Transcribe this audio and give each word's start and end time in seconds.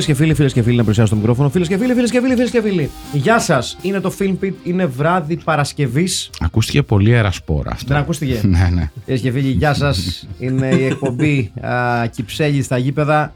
φίλες 0.00 0.06
και 0.18 0.24
φίλοι, 0.24 0.34
φίλες 0.34 0.52
και 0.52 0.62
φίλοι, 0.62 0.76
να 0.76 0.84
πλησιάσω 0.84 1.10
το 1.10 1.16
μικρόφωνο. 1.16 1.48
Φίλες 1.48 1.68
και 1.68 1.76
φίλοι, 1.78 1.94
φίλες 1.94 2.10
και 2.10 2.20
φίλοι, 2.20 2.34
φίλες 2.34 2.50
και 2.50 2.60
φίλοι. 2.62 2.90
Γεια 3.12 3.38
σας. 3.38 3.76
Είναι 3.82 4.00
το 4.00 4.12
Film 4.18 4.34
Pit, 4.44 4.52
είναι 4.62 4.86
βράδυ 4.86 5.36
Παρασκευής. 5.44 6.30
Ακούστηκε 6.40 6.82
πολύ 6.82 7.14
αερασπόρα 7.14 7.70
αυτό. 7.72 7.86
Δεν 7.88 7.96
ακούστηκε. 7.96 8.40
Ναι, 8.46 8.70
ναι. 8.74 8.90
Φίλε 9.04 9.18
και 9.18 9.30
φίλοι, 9.30 9.48
γεια 9.50 9.74
σας. 9.74 10.26
Είναι 10.38 10.66
η 10.68 10.84
εκπομπή 10.84 11.52
α, 11.60 12.06
Κυψέλη 12.06 12.62
στα 12.62 12.78
γήπεδα. 12.78 13.32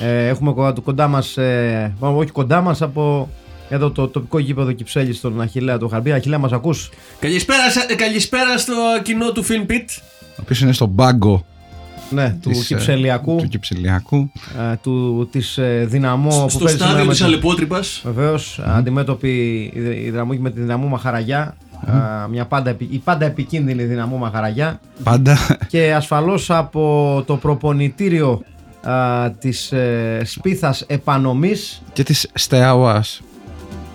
Ε, 0.00 0.26
έχουμε 0.28 0.52
κο- 0.52 0.74
κοντά 0.84 1.08
μας, 1.08 1.36
ε, 1.36 1.94
όχι 2.00 2.30
κοντά 2.30 2.60
μας, 2.60 2.82
από 2.82 3.28
εδώ 3.68 3.90
το 3.90 4.08
τοπικό 4.08 4.38
γήπεδο 4.38 4.72
Κυψέλη 4.72 5.12
στον 5.12 5.40
Αχηλέα 5.40 5.78
του 5.78 5.88
Χαρμπή. 5.88 6.12
Αχηλέα, 6.12 6.38
μας 6.38 6.52
ακούς; 6.52 6.90
Καλησπέρα, 7.20 7.70
σα- 7.70 7.92
ε, 7.92 7.94
καλησπέρα 7.96 8.58
στο 8.58 8.72
κοινό 9.02 9.32
του 9.32 9.44
Film 9.44 9.70
Pit. 9.70 9.84
Ο 10.30 10.40
οποίος 10.40 10.60
είναι 10.60 10.72
στον 10.72 10.94
πάγκο 10.94 11.46
Ναι, 12.10 12.36
του 12.42 12.48
της, 12.50 12.60
ε, 12.70 12.74
Κυψελιακού, 12.74 13.36
Του 13.36 13.48
Κυψελιακού. 13.48 14.30
ε, 14.72 14.76
του, 14.82 15.28
της 15.32 15.58
ε, 15.58 15.84
Δυναμό. 15.88 16.28
που 16.42 16.48
Στο 16.50 16.58
παίζει 16.58 16.72
σήμερα 16.74 16.88
στάδιο 16.90 17.04
με 17.04 17.10
της 17.10 17.18
το- 17.20 17.24
Αλεπότρυπας. 17.26 18.00
Βεβαίως, 18.04 18.60
αντιμέτωπη 18.64 19.28
η 19.74 19.80
Δη- 19.80 20.06
η 20.06 20.10
δυναμό 20.10 20.32
με 20.38 20.50
τη 20.50 20.60
δυναμό 20.60 20.86
Μαχαραγιά. 20.88 21.56
Α, 21.86 22.28
μια 22.30 22.44
πάντα, 22.44 22.70
επι- 22.70 22.92
η 22.92 22.98
πάντα 22.98 23.24
επικίνδυνη 23.26 23.82
δυναμό 23.84 24.16
Μαχαραγιά. 24.16 24.80
Πάντα. 25.04 25.36
Και 25.68 25.94
ασφαλώς 25.94 26.50
από 26.50 27.22
το 27.26 27.36
προπονητήριο 27.36 28.42
α, 28.82 29.30
της 29.30 29.72
ε, 29.72 30.20
Σπίθας 30.24 30.80
Επανομής 30.86 31.82
και 31.92 32.02
της 32.02 32.30
Στεάουα. 32.34 33.04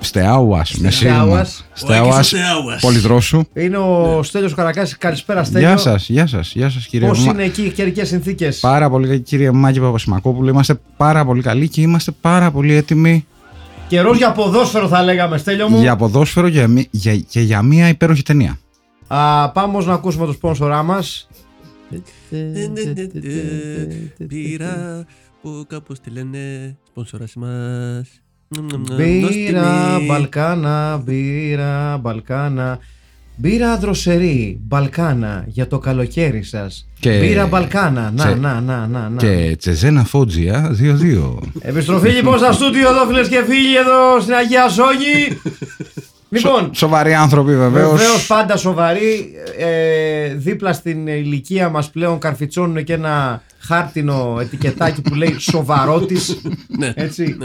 Στεάουας, 0.03 0.73
με 0.77 0.91
σίγμα. 0.91 1.13
Στεάουας. 1.13 1.65
Στεάουα. 1.73 2.07
Ο 2.07 2.15
Άκης 2.15 2.33
ο 2.33 2.37
Στεάουας. 2.37 2.81
Πολυδρόσου. 2.81 3.43
είναι 3.53 3.77
ο 3.77 4.23
Στέλιος 4.23 4.53
Καρακάσης. 4.53 4.97
Καλησπέρα 4.97 5.43
Στέλιο. 5.43 5.67
Γεια 5.67 5.77
σας, 5.77 6.09
γεια 6.09 6.27
σας, 6.27 6.53
γεια 6.55 6.69
σας 6.69 6.85
κύριε 6.87 7.07
Πώς 7.07 7.25
Μα- 7.25 7.31
είναι 7.31 7.43
εκεί 7.43 7.61
οι 7.61 7.69
καιρικές 7.69 8.07
συνθήκες; 8.07 8.59
Πάρα 8.59 8.89
πολύ 8.89 9.07
καλή 9.07 9.19
κύριε 9.19 9.51
Μάκη 9.51 9.79
Παπασημακόπουλου. 9.79 10.49
Είμαστε 10.49 10.79
πάρα 10.97 11.25
πολύ 11.25 11.41
καλοί 11.41 11.67
και 11.69 11.81
είμαστε 11.81 12.11
πάρα 12.21 12.51
πολύ 12.51 12.73
έτοιμοι 12.73 13.25
Καιρός 13.87 14.17
για 14.17 14.31
ποδόσφαιρο 14.31 14.87
θα 14.87 15.03
λέγαμε 15.03 15.37
Στέλιο 15.37 15.69
μου. 15.69 15.79
για 15.79 15.95
ποδόσφαιρο 15.95 16.49
και 16.49 16.57
για, 16.57 16.67
μη- 16.67 16.87
για, 16.91 17.15
και 17.17 17.39
για 17.41 17.61
μια 17.61 17.87
υπέροχη 17.87 18.23
ταινία. 18.23 18.57
Α, 19.07 19.49
πάμε 19.51 19.67
όμως 19.67 19.85
να 19.85 19.93
ακούσουμε 19.93 20.25
το 20.25 20.31
σπόνσορά 20.31 20.83
μας. 20.83 21.27
Πήρα 24.27 25.05
που 25.41 25.65
κάπως 25.67 25.99
τη 25.99 26.09
λένε 26.09 26.75
σπονσοράς 26.87 27.33
μας. 27.35 28.07
Μπύρα, 28.95 29.99
Μπαλκάνα, 30.07 30.97
μπύρα, 31.05 31.97
Μπαλκάνα. 32.01 32.79
Μπύρα 33.35 33.77
δροσερή, 33.77 34.59
Μπαλκάνα, 34.67 35.43
για 35.47 35.67
το 35.67 35.79
καλοκαίρι 35.79 36.43
σας. 36.43 36.87
Και- 36.99 37.19
Μπύρα 37.19 37.45
Μπαλκάνα, 37.47 38.11
να, 38.15 38.25
και- 38.27 38.35
να, 38.35 38.61
να, 38.61 38.87
να, 38.87 39.09
να. 39.09 39.17
Και 39.17 39.55
Τσεζένα 39.59 40.03
Φότζια 40.03 40.75
2-2. 40.79 41.37
Επιστροφή 41.61 42.09
λοιπόν 42.09 42.37
στα 42.37 42.51
στούντιο 42.51 42.89
εδώ 42.89 43.05
φίλες 43.05 43.27
και 43.27 43.43
φίλοι 43.47 43.75
εδώ 43.77 44.19
στην 44.21 44.33
Αγία 44.33 44.67
Ζώνη. 44.67 45.41
λοιπόν, 46.35 46.69
Σοβαροί 46.73 47.13
άνθρωποι 47.13 47.57
βεβαίως. 47.57 47.91
βεβαίως 47.91 48.25
πάντα 48.27 48.57
σοβαροί. 48.57 49.31
Ε, 49.57 50.33
δίπλα 50.35 50.73
στην 50.73 51.07
ηλικία 51.07 51.69
μας 51.69 51.89
πλέον 51.89 52.19
καρφιτσώνουν 52.19 52.83
και 52.83 52.93
ένα 52.93 53.41
χάρτινο 53.59 54.37
ετικετάκι 54.41 55.01
που 55.01 55.15
λέει 55.15 55.35
σοβαρότης. 55.39 56.41
Ναι. 56.79 56.91
Έτσι. 56.95 57.37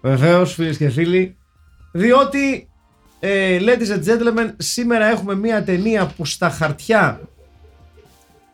Ναι. 0.00 0.10
Βεβαίως, 0.10 0.54
φίλες 0.54 0.76
και 0.76 0.88
φίλοι. 0.88 1.36
Διότι, 1.92 2.68
ε, 3.20 3.58
ladies 3.60 3.92
and 3.96 4.04
gentlemen, 4.04 4.50
σήμερα 4.56 5.06
έχουμε 5.06 5.34
μία 5.34 5.62
ταινία 5.64 6.06
που 6.16 6.24
στα 6.24 6.50
χαρτιά 6.50 7.20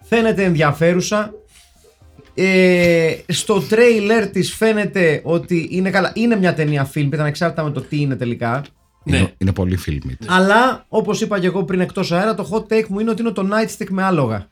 φαίνεται 0.02 0.44
ενδιαφέρουσα. 0.44 1.32
Ε, 2.34 3.14
στο 3.28 3.60
τρέιλερ 3.60 4.26
της 4.28 4.54
φαίνεται 4.54 5.20
ότι 5.24 5.68
είναι 5.70 5.90
καλά. 5.90 6.12
Είναι 6.14 6.36
μια 6.36 6.54
ταινία 6.54 6.90
film, 6.94 7.08
ήταν 7.12 7.26
εξάρτητα 7.26 7.62
με 7.62 7.70
το 7.70 7.80
τι 7.80 8.00
είναι 8.00 8.16
τελικά. 8.16 8.64
Είναι, 9.04 9.18
Ναι. 9.18 9.32
είναι 9.38 9.52
πολύ 9.52 9.76
φιλμ. 9.76 9.98
Αλλά, 10.26 10.84
όπως 10.88 11.20
είπα 11.20 11.40
και 11.40 11.46
εγώ 11.46 11.64
πριν 11.64 11.80
εκτός 11.80 12.12
αέρα, 12.12 12.34
το 12.34 12.48
hot 12.52 12.72
take 12.72 12.86
μου 12.86 12.98
είναι 13.00 13.10
ότι 13.10 13.22
είναι 13.22 13.30
το 13.30 13.48
nightstick 13.52 13.88
με 13.90 14.02
άλογα. 14.02 14.48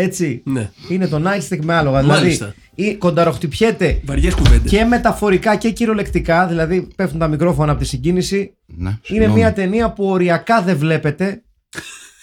Έτσι. 0.00 0.42
Ναι. 0.44 0.70
Είναι 0.88 1.06
το 1.06 1.22
nightstick 1.24 1.58
με 1.62 1.74
άλογα. 1.74 2.00
Δηλαδή, 2.00 2.20
Μάλιστα. 2.20 2.54
ή 2.74 2.94
κονταροχτυπιέται 2.94 4.00
Βαριές 4.04 4.34
κουβέντες. 4.34 4.70
και 4.70 4.84
μεταφορικά 4.84 5.56
και 5.56 5.70
κυριολεκτικά, 5.70 6.46
δηλαδή 6.46 6.88
πέφτουν 6.96 7.18
τα 7.18 7.28
μικρόφωνα 7.28 7.72
από 7.72 7.80
τη 7.80 7.86
συγκίνηση. 7.86 8.54
Ναι, 8.66 8.88
Είναι 8.88 8.98
συγγνώμη. 9.02 9.32
μια 9.32 9.52
ταινία 9.52 9.92
που 9.92 10.04
οριακά 10.04 10.62
δεν 10.62 10.76
βλέπετε. 10.76 11.42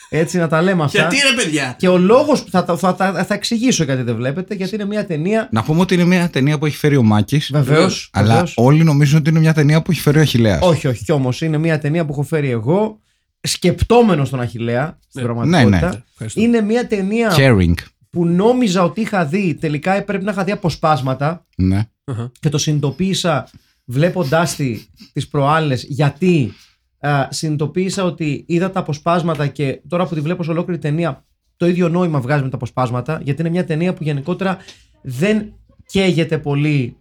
Έτσι 0.10 0.38
να 0.38 0.48
τα 0.48 0.62
λέμε 0.62 0.84
αυτά. 0.84 1.00
Γιατί 1.00 1.16
ρε 1.16 1.44
παιδιά; 1.44 1.76
Και 1.78 1.88
ο 1.88 1.98
λόγος 1.98 2.44
που 2.44 2.50
θα, 2.50 2.64
θα, 2.64 2.78
θα, 2.78 2.94
θα, 2.96 3.24
θα 3.26 3.34
εξηγήσω 3.34 3.84
γιατί 3.84 4.02
δεν 4.02 4.16
βλέπετε, 4.16 4.56
γιατί 4.56 4.76
είναι 4.76 4.86
μια 4.86 5.06
ταινία. 5.06 5.50
Να 5.52 5.64
πούμε 5.64 5.82
ότι 5.82 5.94
είναι 5.94 6.04
μια 6.04 6.30
ταινία 6.30 6.58
που 6.58 6.66
έχει 6.66 6.78
φέρει 6.78 6.96
ο 6.98 7.04
Μάκης. 7.04 7.50
Βεβαίως. 7.54 8.10
Αλλά 8.14 8.48
όλοι 8.56 8.84
νομίζουν 8.84 9.18
ότι 9.20 9.30
είναι 9.30 9.40
μια 9.40 9.54
ταινία 9.54 9.82
που 9.82 9.92
έχει 9.92 10.02
φέρει 10.02 10.18
ο 10.18 10.22
Αχηλέα. 10.22 10.60
Όχι, 10.62 10.88
όχι, 10.88 11.04
κι 11.04 11.12
όμως 11.12 11.42
είναι 11.42 11.58
μια 11.58 11.80
ταινία 11.80 12.06
που 12.06 12.12
έχω 12.12 12.24
φέρει 12.24 12.50
εγώ, 12.50 13.00
σκεπτόμενος 13.46 14.30
τον 14.30 14.40
Αχηλέα 14.40 14.98
στην 15.08 15.22
Ναι. 15.22 15.28
πραγματικότητα. 15.28 15.80
Ναι, 15.88 15.88
ναι. 15.96 16.02
Ευχαριστώ. 16.12 16.42
Είναι 16.42 16.62
μια 16.62 16.88
ταινία 16.88 17.34
Caring. 17.38 17.74
που 18.10 18.26
νόμιζα 18.26 18.84
ότι 18.84 19.02
είχα 19.02 19.26
δει, 19.26 19.56
τελικά 19.56 20.04
πρέπει 20.04 20.24
να 20.24 20.32
είχα 20.32 20.44
δει 20.44 20.52
αποσπάσματα 20.52 21.46
Ναι. 21.58 21.84
Αχα. 22.04 22.32
και 22.40 22.50
το 22.50 22.58
συνειδητοποίησα 22.58 23.50
βλέποντάς 23.86 24.56
τη 24.56 24.86
τις 25.14 25.28
προάλλες 25.28 25.84
γιατί 25.88 26.54
α, 27.00 27.28
συνειδητοποίησα 27.30 28.04
ότι 28.04 28.44
είδα 28.48 28.72
τα 28.72 28.80
αποσπάσματα 28.80 29.48
και 29.48 29.82
τώρα 29.88 30.06
που 30.08 30.16
τη 30.16 30.22
βλέπω 30.22 30.44
σε 30.44 30.52
ολόκληρη 30.52 30.80
ταινία 30.80 31.26
το 31.58 31.68
ίδιο 31.68 31.90
νόημα 31.90 32.20
βγάζει 32.22 32.44
με 32.44 32.50
τα 32.50 32.56
αποσπάσματα 32.56 33.20
γιατί 33.24 33.42
είναι 33.42 33.50
μια 33.50 33.66
ταινία 33.66 33.94
που 33.94 34.04
γενικότερα 34.04 34.58
δεν 35.02 35.54
καίγεται 35.86 36.38
πολύ 36.38 36.98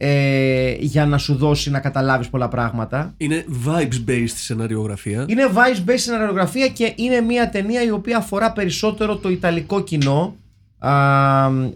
ε, 0.00 0.74
για 0.78 1.06
να 1.06 1.18
σου 1.18 1.34
δώσει 1.34 1.70
να 1.70 1.78
καταλάβεις 1.80 2.28
πολλά 2.28 2.48
πράγματα. 2.48 3.14
Είναι 3.16 3.44
vibes 3.66 4.10
based 4.10 4.24
σεναριογραφία. 4.34 5.24
Είναι 5.28 5.50
vice 5.54 5.90
based 5.90 5.94
σεναριογραφία 5.96 6.68
και 6.68 6.92
είναι 6.96 7.20
μια 7.20 7.48
ταινία 7.50 7.82
η 7.84 7.90
οποία 7.90 8.16
αφορά 8.16 8.52
περισσότερο 8.52 9.16
το 9.16 9.28
ιταλικό 9.28 9.82
κοινό 9.82 10.36
α, 10.78 10.90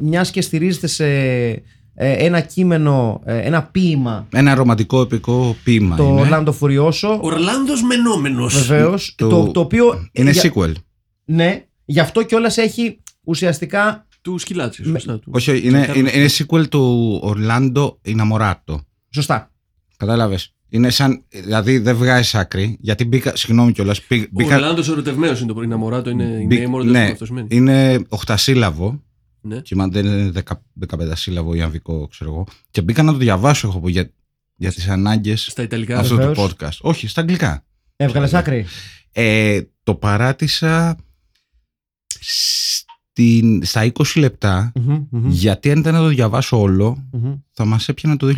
μιας 0.01 0.31
και 0.31 0.41
στηρίζεται 0.43 0.87
σε 0.87 1.07
ε, 1.95 2.13
ένα 2.13 2.41
κείμενο, 2.41 3.21
ε, 3.25 3.39
ένα 3.39 3.63
ποίημα 3.63 4.27
Ένα 4.33 4.55
ρομαντικό 4.55 5.01
επικό 5.01 5.57
ποίημα. 5.65 5.97
το 5.97 6.05
είναι. 6.05 6.29
Orlando 6.31 6.53
Furioso 6.61 7.19
Ορλάνδος 7.21 7.83
Μενόμενος. 7.83 8.67
βεβαίως 8.67 9.15
Το- 9.17 9.29
το, 9.29 9.51
το 9.51 9.61
οποίο 9.61 10.09
Είναι 10.13 10.31
για- 10.31 10.53
sequel. 10.55 10.73
ναι, 11.25 11.65
γι' 11.85 12.01
αυτό 12.01 12.23
κιόλας 12.23 12.57
έχει 12.57 12.99
ουσιαστικά 13.25 14.07
Του 14.23 14.39
σκυλάτσι, 14.39 14.85
σωστά 14.85 15.19
του. 15.19 15.31
Όχι, 15.35 15.51
όχι, 15.51 15.67
είναι, 15.67 15.93
είναι, 15.97 16.11
είναι 16.15 16.29
sequel 16.39 16.69
του 16.69 17.21
Orlando 17.25 17.95
Innamorato. 18.07 18.75
σωστά 19.11 19.53
Κατάλαβες. 19.97 20.55
Είναι 20.69 20.91
σαν. 20.91 21.25
Δηλαδή 21.29 21.79
δεν 21.79 21.97
βγάζει 21.97 22.39
άκρη. 22.39 22.77
Γιατί 22.81 23.05
μπήκα. 23.05 23.37
Συγγνώμη 23.37 23.73
κιόλας. 23.73 23.99
Ο 23.99 24.03
Μπήκα, 24.31 24.55
Ορλάντος 24.55 24.89
ερωτευμένος 24.89 25.41
είναι 25.41 25.53
το 25.53 25.63
είναι 25.63 25.75
αμοράτο, 25.75 26.11
είναι 26.11 26.25
η 26.25 26.45
μπή- 26.47 26.59
νέα 26.59 26.69
μόνο 26.69 26.85
ναι, 26.85 27.05
αυτός 27.05 27.29
σημαίνει. 27.29 27.47
είναι 27.51 28.05
οχτασύλλαβο. 28.09 29.03
Ναι. 29.41 29.61
Και 29.61 29.75
μα 29.75 29.89
δεν 29.89 30.07
είναι 30.07 30.31
δεκα, 30.31 30.63
δεκαπεντασύλλαβο 30.73 31.55
ή 31.55 31.63
αμβικό, 31.63 32.09
ξέρω 32.09 32.31
εγώ. 32.31 32.47
Και 32.71 32.83
μπήκα 32.83 33.03
να 33.03 33.13
το 33.13 33.19
διαβάσω 33.19 33.69
έχω 33.69 33.81
πω, 33.81 33.89
για, 33.89 34.11
για 34.57 34.73
τις 34.73 34.89
ανάγκες 34.89 35.43
Στα 35.51 35.63
Ιταλικά. 35.63 35.99
αυτού 35.99 36.15
του 36.15 36.21
Βεβαίως. 36.21 36.53
podcast. 36.59 36.79
Όχι, 36.81 37.09
στα 37.09 37.21
αγγλικά. 37.21 37.65
έβγαλες 37.97 38.35
άκρη 38.35 38.67
Ε, 39.13 39.61
το 39.83 39.95
παράτησα 39.95 40.97
στην, 43.13 43.65
στα 43.65 43.93
20 43.93 44.03
λεπτά. 44.17 44.73
Μμμ, 44.75 45.07
μμμ, 45.11 45.29
Γιατί 45.29 45.71
αν 45.71 45.79
ήταν 45.79 45.95
να 45.95 46.01
το 46.01 46.07
διαβάσω 46.07 46.61
όλο, 46.61 47.09
μμμ. 47.13 47.35
θα 47.53 47.65
μας 47.65 47.89
έπιανε 47.89 48.17
το 48.17 48.33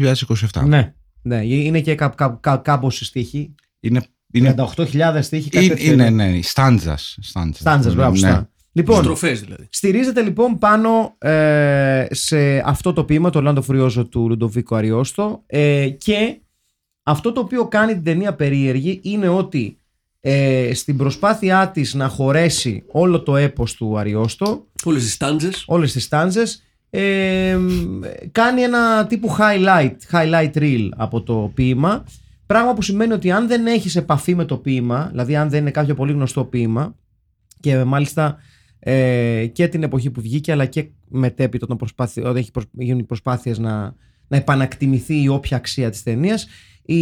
2027. 0.53 0.63
ναι, 0.67 0.95
ναι, 1.23 1.45
είναι 1.45 1.81
και 1.81 1.95
κά, 1.95 2.09
κά, 2.09 2.39
κά, 2.41 2.57
κάπως 2.57 2.95
στη 2.95 3.05
στίχη 3.05 3.55
Είναι 3.81 4.03
Είναι, 4.33 4.55
38.000 4.77 5.19
στίχοι, 5.21 5.51
κάτι 5.51 5.65
είναι, 5.65 5.75
τέτοιο 5.75 5.93
είναι, 5.93 6.11
ναι, 6.11 6.43
στάντζας. 6.43 7.19
Στάντζας, 7.21 7.95
μπράβο, 7.95 8.11
ναι. 8.11 8.19
σωστά. 8.19 8.49
Λοιπόν, 8.73 9.03
Στροφές 9.03 9.41
δηλαδή. 9.41 9.67
Στηρίζεται 9.71 10.23
λοιπόν 10.23 10.59
πάνω 10.59 11.15
ε, 11.19 12.07
σε 12.11 12.59
αυτό 12.59 12.93
το 12.93 13.05
ποίημα, 13.05 13.31
το 13.31 13.43
Λάντο 13.43 13.63
Φουριόζο 13.63 14.07
του 14.07 14.29
Λουντοβίκο 14.29 14.77
Αριώστο 14.77 15.43
ε, 15.47 15.89
και 15.89 16.41
αυτό 17.03 17.33
το 17.33 17.41
οποίο 17.41 17.69
κάνει 17.69 17.93
την 17.93 18.05
ταινία 18.05 18.35
περίεργη 18.35 19.01
είναι 19.03 19.29
ότι 19.29 19.79
ε, 20.27 20.71
στην 20.75 20.97
προσπάθειά 20.97 21.71
της 21.71 21.95
να 21.95 22.09
χωρέσει 22.09 22.83
όλο 22.87 23.23
το 23.23 23.37
έπος 23.37 23.75
του 23.75 23.99
Αριώστο, 23.99 24.67
Όλες 24.85 25.03
τις 25.03 25.13
στάντζε. 25.13 25.51
όλες 25.67 25.93
τις 25.93 26.05
στάντζες, 26.05 26.63
ε, 26.91 27.59
κάνει 28.33 28.61
ένα 28.63 29.07
τύπου 29.07 29.37
highlight, 29.39 29.95
highlight 30.13 30.51
reel 30.55 30.89
από 30.97 31.23
το 31.23 31.51
ποίημα, 31.55 32.05
πράγμα 32.47 32.75
που 32.75 32.83
σημαίνει 32.83 33.13
ότι 33.13 33.31
αν 33.31 33.47
δεν 33.49 33.67
έχεις 33.67 33.97
επαφή 33.97 34.35
με 34.35 34.45
το 34.45 34.57
ποίημα, 34.57 35.09
δηλαδή 35.11 35.37
αν 35.37 35.49
δεν 35.51 35.61
είναι 35.61 35.71
κάποιο 35.71 35.95
πολύ 35.95 36.13
γνωστό 36.13 36.45
ποίημα 36.45 36.95
και 37.61 37.85
μάλιστα 37.85 38.37
ε, 38.79 39.47
και 39.53 39.69
την 39.69 39.83
εποχή 39.83 40.11
που 40.11 40.21
βγήκε 40.21 40.53
αλλά 40.53 40.67
και 40.67 40.87
μετέπειτα 41.09 41.65
όταν, 41.65 41.77
προσπάθει, 41.77 42.21
όταν 42.21 42.37
έχει 42.37 42.51
προσ- 42.51 42.69
γίνουν 42.73 42.99
οι 43.01 43.05
προσπάθειες 43.05 43.59
να, 43.59 43.95
να 44.29 44.37
επανακτιμηθεί 44.37 45.23
η 45.23 45.29
όποια 45.29 45.57
αξία 45.57 45.91
της 45.91 46.03
ταινίας. 46.03 46.47
Η, 46.87 46.97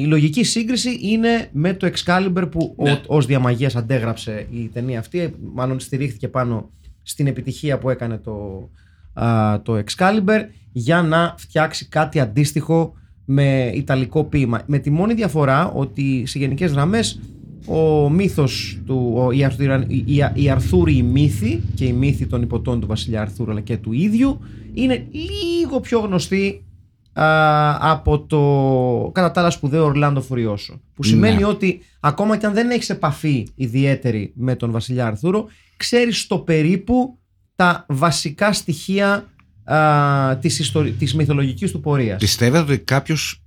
η 0.00 0.04
λογική 0.06 0.44
σύγκριση 0.44 0.98
είναι 1.02 1.48
με 1.52 1.74
το 1.74 1.90
Excalibur 1.94 2.48
που 2.50 2.74
Ναι. 2.82 2.90
ο, 2.92 3.00
ως 3.06 3.26
διαμαγείας 3.26 3.76
αντέγραψε 3.76 4.46
η 4.50 4.68
ταινία 4.72 4.98
αυτή 4.98 5.34
μάλλον 5.54 5.80
στηρίχθηκε 5.80 6.28
πάνω 6.28 6.70
στην 7.02 7.26
επιτυχία 7.26 7.78
που 7.78 7.90
έκανε 7.90 8.18
το, 8.18 8.68
α, 9.12 9.60
το 9.62 9.78
Excalibur 9.78 10.40
για 10.72 11.02
να 11.02 11.34
φτιάξει 11.38 11.88
κάτι 11.88 12.20
αντίστοιχο 12.20 12.94
με 13.24 13.70
ιταλικό 13.74 14.24
ποίημα. 14.24 14.62
Με 14.66 14.78
τη 14.78 14.90
μόνη 14.90 15.14
διαφορά 15.14 15.70
ότι 15.70 16.22
σε 16.26 16.38
γενικές 16.38 16.72
γραμμές 16.72 17.20
ο 17.66 18.10
μύθος 18.10 18.80
του, 18.86 19.12
ο, 19.16 19.30
η, 19.30 19.44
Αρθούρα, 19.44 19.84
η, 19.88 19.96
η, 19.96 20.22
η 20.34 20.50
Αρθούρη 20.50 21.02
μύθη 21.02 21.60
και 21.74 21.84
η 21.84 21.92
μύθη 21.92 22.26
των 22.26 22.42
υποτών 22.42 22.80
του 22.80 22.86
βασιλιά 22.86 23.20
Αρθούρου 23.20 23.50
αλλά 23.50 23.60
και 23.60 23.76
του 23.76 23.92
ίδιου 23.92 24.38
είναι 24.74 25.06
λίγο 25.10 25.80
πιο 25.80 25.98
γνωστή 25.98 26.46
α, 26.46 26.71
από 27.78 28.20
το 28.26 29.10
κατά 29.14 29.30
τα 29.30 29.40
άλλα 29.40 29.50
σπουδαίο 29.50 29.84
Ορλάντο 29.84 30.20
Φουριόσο. 30.20 30.80
Που 30.94 31.02
σημαίνει 31.02 31.36
Ναι. 31.36 31.44
ότι 31.44 31.82
ακόμα 32.00 32.36
και 32.36 32.46
αν 32.46 32.52
δεν 32.52 32.70
έχεις 32.70 32.90
επαφή 32.90 33.46
ιδιαίτερη 33.54 34.32
με 34.34 34.56
τον 34.56 34.70
βασιλιά 34.70 35.06
Αρθούρο, 35.06 35.46
ξέρεις 35.76 36.20
στο 36.20 36.38
περίπου 36.38 37.18
τα 37.56 37.84
βασικά 37.88 38.52
στοιχεία 38.52 39.30
α, 39.64 40.36
της, 40.40 40.58
ιστορι... 40.58 40.92
της 40.92 41.14
μυθολογικής 41.14 41.70
του 41.70 41.80
πορείας. 41.80 42.18
Πιστεύετε 42.18 42.72
ότι 42.72 42.82
κάποιος 42.82 43.42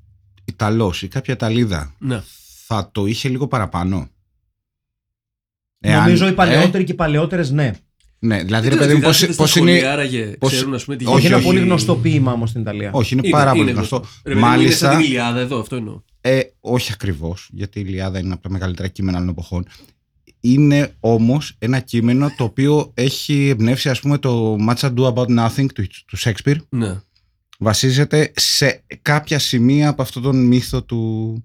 Ιταλός 0.45 1.01
ή 1.03 1.07
κάποια 1.07 1.33
Ιταλίδα 1.33 1.93
Ναι. 1.99 2.21
θα 2.65 2.89
το 2.91 3.05
είχε 3.05 3.29
λίγο 3.29 3.47
παραπάνω; 3.47 4.07
Νομίζω 5.85 6.23
Εάν- 6.23 6.33
οι 6.33 6.35
παλαιότεροι 6.35 6.83
ε, 6.83 6.85
και 6.85 6.91
οι 6.91 6.95
παλαιότερες 6.95 7.51
ναι. 7.51 7.71
Ναι, 8.25 8.43
δηλαδή 8.43 8.69
ρε 8.69 8.75
Δεν 8.75 8.83
παιδί 8.87 8.93
μου, 8.93 8.99
ξέρω, 8.99 9.11
πώς, 9.11 9.19
διδάσκεται 9.19 9.33
πώς 9.35 9.49
στα 9.49 9.59
είναι. 9.59 9.69
σχολεία, 9.71 9.91
άραγε 9.93 10.25
πώς- 10.39 10.51
ξέρουν, 10.51 10.73
ας 10.73 10.83
πούμε, 10.83 10.95
τι 10.97 11.05
όχι, 11.05 11.13
Όχι, 11.13 11.21
γίνεται. 11.21 11.39
ένα 11.41 11.47
όχι. 11.49 11.55
πολύ 11.55 11.67
γνωστό 11.69 11.95
ποίημα 11.95 12.31
όμως 12.31 12.49
στην 12.49 12.61
Ιταλία. 12.61 12.89
Όχι, 12.93 13.13
είναι, 13.13 13.27
Είναι- 13.27 13.37
πάρα 13.37 13.49
είναι 13.49 13.59
πολύ 13.59 13.71
γνωστό. 13.71 13.95
Ρε 13.97 14.03
παιδί 14.23 14.35
μου, 14.35 14.45
Είναι 14.45 14.49
Μάλιστα, 14.55 14.91
σαν 14.91 14.97
την 15.01 15.05
Ιλιάδα 15.09 15.39
εδώ, 15.39 15.59
αυτό 15.59 15.75
εννοώ. 15.75 16.01
ε, 16.21 16.39
όχι 16.59 16.91
ακριβώς, 16.93 17.49
γιατί 17.51 17.79
η 17.79 17.83
Ιλιάδα 17.87 18.19
είναι 18.19 18.33
από 18.33 18.41
τα 18.41 18.49
μεγαλύτερα 18.49 18.87
κείμενα 18.87 19.17
άλλων 19.17 19.29
εποχών. 19.29 19.65
Είναι 20.39 20.93
όμως 20.99 21.55
ένα 21.59 21.79
κείμενο 21.79 22.33
το 22.37 22.43
οποίο 22.43 22.91
έχει 22.93 23.47
εμπνεύσει, 23.47 23.89
ας 23.89 23.99
πούμε, 23.99 24.17
το 24.17 24.55
Much 24.69 24.79
Ado 24.79 25.13
About 25.13 25.27
Nothing 25.39 25.65
του, 25.73 25.87
του 26.07 26.17
Shakespeare. 26.17 26.55
Ναι. 26.69 26.99
Βασίζεται 27.59 28.31
σε 28.35 28.83
κάποια 29.01 29.39
σημεία 29.39 29.89
από 29.89 30.01
αυτόν 30.01 30.21
τον 30.23 30.45
μύθο 30.45 30.83
του, 30.83 31.43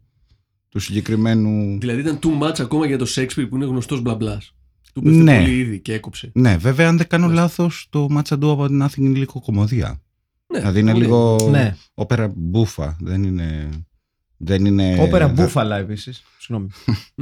του 0.69 0.79
συγκεκριμένου. 0.79 1.79
Δηλαδή 1.81 2.01
ήταν 2.01 2.19
too 2.23 2.43
much 2.47 2.61
ακόμα 2.61 2.87
για 2.87 2.99
το 2.99 3.07
Shakespeare 3.17 3.47
που 3.49 3.57
είναι 3.57 3.65
γνωστός 3.65 4.01
μπλα 4.03 4.17
Του 4.95 5.03
πέφτει 5.03 5.19
Ναι. 5.19 5.39
πολύ 5.39 5.59
ήδη 5.59 5.81
και 5.81 5.93
έκοψε. 5.95 6.31
Ναι, 6.35 6.57
βέβαια, 6.57 6.89
αν 6.89 6.97
δεν 6.97 7.07
κάνω 7.07 7.25
Μάλιστα. 7.27 7.43
λάθος, 7.45 7.87
το 7.91 8.07
Much 8.11 8.23
Ado 8.39 8.57
About 8.57 8.83
Nothing 8.83 8.97
είναι 8.97 9.19
λίγο 9.19 9.41
κομμωδία. 9.41 10.01
Ναι, 10.53 10.59
δηλαδή 10.59 10.81
είναι 10.81 10.93
πολύ. 10.93 11.05
λίγο 11.05 11.49
Ναι. 11.51 11.77
όπερα 11.95 12.33
μπούφα. 12.37 12.97
Δεν 13.01 13.23
είναι. 13.23 13.69
Δεν 14.37 14.65
είναι 14.65 14.97
Όπερα 15.01 15.27
δεν- 15.27 15.35
μπούφαλα 15.45 15.77
επίσης. 15.77 16.23
Συγγνώμη. 16.39 16.71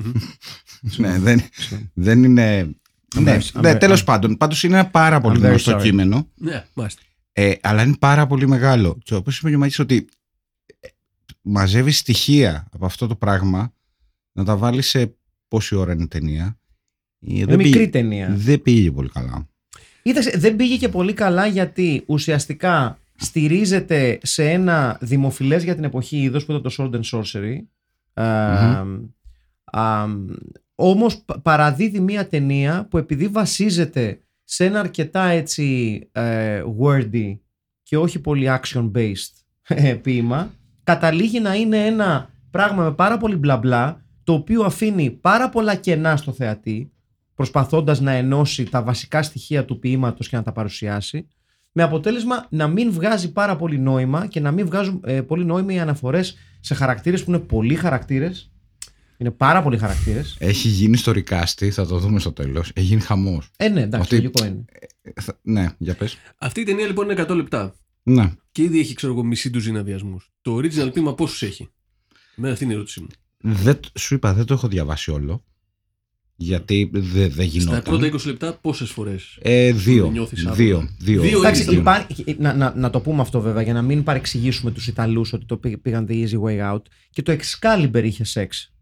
Ναι, 0.96 1.18
δεν, 1.18 1.40
δεν 1.94 2.22
είναι. 2.24 2.74
I'm 3.16 3.20
ναι, 3.20 3.38
very- 3.38 3.56
I'm 3.58 3.60
ναι, 3.60 3.72
very- 3.72 3.78
τέλος 3.80 4.04
πάντων. 4.04 4.36
Πάντως 4.36 4.62
είναι 4.62 4.74
ένα 4.78 4.86
πάρα 4.90 5.20
πολύ 5.20 5.38
I'm 5.40 5.44
very 5.44 5.48
γνωστό 5.48 5.76
sorry. 5.76 5.82
κείμενο. 5.82 6.28
Ναι, 6.34 6.64
μάλιστα. 6.74 7.02
Ε, 7.32 7.52
αλλά 7.60 7.82
είναι 7.82 7.96
πάρα 7.96 8.26
πολύ 8.26 8.48
μεγάλο. 8.48 8.98
Και 9.02 9.14
όπως 9.14 9.38
είπε 9.38 9.48
και 9.48 9.54
ο 9.54 9.58
Μάκης 9.58 9.78
ότι 9.78 10.08
ε, 10.80 10.88
μαζεύει 11.42 11.90
στοιχεία 11.90 12.68
από 12.72 12.86
αυτό 12.86 13.06
το 13.06 13.16
πράγμα 13.16 13.72
να 14.32 14.44
τα 14.44 14.56
βάλει 14.56 14.82
σε 14.82 15.16
πόση 15.48 15.74
ώρα 15.74 15.92
είναι 15.92 16.02
η 16.02 16.08
ταινία. 16.08 16.58
Ε, 17.20 17.32
Είναι 17.34 17.44
δεν 17.44 17.56
μικρή 17.56 17.72
πήγε- 17.72 17.90
ταινία. 17.90 18.28
Δεν 18.36 18.62
πήγε 18.62 18.90
πολύ 18.90 19.08
καλά. 19.08 19.48
Κοίταξε, 20.02 20.38
δεν 20.38 20.56
πήγε 20.56 20.76
και 20.76 20.88
πολύ 20.88 21.12
καλά 21.12 21.46
γιατί 21.46 22.02
ουσιαστικά 22.06 22.98
στηρίζεται 23.16 24.18
σε 24.22 24.50
ένα 24.50 24.98
δημοφιλές 25.00 25.64
για 25.64 25.74
την 25.74 25.84
εποχή 25.84 26.16
είδος 26.22 26.44
που 26.44 26.52
ήταν 26.52 26.62
το 26.62 26.74
Sword 26.78 27.00
and 27.00 27.18
Sorcery. 27.20 27.56
Α, 28.12 28.84
α, 29.64 30.06
όμως 30.74 31.16
πα- 31.24 31.40
παραδίδει 31.40 32.00
μια 32.00 32.28
ταινία 32.28 32.86
που 32.90 32.98
επειδή 32.98 33.28
βασίζεται 33.28 34.20
σε 34.44 34.64
ένα 34.64 34.80
αρκετά 34.80 35.24
έτσι 35.24 35.98
ε, 36.12 36.62
wordy 36.82 37.38
και 37.82 37.96
όχι 37.96 38.18
πολύ 38.18 38.46
action 38.60 38.90
based 38.94 39.32
ε, 39.68 39.94
ποίημα 39.94 40.50
καταλήγει 40.84 41.40
να 41.40 41.54
είναι 41.54 41.86
ένα 41.86 42.30
πράγμα 42.50 42.84
με 42.84 42.92
πάρα 42.92 43.16
πολύ 43.18 43.36
μπλα 43.36 43.56
μπλα 43.56 44.04
το 44.24 44.32
οποίο 44.32 44.62
αφήνει 44.62 45.10
πάρα 45.10 45.48
πολλά 45.48 45.74
κενά 45.74 46.16
στο 46.16 46.32
θεατή 46.32 46.92
προσπαθώντας 47.42 48.00
να 48.00 48.12
ενώσει 48.12 48.64
τα 48.64 48.82
βασικά 48.82 49.22
στοιχεία 49.22 49.64
του 49.64 49.78
ποίηματος 49.78 50.28
και 50.28 50.36
να 50.36 50.42
τα 50.42 50.52
παρουσιάσει 50.52 51.28
με 51.72 51.82
αποτέλεσμα 51.82 52.46
να 52.50 52.68
μην 52.68 52.92
βγάζει 52.92 53.32
πάρα 53.32 53.56
πολύ 53.56 53.78
νόημα 53.78 54.26
και 54.26 54.40
να 54.40 54.50
μην 54.52 54.66
βγάζουν 54.66 55.00
ε, 55.04 55.20
πολύ 55.22 55.44
νόημα 55.44 55.72
οι 55.72 55.78
αναφορές 55.78 56.36
σε 56.60 56.74
χαρακτήρες 56.74 57.24
που 57.24 57.30
είναι 57.30 57.38
πολλοί 57.38 57.74
χαρακτήρες 57.74 58.52
είναι 59.18 59.30
πάρα 59.30 59.62
πολλοί 59.62 59.78
χαρακτήρες 59.78 60.36
Έχει 60.38 60.68
γίνει 60.68 60.96
στο 60.96 61.12
recast, 61.12 61.68
θα 61.70 61.86
το 61.86 61.98
δούμε 61.98 62.18
στο 62.20 62.32
τέλος. 62.32 62.70
Έχει 62.74 62.86
γίνει 62.86 63.00
χαμός. 63.00 63.50
ε 63.56 63.68
ναι 63.68 63.80
εντάξει 63.80 64.14
Ότι- 64.14 64.22
λογικό 64.24 64.44
είναι 64.46 64.64
Ε, 65.02 65.20
θα- 65.20 65.38
Ναι, 65.42 65.66
για 65.78 65.94
πες. 65.94 66.16
Αυτή 66.38 66.60
η 66.60 66.64
ταινία 66.64 66.86
λοιπόν 66.86 67.04
είναι 67.10 67.22
100 67.22 67.34
λεπτά. 67.34 67.74
Ναι. 68.02 68.32
Και 68.52 68.62
ήδη 68.62 68.78
έχει, 68.80 68.94
ξέρω 68.94 69.12
εγώ, 69.12 69.24
μισή 69.24 69.50
ντουζίνα 69.50 69.82
διασμούς. 69.82 70.30
Το 70.42 70.56
original 70.56 70.92
ποίημα 70.92 71.14
πόσους 71.14 71.42
έχει; 71.42 71.68
Εμένα 72.36 72.52
αυτή 72.52 72.64
είναι 72.64 72.72
η 72.72 72.76
ερώτησή 72.76 73.00
μου. 73.00 73.06
Δεν, 73.38 73.80
σου 73.98 74.14
είπα, 74.14 74.32
δεν 74.34 74.44
το 74.44 74.54
έχω 74.54 74.68
διαβάσει 74.68 75.10
όλο. 75.10 75.44
Γιατί 76.40 76.90
δεν 76.92 77.02
δεν 77.12 77.30
Στα 77.32 77.42
γινόταν. 77.42 77.82
πρώτα 77.82 78.06
20 78.06 78.26
λεπτά 78.26 78.52
πόσες 78.60 78.90
φορές. 78.90 79.38
Ε, 79.42 79.72
δύο. 79.72 80.02
Δεν 80.02 80.12
νιώθεις 80.12 80.40
άβολα. 80.40 80.56
Δύο. 80.56 80.88
δύο. 80.98 81.22
Δύο 81.22 81.38
Εντάξει, 81.38 81.64
Original. 81.68 81.72
υπάρχει, 81.74 82.36
να, 82.38 82.54
να, 82.54 82.72
να 82.76 82.90
το 82.90 83.00
πούμε 83.00 83.20
αυτό 83.20 83.40
βέβαια 83.40 83.62
για 83.62 83.72
να 83.72 83.82
μην 83.82 84.02
παρεξηγήσουμε 84.02 84.70
τους 84.70 84.86
Ιταλούς 84.86 85.32
ότι 85.32 85.44
το 85.46 85.56
πή- 85.56 85.76
πήγαν 85.76 86.06
the 86.10 86.12
easy 86.12 86.40
way 86.42 86.72
out 86.74 86.82
και 87.10 87.22
το 87.22 87.32
Excalibur 87.38 88.02
είχε 88.04 88.24
σεξ. 88.24 88.72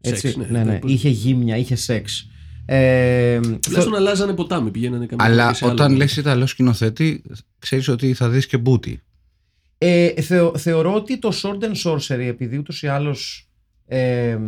Έτσι, 0.00 0.20
Σεξ, 0.20 0.36
ναι, 0.36 0.46
ναι, 0.46 0.64
ναι, 0.64 0.72
ναι, 0.72 0.78
πώς- 0.78 0.90
είχε 0.92 1.08
γύμνια, 1.08 1.56
είχε 1.56 1.74
σεξ. 1.74 2.28
Ε, 2.66 3.40
Τουλάχιστον 3.40 3.94
αλλάζανε 3.94 4.34
ποτάμι, 4.34 4.70
πηγαίνανε 4.70 5.06
καμιά 5.06 5.24
Αλλά 5.24 5.42
φορά 5.42 5.54
σε 5.54 5.64
άλλο. 5.64 5.72
όταν 5.74 5.96
λες 5.96 6.16
Ιταλό 6.16 6.46
σκηνοθέτη, 6.46 7.22
ξέρεις 7.58 7.88
ότι 7.88 8.14
θα 8.14 8.28
δεις 8.28 8.46
και 8.46 8.56
μπούτι. 8.58 9.00
Ε, 9.78 10.22
θεω- 10.22 10.56
θεωρώ 10.58 10.94
ότι 10.94 11.18
το 11.18 11.32
Sword 11.42 11.64
and 11.64 11.92
Sorcery, 11.92 12.18
επειδή 12.28 12.58
ούτως 12.58 12.82
ή 12.82 12.86
άλλως 12.86 13.48
ε, 13.86 14.32
α, 14.32 14.38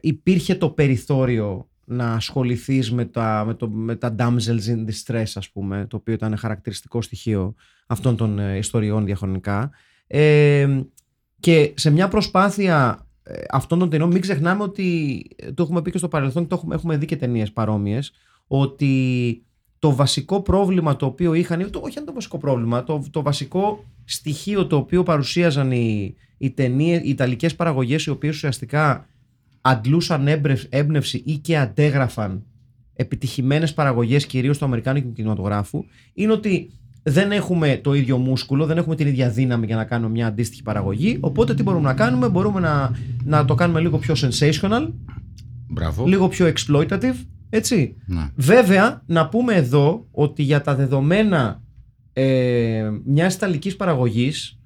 υπήρχε 0.00 0.54
το 0.54 0.70
περιθώριο 0.70 1.66
να 1.84 2.12
ασχοληθείς 2.12 2.92
με 2.92 3.04
τα, 3.04 3.44
με, 3.46 3.54
το, 3.54 3.68
με 3.68 3.96
τα 3.96 4.14
damsels 4.18 4.66
in 4.68 4.90
distress 4.90 5.30
ας 5.34 5.50
πούμε, 5.50 5.86
το 5.88 5.96
οποίο 5.96 6.14
ήταν 6.14 6.36
χαρακτηριστικό 6.36 7.02
στοιχείο 7.02 7.54
αυτών 7.86 8.16
των 8.16 8.38
ε, 8.38 8.56
ιστοριών 8.56 9.04
διαχρονικά. 9.04 9.70
Ε, 10.06 10.80
και 11.40 11.72
σε 11.76 11.90
μια 11.90 12.08
προσπάθεια 12.08 13.06
ε, 13.22 13.42
αυτών 13.50 13.78
των 13.78 13.90
ταινιών 13.90 14.10
μην 14.10 14.20
ξεχνάμε 14.20 14.62
ότι 14.62 15.20
ε, 15.36 15.52
το 15.52 15.62
έχουμε 15.62 15.82
πει 15.82 15.90
και 15.90 15.98
στο 15.98 16.08
παρελθόν 16.08 16.42
και 16.42 16.48
το 16.48 16.54
έχουμε, 16.54 16.74
έχουμε 16.74 16.96
δει 16.96 17.06
και 17.06 17.16
ταινίες 17.16 17.52
παρόμοιες 17.52 18.12
ότι 18.46 19.44
το 19.78 19.94
βασικό 19.94 20.42
πρόβλημα 20.42 20.96
το 20.96 21.06
οποίο 21.06 21.34
είχαν, 21.34 21.60
ή 21.60 21.70
το, 21.70 21.80
όχι 21.84 21.98
αν 21.98 22.04
το 22.04 22.12
βασικό 22.12 22.38
πρόβλημα, 22.38 22.84
το, 22.84 23.04
το 23.10 23.22
βασικό 23.22 23.84
στοιχείο 24.04 24.66
το 24.66 24.76
οποίο 24.76 25.02
παρουσίαζαν 25.02 25.70
οι, 25.72 26.14
οι 26.38 26.50
ταινίες, 26.50 27.00
οι 27.02 27.08
ιταλικές 27.08 27.56
παραγωγές 27.56 28.04
οι 28.04 28.10
οποίες 28.10 28.34
ουσιαστικά 28.34 29.06
αντλούσαν 29.62 30.28
έμπρευ- 30.28 30.66
έμπνευση 30.74 31.22
ή 31.26 31.36
και 31.38 31.58
αντέγραφαν 31.58 32.42
επιτυχημένες 32.94 33.74
παραγωγές 33.74 34.26
κυρίως 34.26 34.58
του 34.58 34.64
αμερικάνικου 34.64 35.12
κινηματογράφου 35.12 35.84
είναι 36.14 36.32
ότι 36.32 36.70
δεν 37.02 37.32
έχουμε 37.32 37.80
το 37.82 37.94
ίδιο 37.94 38.16
μούσκουλο, 38.18 38.66
δεν 38.66 38.76
έχουμε 38.78 38.96
την 38.96 39.06
ίδια 39.06 39.30
δύναμη 39.30 39.66
για 39.66 39.76
να 39.76 39.84
κάνουμε 39.84 40.10
μια 40.10 40.26
αντίστοιχη 40.26 40.62
παραγωγή. 40.62 41.16
Οπότε 41.20 41.54
τι 41.54 41.62
μπορούμε 41.62 41.84
να 41.84 41.94
κάνουμε, 41.94 42.28
μπορούμε 42.28 42.60
να, 42.60 42.90
να 43.24 43.44
το 43.44 43.54
κάνουμε 43.54 43.80
λίγο 43.80 43.98
πιο 43.98 44.14
sensational, 44.16 44.88
Μπράβο. 45.68 46.06
λίγο 46.06 46.28
πιο 46.28 46.52
exploitative, 46.56 47.14
έτσι. 47.50 47.96
Ναι. 48.06 48.30
Βέβαια, 48.34 49.02
να 49.06 49.28
πούμε 49.28 49.54
εδώ 49.54 50.06
ότι 50.10 50.42
για 50.42 50.60
τα 50.60 50.74
δεδομένα 50.74 51.62
ε, 52.12 52.90
μιας 53.04 53.34
Ιταλικής 53.34 53.76
παραγωγής. 53.76 54.58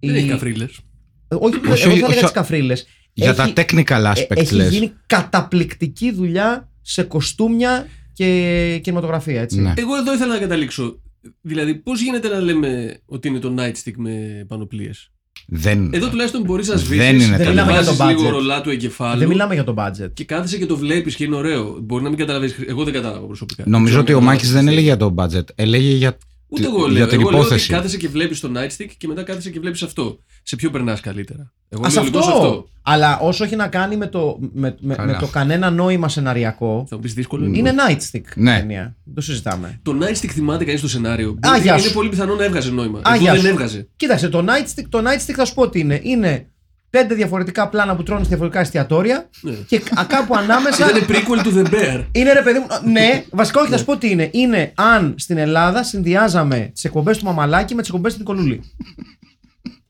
Δεν 0.00 0.14
έχει 0.14 0.28
καφρίλες. 0.28 0.80
Όχι, 1.28 1.56
Όχι, 1.56 1.56
εγώ 1.56 1.66
θα 1.66 1.72
όχι, 1.72 1.88
έλεγα 1.88 2.06
όχι. 2.06 2.20
τις 2.20 2.30
καφρίλες. 2.30 2.86
Για 3.20 3.30
έχει- 3.38 3.52
τα 3.52 3.62
technical 3.64 4.04
ε, 4.04 4.12
aspects 4.22 4.36
έχει 4.36 4.54
λες. 4.54 4.70
γίνει 4.72 4.92
καταπληκτική 5.06 6.12
δουλειά 6.12 6.68
σε 6.82 7.02
κοστούμια 7.02 7.86
και 8.12 8.80
κινηματογραφία, 8.82 9.40
έτσι. 9.40 9.60
Ναι. 9.60 9.72
Εγώ 9.76 9.96
εδώ 9.96 10.12
ήθελα 10.14 10.32
να 10.32 10.38
καταλήξω. 10.40 11.00
Δηλαδή, 11.40 11.74
πώς 11.74 12.00
γίνεται 12.00 12.28
να 12.28 12.40
λέμε 12.40 13.00
ότι 13.06 13.28
είναι 13.28 13.38
το 13.38 13.54
nightstick 13.58 13.92
με 13.96 14.44
πανοπλίες; 14.48 15.10
Δεν... 15.46 15.90
Εδώ 15.94 16.08
τουλάχιστον 16.08 16.42
μπορείς 16.42 16.68
να 16.68 16.76
σβήσεις. 16.76 16.96
Δεν 17.04 17.14
είναι 17.14 17.24
Δεν 17.24 17.36
τέλειο. 17.36 17.50
μιλάμε 17.50 17.72
για 17.72 17.84
το 17.84 17.94
βάζεις 17.94 18.16
λίγο 18.16 18.28
budget. 18.28 18.32
ρολά 18.32 18.60
του 18.60 18.70
εγκεφάλου. 18.70 19.18
Δεν 19.18 19.28
μιλάμε 19.28 19.54
για 19.54 19.64
το 19.64 19.74
budget. 19.78 20.10
Και 20.14 20.24
κάθεσαι 20.24 20.58
και 20.58 20.66
το 20.66 20.76
βλέπεις 20.76 21.14
και 21.14 21.24
είναι 21.24 21.36
ωραίο. 21.36 21.78
Μπορεί 21.82 22.02
να 22.02 22.08
μην 22.08 22.18
καταλαβαίνεις. 22.18 22.56
Εγώ 22.68 22.84
δεν 22.84 22.92
κατάλαβα 22.92 23.26
προσωπικά. 23.26 23.62
Νομίζω 23.66 23.92
Δεν 23.92 24.00
ότι 24.02 24.12
ο 24.12 24.16
ξέρω 24.16 24.28
αν 24.30 24.34
Μάκης 24.34 24.52
δεν 24.52 24.68
έλεγε 24.68 24.84
για 24.86 24.96
το 24.96 25.14
budget. 25.18 25.44
Έλεγε 25.54 25.92
για, 25.94 26.18
Ούτε 26.48 26.62
τη- 26.62 26.68
εγώ 26.68 26.78
λέω. 26.86 26.96
για 26.96 27.06
την 27.06 27.20
εγώ 27.20 27.30
λέω 27.30 27.38
ότι 27.38 27.46
υπόθεση. 27.48 27.70
κάθεσαι 27.72 27.96
και 27.96 28.08
βλέπεις 28.08 28.40
το 28.40 28.50
nightstick 28.56 28.90
και 28.98 29.06
μετά 29.08 29.22
κάθεσαι 29.22 29.50
και 29.50 29.60
βλέπεις 29.60 29.82
αυτό. 29.82 30.18
Σε 30.42 30.56
ποιο 30.56 30.70
περνάς 30.70 31.00
καλύτερα. 31.00 31.52
Εγώ 31.68 31.82
Α 31.86 31.88
λέω 31.90 32.00
αυτό. 32.00 32.04
λοιπόν 32.18 32.22
σε 32.22 32.30
αυτό. 32.30 32.68
Αλλά 32.82 33.18
όσο 33.18 33.44
έχει 33.44 33.56
να 33.56 33.68
κάνει 33.68 33.96
με 33.96 34.06
το, 34.06 34.38
με, 34.52 34.76
με, 34.80 34.94
Καλά. 34.94 35.12
με 35.12 35.18
το 35.18 35.26
κανένα 35.26 35.70
νόημα 35.70 36.08
σεναριακό, 36.08 36.86
Θα 36.88 36.96
μου 36.96 37.02
πεις 37.02 37.14
δύσκολο. 37.14 37.44
είναι. 37.44 37.58
είναι 37.58 37.72
nightstick. 37.88 38.22
Ναι. 38.34 38.58
ταινία. 38.58 38.96
Δεν 39.04 39.14
το 39.14 39.20
συζητάμε. 39.20 39.80
Το 39.82 39.98
nightstick 40.00 40.28
θυμάται 40.30 40.64
κανείς 40.64 40.80
το 40.80 40.88
σενάριο. 40.88 41.28
Α, 41.30 41.34
Μπορεί- 41.50 41.62
γεια 41.62 41.72
είναι 41.72 41.82
σου. 41.82 41.92
πολύ 41.92 42.08
πιθανό 42.08 42.34
να 42.34 42.44
έβγαζε 42.44 42.70
νόημα. 42.70 42.98
Α, 42.98 43.12
Εδώ 43.14 43.22
γεια 43.22 43.32
δεν 43.32 43.40
σου. 43.40 43.46
έβγαζε. 43.46 43.88
Κοίταξε, 43.96 44.28
το 44.28 44.44
nightstick, 44.48 44.84
το 44.88 44.98
nightstick 44.98 45.32
θα 45.34 45.44
σου 45.44 45.54
πω 45.54 45.68
τι 45.68 45.78
είναι. 45.78 46.00
Είναι 46.02 46.46
πέντε 46.90 47.14
διαφορετικά 47.14 47.68
πλάνα 47.68 47.96
που 47.96 48.02
τρώνε 48.02 48.22
σε 48.22 48.28
διαφορετικά 48.28 48.60
εστιατόρια 48.60 49.28
Ναι. 49.40 49.52
και 49.52 49.82
α- 49.94 50.04
κάπου 50.04 50.36
ανάμεσα. 50.36 50.90
Ήταν 50.90 51.02
prequel 51.08 51.46
to 51.46 51.56
the 51.58 51.66
bear. 51.74 52.04
Είναι 52.12 52.32
ρε 52.32 52.42
παιδί 52.42 52.58
μου. 52.58 52.66
Ναι, 52.92 53.24
βασικά 53.30 53.60
όχι, 53.60 53.70
θα 53.70 53.78
σου 53.78 53.84
πω 53.84 53.96
τι 53.96 54.10
είναι. 54.10 54.28
Είναι 54.32 54.72
αν 54.74 55.14
στην 55.18 55.38
Ελλάδα 55.38 55.82
συνδυάζαμε 55.82 56.70
τις 56.74 56.84
εκπομπές 56.84 57.18
του 57.18 57.24
Μαμαλάκη 57.24 57.74
με 57.74 57.80
τις 57.80 57.90
εκπομπές 57.90 58.12
του 58.12 58.18
Νικολούλη. 58.18 58.60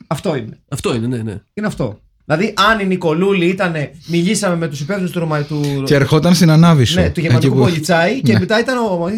αυτό 0.07 0.37
είναι. 0.37 0.59
Αυτό 0.69 0.95
είναι, 0.95 1.07
ναι, 1.07 1.17
ναι. 1.17 1.41
Είναι 1.55 1.67
αυτό. 1.67 2.01
Δηλαδή, 2.25 2.55
αν 2.71 2.81
η 2.81 2.85
Νικολούλη 2.87 3.47
ήταν. 3.47 3.75
Μιλήσαμε 4.07 4.57
με 4.57 4.69
τους 4.69 4.81
υπεύθυνους 4.81 5.11
του, 5.11 5.19
Ρωμα- 5.19 5.43
του, 5.43 5.83
Και 5.87 5.95
ερχόταν 5.95 6.35
στην 6.35 6.51
ανάβησο. 6.51 7.01
ναι, 7.01 7.11
του 7.11 7.21
γερμανικού 7.21 7.53
Εκεί 7.53 7.57
που- 7.63 7.69
Πολιτσάη 7.69 8.21
και 8.23 8.33
Ναι. 8.33 8.39
μετά 8.39 8.59
ήταν 8.61 8.79
ο. 8.79 9.11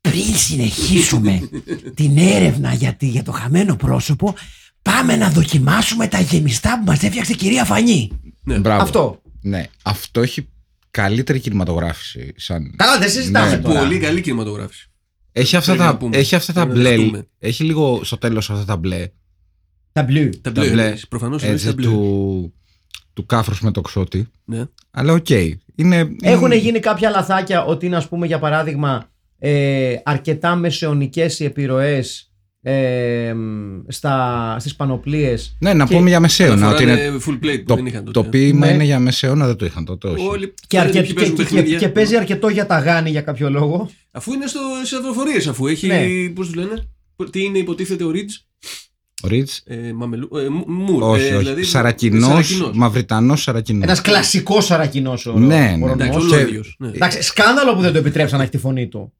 Πριν 0.00 0.24
συνεχίσουμε 0.36 1.40
την 1.96 2.18
έρευνα 2.18 2.72
για, 2.72 2.94
τη- 2.94 3.06
για 3.06 3.22
το 3.22 3.32
χαμένο 3.32 3.76
πρόσωπο, 3.76 4.34
πάμε 4.82 5.16
να 5.16 5.30
δοκιμάσουμε 5.30 6.06
τα 6.08 6.20
γεμιστά 6.20 6.78
που 6.78 6.84
μας 6.84 7.02
έφτιαξε 7.02 7.32
η 7.32 7.36
κυρία 7.36 7.64
Φανή. 7.64 8.10
ναι. 8.42 8.58
Μπράβο. 8.58 8.82
Αυτό. 8.82 9.22
Ναι, 9.42 9.64
αυτό 9.84 10.20
έχει 10.20 10.48
καλύτερη 10.90 11.40
κινηματογράφηση. 11.40 12.32
Σαν... 12.36 12.74
Καλά, 12.76 12.98
δεν 12.98 13.10
συζητάμε 13.10 13.50
Ναι, 13.50 13.58
τώρα. 13.62 13.80
Πολύ 13.80 13.98
καλή 13.98 14.20
κινηματογράφηση. 14.20 14.90
Έχει 15.32 15.56
αυτά, 15.56 15.72
Πρέπει 15.72 15.86
να 15.86 15.92
τα, 15.92 15.98
πούμε. 15.98 16.16
έχει 16.16 16.34
αυτά 16.34 16.52
τα 16.52 16.66
Πρέπει 16.66 16.78
να 16.78 16.84
μπλε. 16.88 16.96
δεχτούμε. 16.96 17.26
Έχει 17.38 17.64
λίγο 17.64 18.00
στο 18.04 18.16
τέλος 18.18 18.50
αυτά 18.50 18.64
τα 18.64 18.76
μπλε. 18.76 19.08
Τα 19.92 20.02
μπλου. 20.02 20.30
Τα 20.40 20.52
Τα 20.52 20.60
μπλε. 20.60 20.70
μπλε. 20.70 20.94
Προφανώς 21.08 21.42
είναι 21.42 21.52
Έτσι, 21.52 21.66
τα 21.66 21.72
μπλε. 21.72 21.86
του, 21.86 22.54
του 23.12 23.26
κάφρου 23.26 23.54
με 23.60 23.70
το 23.70 23.80
ξότι. 23.80 24.26
Ναι. 24.44 24.64
Αλλά 24.90 25.12
οκ. 25.12 25.28
Είναι, 25.74 26.08
Έχουν 26.22 26.44
είναι- 26.44 26.56
γίνει 26.56 26.78
κάποια 26.80 27.10
λαθάκια 27.10 27.64
ότι 27.64 27.86
είναι, 27.86 27.96
ας 27.96 28.08
πούμε, 28.08 28.26
για 28.26 28.38
παράδειγμα, 28.38 29.10
ε, 29.38 29.94
αρκετά 30.04 30.54
μεσαιωνικές 30.54 31.38
οι 31.40 31.44
επιρροές 31.44 32.27
ε, 32.70 33.34
μ, 33.34 33.80
στα, 33.88 34.56
στις 34.58 34.76
πανοπλίες. 34.76 35.56
Ναι, 35.60 35.74
να 35.74 35.86
και- 35.86 35.94
πούμε 35.96 36.08
για 36.08 36.20
μεσαίωνα. 36.20 36.66
Αλλά 36.66 36.74
Ότι 36.74 36.82
φοράνε 36.84 37.00
είναι, 37.02 37.18
full 37.26 37.44
plate 37.44 37.58
που 37.58 37.64
το, 37.66 37.74
δεν 37.74 37.86
είχαν 37.86 38.04
το 38.04 38.10
τότε. 38.10 38.28
ποίημα 38.28 38.66
Ναι. 38.66 38.72
είναι 38.72 38.84
για 38.84 38.98
μεσαίωνα, 38.98 39.46
δεν 39.46 39.56
το 39.56 39.64
είχαν 39.64 39.84
τότε. 39.84 40.08
Όχι. 40.08 40.26
Όλοι 40.26 40.54
Και, 40.66 40.78
αρκε- 40.78 40.92
ποιοι 41.02 41.06
και, 41.08 41.14
παίζουν 41.14 41.34
και- 41.36 41.42
και- 41.44 41.48
παιχνίδια. 41.54 41.78
και 41.78 41.88
παίζει 41.88 42.16
αρκετό 42.16 42.48
για 42.48 42.66
τα 42.66 42.78
γάνη 42.78 43.10
για 43.10 43.20
κάποιο 43.22 43.50
λόγο. 43.50 43.90
Αφού 44.10 44.32
είναι 44.32 44.46
στο, 44.46 44.60
σε 44.82 44.96
αδροφορίε, 44.96 45.48
αφού 45.48 45.66
έχει. 45.66 45.86
Ναι. 45.86 46.06
Πώς 46.34 46.46
τους 46.46 46.54
λένε; 46.54 46.88
Τι 47.30 47.42
είναι, 47.44 47.58
υποτίθεται 47.58 48.04
ο 48.04 48.10
Ρίτζ. 48.10 48.34
Ο 49.22 49.28
Ρίτς, 49.28 49.62
Ε, 49.66 49.92
μαμελού, 49.92 50.28
ε, 50.36 50.48
μου- 50.48 50.64
μουρ. 50.68 51.02
όχι, 51.02 51.26
ε, 51.26 51.28
όχι. 51.28 51.38
δηλαδή- 51.38 51.62
Σαρακινός, 51.64 52.28
Σαρακινός. 52.46 52.76
μαυριτανός 52.76 53.42
Σαρακινός. 53.42 53.82
Ένας 53.82 54.00
κλασικός 54.00 54.64
σαρακινός 54.64 55.26
ο, 55.26 55.32
Ναι, 55.38 55.44
ο 55.44 55.46
ναι. 55.46 55.70
Ρονμός. 55.70 55.90
Εντάξει, 55.92 56.18
Και- 56.18 56.34
ολόιδιος, 56.34 56.76
ναι. 56.78 56.88
Εντάξει, 56.88 57.22
σκάνδαλο 57.22 57.74
που 57.74 57.80
δεν 57.80 57.92
το 57.92 57.98
επιτρέψαν 57.98 58.36
να 58.38 58.42
έχει 58.42 58.52
τη 58.52 58.58
φωνή 58.58 58.88
του. 58.88 59.12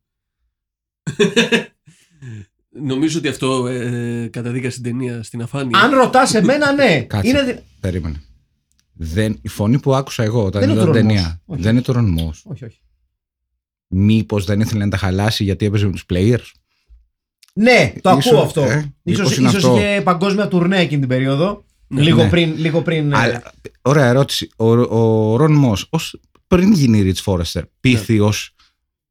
Νομίζω 2.82 3.18
ότι 3.18 3.28
αυτό 3.28 3.66
ε, 3.66 4.28
καταδίκασε 4.32 4.80
την 4.80 4.92
ταινία 4.92 5.22
στην 5.22 5.42
αφάνεια. 5.42 5.78
Αν 5.78 5.90
ρωτάς 5.94 6.34
εμένα, 6.34 6.72
ναι. 6.72 7.00
Κάτσε. 7.00 7.28
Είναι... 7.28 7.42
δι- 7.44 7.58
Περίμενε. 7.80 8.22
Δεν, 8.92 9.38
η 9.42 9.48
φωνή 9.48 9.78
που 9.80 9.94
άκουσα 9.94 10.22
εγώ 10.22 10.44
όταν 10.44 10.60
Δεν 10.60 10.70
είναι 10.70 10.80
είδα 10.80 10.88
ο 10.88 10.92
την 10.92 11.00
Ρονμός. 11.00 11.14
ταινία 11.16 11.40
Όχι. 11.46 11.62
δεν 11.62 11.72
είναι 11.72 11.82
το 11.82 11.92
Ρονμός. 11.92 12.42
Όχι, 12.46 12.64
όχι. 12.64 12.80
Μήπως 13.86 14.44
δεν 14.44 14.60
ήθελε 14.60 14.84
να 14.84 14.90
τα 14.90 14.96
χαλάσει 14.96 15.44
γιατί 15.44 15.66
έπαιζε 15.66 15.86
με 15.86 15.92
τους 15.92 16.04
players; 16.12 16.50
Ναι, 17.52 17.92
το 18.00 18.10
Ίσως, 18.18 18.26
ακούω 18.32 18.42
αυτό. 18.42 18.62
ε, 18.62 18.94
ίσως 19.02 19.20
μήπως 19.22 19.36
είναι 19.36 19.48
ίσως 19.48 19.64
αυτό. 19.64 19.76
είχε 19.78 20.00
παγκόσμια 20.04 20.48
τουρνέ 20.48 20.78
εκείνη 20.80 21.00
την 21.00 21.08
περίοδο. 21.08 21.64
Ναι. 21.86 22.02
λίγο, 22.02 22.22
Ναι. 22.22 22.28
πριν, 22.28 22.54
λίγο 22.56 22.82
πριν. 22.82 23.12
ε, 23.12 23.16
Αλλά, 23.18 23.42
ωραία 23.82 24.06
ερώτηση. 24.06 24.50
Ο, 24.56 24.70
ο 24.70 25.36
Ρον 25.36 25.52
Μος, 25.52 25.86
ως, 25.90 26.20
πριν 26.46 26.72
γίνει 26.72 27.00
Ριτς 27.02 27.20
Φόρεστερ, 27.20 27.62
πίθιος, 27.80 28.54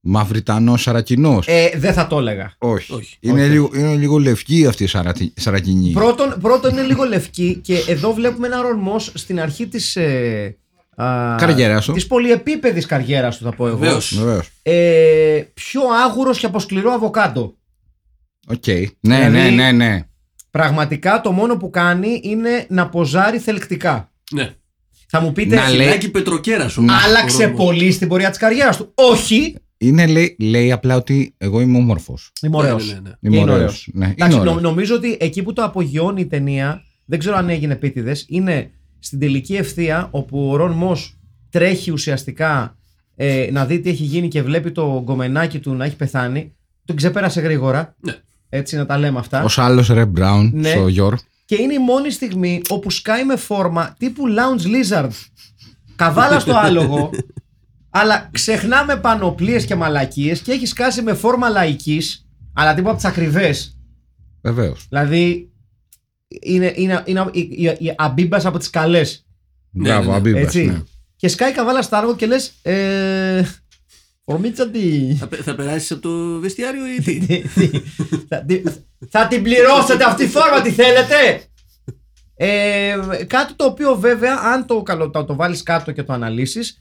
μαυριτανός, 0.07 0.81
σαρακινός. 0.81 1.47
ε, 1.47 1.69
δεν 1.75 1.93
θα 1.93 2.07
το 2.07 2.17
έλεγα. 2.19 2.53
όχι. 2.57 2.93
όχι. 2.93 3.17
Είναι, 3.19 3.41
Όχι. 3.41 3.49
Λίγο, 3.51 3.69
είναι 3.75 3.95
λίγο 3.95 4.17
λευκή 4.17 4.65
αυτή 4.67 4.83
η 4.83 4.87
σαρατι- 4.87 5.39
σαρακινή. 5.39 5.91
Πρώτον, 5.91 6.35
πρώτον 6.41 6.71
είναι 6.71 6.81
λίγο 6.81 7.03
λευκή 7.03 7.59
και 7.63 7.83
εδώ 7.87 8.13
βλέπουμε 8.13 8.47
ένα 8.47 8.61
ρολμό 8.61 8.99
στην 8.99 9.39
αρχή 9.39 9.67
της, 9.67 9.95
ε, 9.95 10.57
α, 10.95 11.35
Καριέρας 11.37 11.85
του. 11.85 11.91
της 11.93 12.07
πολυεπίπεδης 12.07 12.85
καριέρας 12.85 13.37
του 13.37 13.43
θα 13.43 13.51
πω 13.51 13.67
εγώ. 13.67 13.77
Βεβαίως. 13.77 14.15
Βεβαίως. 14.17 14.49
Ε, 14.61 15.41
πιο 15.53 15.81
άγουρος 16.07 16.39
και 16.39 16.45
από 16.45 16.59
σκληρό 16.59 16.91
αβοκάντο. 16.91 17.55
Οκ. 18.47 18.67
Ναι, 18.67 18.85
Δηλαδή- 18.99 19.31
ναι, 19.37 19.49
ναι, 19.49 19.71
ναι. 19.71 20.01
Πραγματικά 20.51 21.21
το 21.21 21.31
μόνο 21.31 21.57
που 21.57 21.69
κάνει 21.69 22.19
είναι 22.23 22.65
να 22.69 22.89
ποζάρει 22.89 23.39
θελκτικά. 23.39 24.11
Ναι. 24.31 24.49
Θα 25.09 25.19
μου 25.21 25.31
πείτε, 25.31 25.55
Να 25.55 25.69
λέει- 25.69 25.79
Φυλάκι 25.87 26.11
Πετροκέρας 26.11 26.77
όμω. 26.77 26.87
άλλαξε 27.07 27.47
πολύ 27.47 27.91
στην 27.91 28.07
πορεία 28.07 28.29
της 28.29 28.37
καριέρας 28.39 28.77
του. 28.77 28.91
Όχι, 28.95 29.55
Είναι, 29.77 30.05
λέει, 30.07 30.35
λέει 30.39 30.71
απλά 30.71 30.95
ότι 30.95 31.33
εγώ 31.37 31.61
είμαι 31.61 31.77
όμορφος. 31.77 32.31
είμαι 32.41 32.57
Ναι, 32.57 32.63
ωραίος. 32.63 32.87
ναι, 32.87 32.93
ναι, 32.93 32.99
ναι. 32.99 33.11
Είμαι 33.19 33.37
είναι 33.37 33.51
ωραίος. 33.51 33.57
ωραίος. 33.59 33.89
Ναι, 33.93 34.05
είναι 34.05 34.13
Εντάξει, 34.17 34.37
ωραίος. 34.39 34.55
νο- 34.55 34.61
νομίζω 34.61 34.95
ότι 34.95 35.17
εκεί 35.19 35.43
που 35.43 35.53
το 35.53 35.63
απογειώνει 35.63 36.21
η 36.21 36.25
ταινία, 36.25 36.81
δεν 37.05 37.19
ξέρω 37.19 37.35
αν 37.35 37.49
έγινε 37.49 37.73
επίτηδες, 37.73 38.25
είναι 38.29 38.71
στην 38.99 39.19
τελική 39.19 39.53
ευθεία 39.55 40.07
όπου 40.11 40.49
ο 40.51 40.55
Ρον 40.55 40.71
Μος 40.71 41.17
τρέχει 41.49 41.91
ουσιαστικά 41.91 42.77
ε, 43.15 43.49
να 43.51 43.65
δει 43.65 43.79
τι 43.79 43.89
έχει 43.89 44.03
γίνει 44.03 44.27
και 44.27 44.41
βλέπει 44.41 44.71
το 44.71 45.01
γκομενάκι 45.03 45.59
του 45.59 45.73
να 45.73 45.85
έχει 45.85 45.95
πεθάνει. 45.95 46.55
Τον 46.85 46.95
ξεπέρασε 46.95 47.41
γρήγορα. 47.41 47.95
Ναι. 47.99 48.13
Έτσι 48.49 48.75
να 48.75 48.85
τα 48.85 48.97
λέμε 48.97 49.19
αυτά. 49.19 49.43
Ως 49.43 49.57
άλλος 49.57 49.87
Ρε 49.87 50.05
Μπράουν 50.05 50.51
Ναι. 50.53 50.69
στο 50.69 50.87
Γιόρ. 50.87 51.15
Και 51.45 51.55
είναι 51.61 51.73
η 51.73 51.79
μόνη 51.79 52.11
στιγμή 52.11 52.61
όπου 52.69 52.89
σκάει 52.91 53.25
με 53.25 53.35
φόρμα 53.35 53.95
τύπου 53.99 54.23
Lounge 54.27 54.65
Lizard. 54.65 55.09
Καβάλα 55.95 56.39
στο 56.39 56.53
άλογο. 56.55 57.09
αλλά 57.99 58.29
ξεχνάμε 58.31 58.97
πανοπλίες 58.97 59.65
και 59.65 59.75
μαλακίες 59.75 60.39
και 60.41 60.51
έχεις 60.51 60.69
σκάσει 60.69 61.01
με 61.01 61.13
φόρμα 61.13 61.49
λαϊκής 61.49 62.25
αλλά 62.53 62.73
τύπου 62.73 62.87
από 62.87 62.95
τις 62.97 63.05
ακριβές. 63.05 63.77
Βεβαίως. 64.41 64.85
Δηλαδή 64.89 65.51
είναι, 66.41 66.73
είναι, 66.75 67.01
είναι 67.05 67.25
η, 67.31 67.39
η, 67.39 67.63
η 67.79 67.93
αμπίμπας 67.97 68.45
από 68.45 68.57
τις 68.57 68.69
καλές 68.69 69.25
Ναι, 69.71 69.83
Μπράβο, 69.89 70.03
ναι, 70.03 70.09
ναι. 70.09 70.15
Αμπίμπας, 70.15 70.41
έτσι. 70.41 70.65
ναι. 70.65 70.81
Και 71.15 71.27
σκάει 71.27 71.51
καβάλα 71.51 71.81
στο 71.81 71.95
άργο 71.95 72.15
και 72.15 72.25
λες 72.25 72.51
ε, 72.61 73.43
Φορμίτσα 74.25 74.69
τι 74.69 75.13
Θα, 75.19 75.27
πε- 75.27 75.41
θα 75.43 75.55
περάσεις 75.55 75.91
από 75.91 76.01
το 76.01 76.39
βεστιάριο 76.39 76.83
ή 76.97 77.01
τι; 77.01 77.17
τι- 77.25 77.41
τι- 77.55 77.81
θα, 78.27 78.43
τι- 78.45 78.61
θα 79.09 79.27
την 79.27 79.43
πληρώσετε 79.43 80.03
αυτή 80.03 80.25
τη 80.25 80.31
φόρμα 80.31 80.61
τι 80.61 80.71
θέλετε 80.71 81.15
ε, 82.35 82.95
Κάτι 83.27 83.53
το 83.55 83.65
οποίο 83.65 83.95
βέβαια 83.95 84.33
αν 84.53 84.65
το, 84.65 84.81
καλο, 84.81 85.09
το, 85.09 85.25
το 85.25 85.35
βάλεις 85.35 85.63
κάτω 85.63 85.91
και 85.91 86.03
το 86.03 86.13
αναλύσεις 86.13 86.77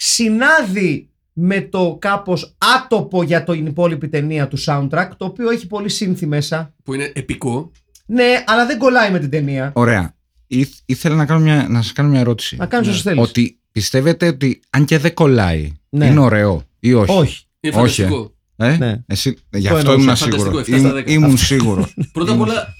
Συνάδει 0.00 1.08
με 1.32 1.60
το 1.60 1.96
κάπως 2.00 2.56
άτοπο 2.76 3.22
για 3.22 3.44
την 3.44 3.66
υπόλοιπη 3.66 4.08
ταινία 4.08 4.48
του 4.48 4.58
soundtrack 4.64 5.08
Το 5.16 5.24
οποίο 5.24 5.50
έχει 5.50 5.66
πολύ 5.66 5.88
σύνθη 5.88 6.26
μέσα 6.26 6.74
που 6.84 6.94
είναι 6.94 7.12
επικό. 7.14 7.70
Ναι 8.06 8.44
αλλά 8.46 8.66
δεν 8.66 8.78
κολλάει 8.78 9.10
με 9.10 9.18
την 9.18 9.30
ταινία 9.30 9.72
Ωραία. 9.74 10.14
Ήθ- 10.46 10.78
ήθελα 10.86 11.14
να, 11.14 11.26
κάνω 11.26 11.40
μια, 11.40 11.66
να 11.68 11.82
σας 11.82 11.92
κάνω 11.92 12.08
μια 12.08 12.20
ερώτηση. 12.20 12.56
Να 12.56 12.66
κάνεις 12.66 12.86
Ναι. 12.86 12.92
όσο 12.92 13.02
θέλεις 13.02 13.22
Ότι 13.22 13.58
πιστεύετε 13.72 14.26
ότι 14.26 14.60
αν 14.70 14.84
και 14.84 14.98
δεν 14.98 15.14
κολλάει, 15.14 15.72
Ναι. 15.88 16.06
είναι 16.06 16.20
ωραίο 16.20 16.62
ή 16.80 16.94
όχι; 16.94 17.12
Όχι 17.12 17.46
Είναι 17.60 17.76
Όχι, 17.76 18.02
φανταστικό. 18.02 18.34
Ε; 18.56 18.76
Ναι. 18.76 19.02
Εσύ, 19.06 19.36
γι' 19.52 19.68
Το 19.68 19.74
αυτό 19.76 19.90
εννοούσα. 19.92 20.24
ήμουν 20.26 20.36
Φανταστικό, 20.36 20.64
σίγουρο. 20.64 20.88
7 20.88 20.90
στα 20.90 20.92
10. 20.92 21.10
Ήμουν 21.10 21.36
σίγουρο. 21.50 21.88
Πρώτα 22.12 22.32
απ' 22.32 22.40
όλα, 22.40 22.74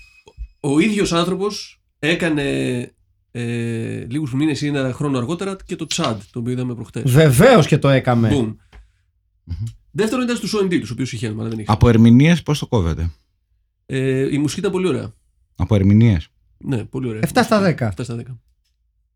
ο 0.60 0.78
ίδιος 0.80 1.12
άνθρωπος 1.12 1.80
έκανε 1.98 2.42
ε, 3.40 4.07
λίγους 4.11 4.33
μήνες 4.35 4.61
ή 4.61 4.66
ένα 4.66 4.92
χρόνο 4.92 5.18
αργότερα 5.18 5.57
και 5.64 5.76
το 5.76 5.87
Τσάντ, 5.87 6.21
το 6.30 6.38
οποίο 6.38 6.52
είδαμε 6.52 6.75
προχτές. 6.75 7.12
Βεβαίως 7.12 7.66
και 7.66 7.78
το 7.78 7.88
έκαμε 7.88 8.30
Boom. 8.33 8.54
Δεύτερον 9.90 10.25
ήταν 10.25 10.37
στους 10.37 10.54
OMD, 10.54 10.80
του 10.80 10.88
οποίου 10.92 11.07
συγχαίρουμε, 11.07 11.40
αλλά 11.40 11.50
δεν 11.50 11.59
είχε. 11.59 11.73
Από 11.73 11.88
ερμηνείες 11.88 12.42
πώς 12.42 12.59
το 12.59 12.66
κόβετε; 12.66 13.11
Ε, 13.87 14.35
η 14.35 14.38
μουσική 14.38 14.61
ήταν 14.61 14.73
πολύ 14.73 14.88
ωραία. 14.88 15.12
Από 15.57 15.75
ερμηνείες; 15.75 16.28
Ναι, 16.59 16.85
πολύ 16.85 17.09
ωραία. 17.09 17.21
7 17.35 17.40
στα 17.45 17.61
10. 17.61 17.87
7 17.88 18.04
στα 18.04 18.16
10. 18.16 18.38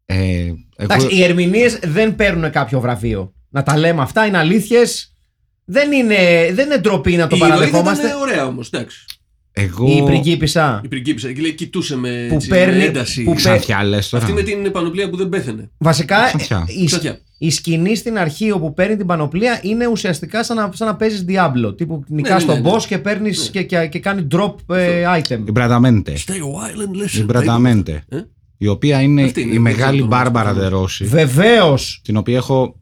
Ε, 0.06 0.16
εγώ, 0.46 0.56
Εντάξει, 0.76 1.06
οι 1.16 1.22
ερμηνείες 1.22 1.78
δεν 1.78 2.16
παίρνουν 2.16 2.50
κάποιο 2.50 2.80
βραβείο. 2.80 3.32
Να 3.48 3.62
τα 3.62 3.78
λέμε 3.78 4.02
αυτά, 4.02 4.26
είναι 4.26 4.38
αλήθειες. 4.38 5.16
Δεν 5.64 5.92
είναι, 5.92 6.50
δεν 6.52 6.66
είναι 6.66 6.78
ντροπή 6.78 7.16
να 7.16 7.26
το 7.26 7.36
η 7.36 7.38
ηρωίδα 7.38 7.54
παραδεχόμαστε. 7.56 8.06
ήταν 8.06 8.20
ωραία 8.20 8.46
όμως, 8.46 8.68
εντάξει. 8.70 9.04
Εγώ. 9.52 9.86
Η 9.98 10.02
πριγκίπισσα. 10.04 10.80
Η 10.84 10.88
πριγκίπισσα. 10.88 11.32
Και 11.32 11.40
λέει, 11.40 11.52
κοιτούσε 11.52 11.96
με, 11.96 12.26
Που 12.28 12.34
έτσι, 12.34 12.48
παίρνει- 12.48 12.76
με 12.78 12.84
ένταση. 12.84 13.18
που 13.18 13.24
παίρνει- 13.24 13.38
Ξανθιά 13.38 13.84
λες 13.84 14.08
τώρα. 14.08 14.24
Αυτή 14.24 14.34
με 14.36 14.42
την 14.42 14.70
πανοπλία 14.72 15.10
που 15.10 15.16
δεν 15.16 15.28
πέθανε. 15.28 15.70
Βασικά 15.78 16.24
Ξανθιά. 16.24 16.64
η, 16.80 16.84
Ξανθιά. 16.84 17.18
η 17.38 17.50
σκηνή 17.50 17.96
στην 17.96 18.18
αρχή 18.18 18.50
όπου 18.50 18.74
παίρνει 18.74 18.96
την 18.96 19.06
πανοπλία 19.06 19.60
είναι 19.62 19.86
ουσιαστικά 19.86 20.44
σαν 20.44 20.56
να, 20.56 20.70
σαν 20.74 20.86
να 20.86 20.96
παίζεις 20.96 21.24
Diablo. 21.28 21.76
Τύπου 21.76 22.04
νικάς 22.08 22.34
ναι, 22.34 22.40
στον 22.52 22.62
ναι, 22.62 22.70
ναι. 22.70 22.76
boss 22.76 22.82
και 22.82 22.98
παίρνεις 22.98 23.50
και, 23.52 23.62
και, 23.62 23.86
και 23.86 23.98
κάνει 23.98 24.26
drop 24.30 24.54
ε, 24.76 25.04
item. 25.20 25.38
Ιμπραταμέντε. 25.48 26.12
Stay 26.26 26.30
a 26.30 26.34
while 26.34 26.88
and 26.88 27.02
listen. 27.04 27.18
Ιμπραταμέντε. 27.20 28.04
Ε; 28.08 28.20
Η 28.58 28.66
οποία 28.66 29.00
είναι 29.00 29.22
Αυτή 29.22 29.40
είναι, 29.40 29.50
η 29.50 29.52
δεν 29.52 29.62
μεγάλη 29.62 29.96
ξέρω 29.96 30.08
το 30.10 30.16
Μπάρμπαρα 30.16 30.50
όνομα. 30.50 30.64
Ντερόση. 30.64 31.04
Βεβαίως. 31.04 32.00
Την 32.04 32.16
οποία 32.16 32.36
έχω. 32.36 32.76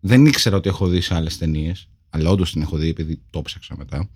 Δεν 0.00 0.26
ήξερα 0.26 0.56
ότι 0.56 0.68
έχω 0.68 0.86
δει 0.86 1.00
σε 1.00 1.14
άλλες 1.14 1.38
ταινίες. 1.38 1.88
Αλλά 2.10 2.30
όντως 2.30 2.52
την 2.52 2.62
έχω 2.62 2.76
δει 2.76 2.88
επειδή 2.88 3.20
το 3.30 3.42
ψάξα 3.42 3.74
μετά. 3.78 4.08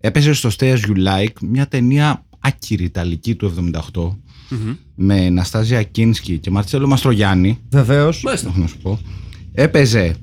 Έπαιζε 0.00 0.32
στο 0.32 0.50
Stay 0.58 0.76
As 0.76 0.78
You 0.78 1.06
Like 1.06 1.40
μια 1.40 1.68
ταινία 1.68 2.24
άκυρη 2.38 2.84
ιταλική 2.84 3.34
του 3.34 3.70
78 3.94 4.16
Μμμ. 4.50 4.74
με 4.94 5.30
Ναστάζια 5.30 5.82
Κίνσκι 5.82 6.38
και 6.38 6.50
Μαρτσέλο 6.50 6.86
Μαστρογιάννη. 6.86 7.58
Βεβαίως. 7.70 8.22
Μάλιστα. 8.22 8.48
Έχω 8.48 8.58
να 8.58 8.66
σου 8.66 8.78
πω. 8.78 9.00
Έπαιζε 9.52 10.16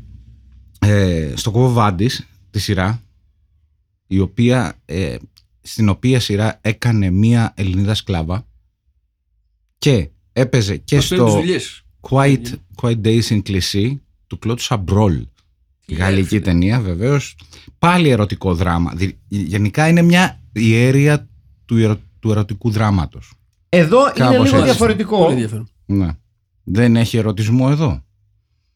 ε, 0.79 1.34
στο 1.36 1.51
κόβο 1.51 1.72
Βάντης 1.72 2.27
τη 2.50 2.60
σειρά 2.60 3.01
η 4.07 4.19
οποία, 4.19 4.74
ε, 4.86 5.15
στην 5.62 5.89
οποία 5.89 6.19
σειρά 6.19 6.60
έκανε 6.62 7.10
μία 7.10 7.53
Ελληνίδα 7.55 7.93
σκλάβα 7.93 8.48
και 9.77 10.10
έπαιζε 10.34 10.77
και 10.77 10.96
Μας 10.96 11.07
παίρνει 11.07 11.24
τις 11.24 11.34
στο 11.34 11.41
δουλειές. 11.41 11.81
Quiet, 12.10 12.46
Quiet 12.81 13.01
Days 13.01 13.24
in 13.29 13.41
Cliché 13.41 13.98
του 14.27 14.39
Κλώτου 14.39 14.63
Σαμπρόλ. 14.63 15.25
Γαλλική 15.96 16.36
έφερε. 16.36 16.41
ταινία 16.41 16.79
βεβαίως. 16.79 17.36
Πάλι 17.79 18.10
ερωτικό 18.10 18.53
δράμα. 18.53 18.91
Δη- 18.96 19.17
Γενικά 19.27 19.88
είναι 19.88 20.01
μια 20.01 20.39
ιέρια 20.53 21.27
του, 21.65 21.77
ερω- 21.77 22.00
του 22.20 22.32
ερωτικού 22.32 22.70
δράματος. 22.70 23.32
Εδώ 23.70 24.00
είναι 24.00 24.12
Κάπως 24.15 24.34
λίγο 24.46 24.56
έτσι. 24.56 24.63
διαφορετικό. 24.63 25.17
Πολύ 25.17 25.32
ενδιαφέρον. 25.34 25.70
Ναι. 25.86 26.08
Δεν 26.63 26.96
έχει 26.96 27.17
ερωτισμό 27.17 27.67
εδώ. 27.72 28.01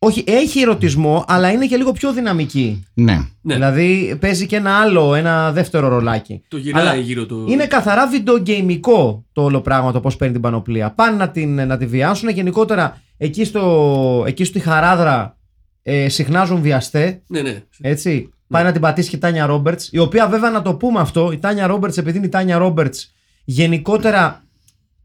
Όχι, 0.03 0.23
έχει 0.27 0.59
ερωτισμό, 0.59 1.23
αλλά 1.27 1.51
είναι 1.51 1.65
και 1.67 1.77
λίγο 1.77 1.91
πιο 1.91 2.13
δυναμική. 2.13 2.83
Ναι. 2.93 3.19
Ναι. 3.41 3.53
Δηλαδή 3.53 4.17
παίζει 4.19 4.45
και 4.45 4.55
ένα 4.55 4.71
άλλο, 4.79 5.15
ένα 5.15 5.51
δεύτερο 5.51 5.87
ρολάκι. 5.87 6.41
Το 6.47 6.57
γυράει 6.57 6.81
Αλλά 6.87 6.95
γύρω 6.95 7.25
το. 7.25 7.45
Είναι 7.49 7.65
καθαρά 7.65 8.07
βιντεογκαιμικό 8.07 9.25
το 9.31 9.43
όλο 9.43 9.61
πράγμα 9.61 9.91
το 9.91 9.99
πώς 9.99 10.15
παίρνει 10.15 10.33
την 10.33 10.41
πανοπλία. 10.41 10.91
Πάνε 10.91 11.17
να, 11.17 11.29
την, 11.29 11.67
να 11.67 11.77
τη 11.77 11.85
βιάσουν. 11.85 12.29
Γενικότερα 12.29 13.01
εκεί, 13.17 13.43
στο, 13.43 14.23
εκεί 14.27 14.43
στη 14.43 14.59
Χαράδρα 14.59 15.37
ε, 15.83 16.09
συχνάζουν 16.09 16.61
βιαστέ. 16.61 17.21
Ναι, 17.27 17.41
ναι. 17.41 17.63
Έτσι. 17.81 18.29
Πάει 18.47 18.63
να 18.63 18.71
την 18.71 18.81
πατήσει 18.81 19.09
και 19.09 19.15
η 19.15 19.19
Τάνια 19.19 19.45
Ρόμπερτς. 19.45 19.89
Η 19.91 19.97
οποία 19.97 20.27
βέβαια 20.27 20.49
να 20.49 20.61
το 20.61 20.75
πούμε 20.75 20.99
αυτό, 20.99 21.31
η 21.31 21.37
Τάνια 21.37 21.67
Ρόμπερτς, 21.67 21.97
επειδή 21.97 22.17
είναι 22.17 22.25
η 22.25 22.29
Τάνια 22.29 22.57
Ρόμπερτς, 22.57 23.13
γενικότερα 23.43 24.43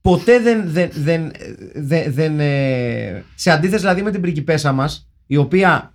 ποτέ 0.01 0.39
δεν. 0.41 0.71
δεν, 0.71 0.91
δεν, 0.93 1.33
δεν, 1.75 2.13
δεν, 2.13 2.41
ε, 2.41 3.25
σε 3.35 3.51
αντίθεση 3.51 3.81
δηλαδή 3.81 4.03
με 4.03 4.11
την 4.11 4.21
πριγκιπέσα 4.21 4.73
μας, 4.73 5.11
η 5.27 5.37
οποία 5.37 5.95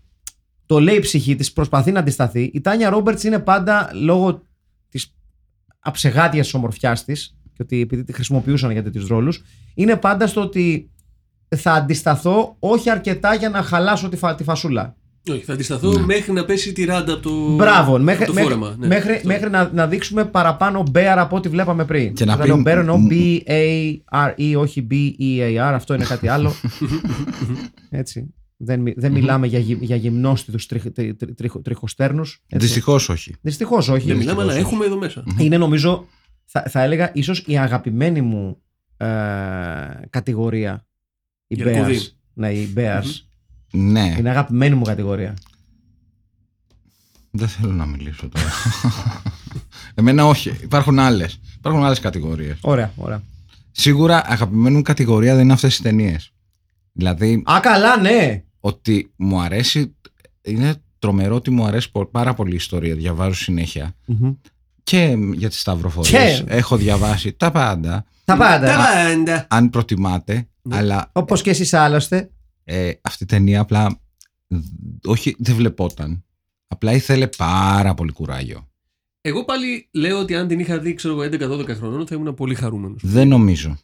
το 0.65 0.79
λέει 0.79 0.95
η 0.95 0.99
ψυχή 0.99 1.35
της, 1.35 1.53
προσπαθεί 1.53 1.91
να 1.91 1.99
αντισταθεί. 1.99 2.43
Η 2.53 2.61
Τάνια 2.61 2.89
Ρόμπερτς 2.89 3.23
είναι 3.23 3.39
πάντα 3.39 3.89
λόγω 3.93 4.41
της 4.89 5.15
αψεγάτια 5.79 6.43
τη 6.43 6.49
ομορφιάς 6.53 7.05
της 7.05 7.35
και 7.53 7.61
ότι 7.61 7.81
επειδή 7.81 8.03
τη 8.03 8.13
χρησιμοποιούσαν 8.13 8.71
για 8.71 8.83
τέτοιου 8.83 9.07
ρόλους, 9.07 9.41
είναι 9.73 9.95
πάντα 9.95 10.27
στο 10.27 10.41
ότι 10.41 10.90
θα 11.55 11.73
αντισταθώ 11.73 12.55
όχι 12.59 12.89
αρκετά 12.89 13.33
για 13.35 13.49
να 13.49 13.61
χαλάσω 13.61 14.09
τη, 14.09 14.17
φα- 14.17 14.35
τη 14.35 14.43
φασούλα. 14.43 14.95
Όχι, 15.31 15.43
θα 15.43 15.53
αντισταθώ 15.53 15.99
μέχρι 15.99 16.31
να 16.31 16.45
πέσει 16.45 16.71
τη 16.73 16.85
ράντα 16.85 17.13
από 17.13 17.21
το, 17.21 17.55
Μπράβο, 17.55 17.99
μέχρι, 17.99 18.23
από 18.23 18.31
το 18.33 18.33
μέχρι, 18.39 18.49
φόρεμα. 18.53 18.75
Ναι. 18.79 18.87
μέχρι, 18.87 19.13
Αυτό. 19.13 19.27
μέχρι 19.27 19.49
να, 19.49 19.69
να 19.73 19.87
δείξουμε 19.87 20.25
παραπάνω 20.25 20.83
bear 20.93 21.15
από 21.17 21.35
ό,τι 21.35 21.49
βλέπαμε 21.49 21.85
πριν. 21.85 22.13
Και 22.13 22.25
να 22.25 22.33
Όταν 22.33 22.45
πει- 22.45 22.51
λέω 22.53 22.61
bear 22.75 22.79
εννοώ 22.79 22.97
μ- 22.97 23.07
B-A-R-E, 23.11 24.53
όχι 24.57 24.87
B-E-A-R, 24.91 25.73
αυτό 25.73 25.93
είναι 25.93 26.05
κάτι 26.05 26.27
άλλο. 26.27 26.51
Έτσι. 27.89 28.33
Δεν, 28.57 28.79
μι- 28.79 28.99
δεν 28.99 29.11
μιλάμε 29.11 29.47
για, 29.47 29.59
γυ- 29.59 29.83
για 29.83 29.95
γυμνόστιδους 29.95 30.65
τρι, 30.65 30.79
τρι, 30.79 31.13
τρι, 31.15 31.33
τρι- 31.33 31.61
τριχοστέρνους. 31.61 32.41
έτσι. 32.47 32.65
Δυστυχώς 32.65 33.09
όχι. 33.09 33.35
Δυστυχώς 33.41 33.89
όχι. 33.89 34.07
Δεν 34.07 34.17
μιλάμε, 34.17 34.41
αλλά 34.41 34.53
Δυστυχώς 34.53 34.73
όχι. 34.73 34.83
έχουμε 34.83 35.09
εδώ 35.11 35.23
μέσα. 35.25 35.43
Είναι 35.45 35.57
νομίζω, 35.57 36.05
θα, 36.45 36.63
θα 36.69 36.81
έλεγα, 36.81 37.11
ίσως 37.13 37.43
η 37.47 37.57
αγαπημένη 37.57 38.21
μου 38.21 38.57
ε, 38.97 39.05
κατηγορία. 40.09 40.85
Οι 41.51 41.55
Για 41.55 41.65
bears. 41.65 41.77
κωδί. 41.77 41.99
Ναι, 42.33 42.49
οι 42.51 42.73
bears. 42.77 43.05
Ναι. 43.71 44.15
Είναι 44.19 44.29
αγαπημένη 44.29 44.75
μου 44.75 44.83
κατηγορία. 44.83 45.33
Δεν 47.31 47.47
θέλω 47.47 47.71
να 47.71 47.85
μιλήσω 47.85 48.29
τώρα. 48.29 48.45
Εμένα 49.95 50.25
όχι. 50.25 50.49
Υπάρχουν 50.61 50.99
άλλες. 50.99 51.39
Υπάρχουν 51.57 51.83
άλλες 51.83 51.99
κατηγορίες. 51.99 52.57
Ωραία, 52.61 52.91
ωραία. 52.95 53.21
Σίγουρα 53.71 54.21
αγαπημένη 54.25 54.75
μου 54.75 54.81
κατηγορία 54.81 55.33
δεν 55.35 55.43
είναι 55.43 55.53
αυτές 55.53 55.77
οι 55.77 55.81
ταινίες. 55.81 56.33
Δηλαδή, 56.91 57.43
Α, 57.51 57.59
καλά, 57.61 57.97
ναι. 57.97 58.43
ότι 58.59 59.11
μου 59.15 59.41
αρέσει. 59.41 59.95
Είναι 60.41 60.75
τρομερό 60.99 61.35
ότι 61.35 61.49
μου 61.51 61.65
αρέσει 61.65 61.91
πο- 61.91 62.05
πάρα 62.05 62.33
πολύ 62.33 62.51
η 62.51 62.55
ιστορία. 62.55 62.95
Διαβάζω 62.95 63.33
συνέχεια. 63.33 63.95
Και 64.83 65.17
για 65.33 65.49
τι 65.49 65.55
σταυροφορίε. 65.55 66.11
Και- 66.11 66.43
Έχω 66.47 66.77
διαβάσει 66.77 67.33
τα 67.33 67.51
πάντα. 67.51 68.05
Τα 68.31 68.37
πάντα. 68.37 68.67
Τα 68.67 68.75
πάντα. 68.77 69.47
Αν 69.49 69.69
προτιμάτε. 69.69 70.49
Αλλά 70.69 71.09
Όπως 71.13 71.41
και 71.41 71.49
εσείς 71.49 71.73
άλλωστε. 71.73 72.31
ε, 72.63 72.91
αυτή 73.01 73.23
η 73.23 73.27
ταινία 73.27 73.59
απλά. 73.59 73.99
Όχι, 75.05 75.35
δεν 75.39 75.55
βλεπόταν. 75.55 76.23
Απλά 76.67 76.91
ήθελε 76.91 77.27
πάρα 77.27 77.93
πολύ 77.93 78.11
κουράγιο. 78.11 78.69
Εγώ 79.21 79.45
πάλι 79.45 79.89
λέω 79.91 80.19
ότι 80.19 80.35
αν 80.35 80.47
την 80.47 80.59
είχα 80.59 80.79
δει, 80.79 80.93
ξέρω 80.93 81.13
εγώ, 81.13 81.23
11-12 81.23 81.69
χρονών, 81.75 82.07
θα 82.07 82.15
ήμουν 82.15 82.33
πολύ 82.33 82.55
χαρούμενος. 82.55 83.01
Δεν 83.05 83.27
νομίζω. 83.27 83.77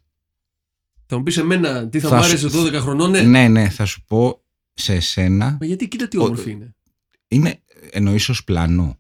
Θα 1.05 1.17
μου 1.17 1.23
πεις 1.23 1.37
εμένα 1.37 1.87
τι 1.89 1.99
θα, 1.99 2.09
Θα 2.09 2.15
μου 2.15 2.23
σου- 2.23 2.29
άρεσε 2.29 2.47
12 2.47 2.79
χρονών, 2.81 3.09
ναι. 3.11 3.21
Ναι, 3.21 3.47
ναι, 3.47 3.69
θα 3.69 3.85
σου 3.85 4.03
πω 4.07 4.41
σε 4.73 4.93
εσένα. 4.93 5.57
Μα 5.59 5.65
γιατί 5.65 5.87
κοίτα 5.87 6.07
τι 6.07 6.17
Ο- 6.17 6.23
όμορφη 6.23 6.51
είναι. 6.51 6.75
Είναι 7.27 7.61
εννοείς 7.91 8.29
ως 8.29 8.43
πλάνο. 8.43 8.97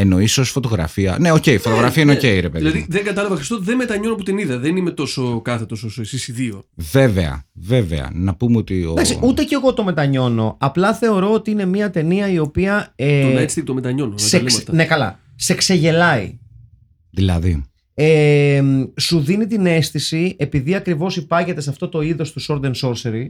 Εννοείς 0.00 0.38
ως 0.38 0.50
φωτογραφία. 0.50 1.16
Ναι, 1.20 1.30
οκ, 1.32 1.46
η 1.46 1.58
φωτογραφία 1.58 2.02
είναι 2.02 2.12
οκ, 2.12 2.22
Ναι. 2.22 2.28
ρε 2.40 2.48
παιδί. 2.48 2.58
Δηλαδή 2.58 2.78
μου. 2.78 2.84
δεν 2.88 3.04
κατάλαβα 3.04 3.34
Χριστό, 3.36 3.58
δεν 3.60 3.76
μετανιώνω 3.76 4.14
που 4.14 4.22
την 4.22 4.38
είδα. 4.38 4.58
Δεν 4.58 4.76
είμαι 4.76 4.90
τόσο 4.90 5.40
κάθετος 5.40 5.82
όσο 5.84 6.00
εσείς 6.00 6.28
οι 6.28 6.32
δύο. 6.32 6.64
Βέβαια, 6.74 7.44
βέβαια. 7.52 8.10
Να 8.14 8.34
πούμε 8.34 8.56
ότι. 8.56 8.84
Ο... 8.84 8.90
Εντάξει, 8.90 9.18
ούτε 9.22 9.44
κι 9.44 9.54
εγώ 9.54 9.74
το 9.74 9.84
μετανιώνω. 9.84 10.56
Απλά 10.60 10.94
θεωρώ 10.94 11.32
ότι 11.32 11.50
είναι 11.50 11.64
μια 11.64 11.90
ταινία 11.90 12.28
η 12.30 12.38
οποία. 12.38 12.92
Ε, 12.96 13.22
Το 13.22 13.40
Nightstick 13.42 13.62
το 13.64 13.74
μετανιώνω. 13.74 14.10
να 14.12 14.18
σε, 14.18 14.30
τα 14.30 14.36
λέμε 14.36 14.48
ξε- 14.48 14.60
αυτά. 14.62 14.72
ναι, 14.74 14.84
καλά. 14.84 15.20
Σε 15.36 15.54
ξεγελάει. 15.54 16.38
Δηλαδή. 17.10 17.64
Ε, 17.94 18.62
σου 19.00 19.20
δίνει 19.20 19.46
την 19.46 19.66
αίσθηση, 19.66 20.34
επειδή 20.38 20.74
ακριβώς 20.74 21.16
υπάγεται 21.16 21.60
σε 21.60 21.70
αυτό 21.70 21.88
το 21.88 22.00
είδος 22.00 22.32
του 22.32 22.42
Sword 22.48 22.60
and 22.64 22.74
Sorcery, 22.80 23.24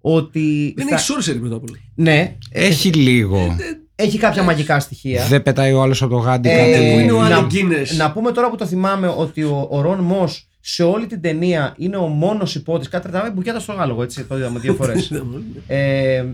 ότι. 0.00 0.72
Δεν 0.76 0.88
θα- 0.88 0.94
έχει 0.94 1.12
sorcery 1.18 1.38
πρώτα 1.40 1.54
απ' 1.56 1.62
όλα. 1.62 1.78
Ναι, 1.94 2.36
Έχει 2.50 2.88
λίγο. 2.92 3.56
Έχει 3.94 4.18
κάποια 4.18 4.42
μαγικά 4.42 4.80
στοιχεία. 4.80 5.26
Δεν 5.26 5.42
πετάει 5.42 5.72
ο 5.72 5.82
άλλος 5.82 6.02
από 6.02 6.10
το 6.14 6.18
γάντι 6.18 6.48
Ε, 6.48 6.56
κάτι. 6.56 6.92
Πού 6.94 6.98
είναι 7.00 7.12
ο 7.12 7.20
να- 7.20 7.26
Άλεν 7.26 7.46
Γκίνες. 7.46 7.96
Να 7.96 8.12
πούμε 8.12 8.32
τώρα 8.32 8.50
που 8.50 8.56
το 8.56 8.66
θυμάμαι 8.66 9.14
ότι 9.16 9.42
ο, 9.42 9.66
ο 9.70 9.80
Ρον 9.80 9.98
Μό 10.00 10.28
σε 10.60 10.82
όλη 10.82 11.06
την 11.06 11.20
ταινία 11.20 11.74
είναι 11.78 11.96
ο 11.96 12.06
μόνος 12.06 12.54
υπότης. 12.54 12.88
Κάτι 12.88 13.08
τραβάει 13.10 13.30
μπουκιάτα 13.30 13.60
στο 13.60 13.72
γάλογο, 13.72 14.02
έτσι. 14.02 14.24
Το 14.24 14.36
είδαμε 14.38 14.58
δύο 14.58 14.74
φορές. 14.74 15.10
ε, 15.66 16.16
ε, 16.16 16.24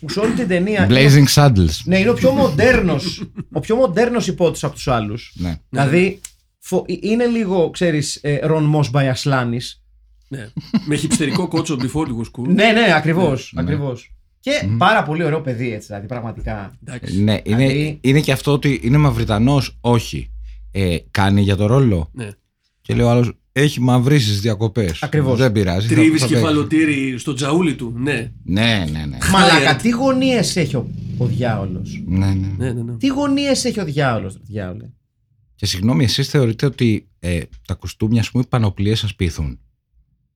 που 0.00 0.08
σε 0.10 0.20
όλη 0.20 0.32
την 0.32 0.48
ταινία. 0.48 0.86
Blazing 0.90 1.24
Saddles. 1.34 1.74
Ναι, 1.84 1.98
είναι 1.98 2.10
ο 2.10 2.14
πιο 2.14 2.30
μοντέρνος 2.30 3.22
ο 3.52 3.60
πιο 3.60 3.76
μοντέρνος 3.76 4.26
υπότης 4.26 4.64
από 4.64 4.74
τους 4.74 4.88
άλλους. 4.88 5.32
Ναι. 5.36 5.56
Δηλαδή, 5.68 6.20
φο- 6.58 6.84
είναι 7.00 7.26
λίγο, 7.26 7.70
ξέρεις, 7.70 8.18
ε, 8.22 8.38
Ρον 8.42 8.64
Μος 8.64 8.90
Μπαϊασλάνης. 8.90 9.82
Ναι. 10.28 10.48
Με 10.86 10.96
χυψτερικό 10.96 11.48
κότσο 11.48 11.76
before 11.80 12.02
it 12.06 12.10
was 12.10 12.40
cool. 12.40 12.46
Ναι, 12.48 12.72
ναι, 12.72 12.94
ακριβώς, 12.96 13.50
Ναι. 13.54 13.60
ακριβώς. 13.62 14.12
Και 14.60 14.68
πάρα 14.78 15.02
πολύ 15.02 15.24
ωραίο 15.24 15.40
παιδί, 15.40 15.72
έτσι, 15.72 15.86
δηλαδή, 15.86 16.06
πραγματικά. 16.06 16.76
Εντάξει. 16.84 17.22
Ναι, 17.22 17.40
είναι, 17.44 17.56
Δηλαδή- 17.56 17.98
είναι 18.00 18.20
και 18.20 18.32
αυτό 18.32 18.52
ότι 18.52 18.80
είναι 18.82 18.96
Μαυριτανός. 18.96 19.76
Όχι. 19.80 20.30
Ε, 20.70 20.96
κάνει 21.10 21.40
για 21.42 21.56
το 21.56 21.66
ρόλο. 21.66 22.10
Ναι. 22.12 22.28
Και 22.80 22.94
λέει 22.94 23.04
ο 23.06 23.10
άλλος, 23.10 23.32
έχει 23.52 23.80
μαυρίσει 23.80 24.30
στι 24.30 24.40
διακοπές. 24.40 25.02
Ακριβώς. 25.02 25.38
Δεν 25.38 25.52
πειράζει. 25.52 25.86
θα- 25.88 25.94
Τρίβεις 25.94 26.20
θα 26.20 26.26
παίξει. 26.26 26.42
κεφαλοτήρι 26.42 27.18
στο 27.18 27.32
τζαούλι 27.32 27.74
του. 27.74 27.92
Ναι. 27.96 28.32
Ναι, 28.44 28.84
ναι, 28.92 29.04
ναι. 29.06 29.18
Μαλάκα, 29.32 29.76
τι 29.76 29.88
γωνίες 29.90 30.56
έχει 30.56 30.76
ο, 30.76 30.90
ο 31.18 31.26
διάολος; 31.26 32.02
ναι, 32.06 32.26
ναι. 32.26 32.54
Ναι, 32.58 32.72
ναι, 32.72 32.82
ναι. 32.82 32.96
Τι 32.96 33.06
γωνίες 33.06 33.64
έχει 33.64 33.80
ο 33.80 33.84
διάολος, 33.84 34.32
ρε 34.34 34.40
διάολε; 34.44 34.84
Και 35.54 35.66
συγγνώμη, 35.66 36.04
εσείς 36.04 36.28
θεωρείτε 36.28 36.66
ότι 36.66 37.08
ε, 37.18 37.40
τα 37.66 37.74
κουστούμια, 37.74 38.20
ας 38.20 38.30
πούμε, 38.30 38.42
οι 38.46 38.48
πανοπλίες 38.50 38.98
σας 38.98 39.14
πείθουν; 39.14 39.58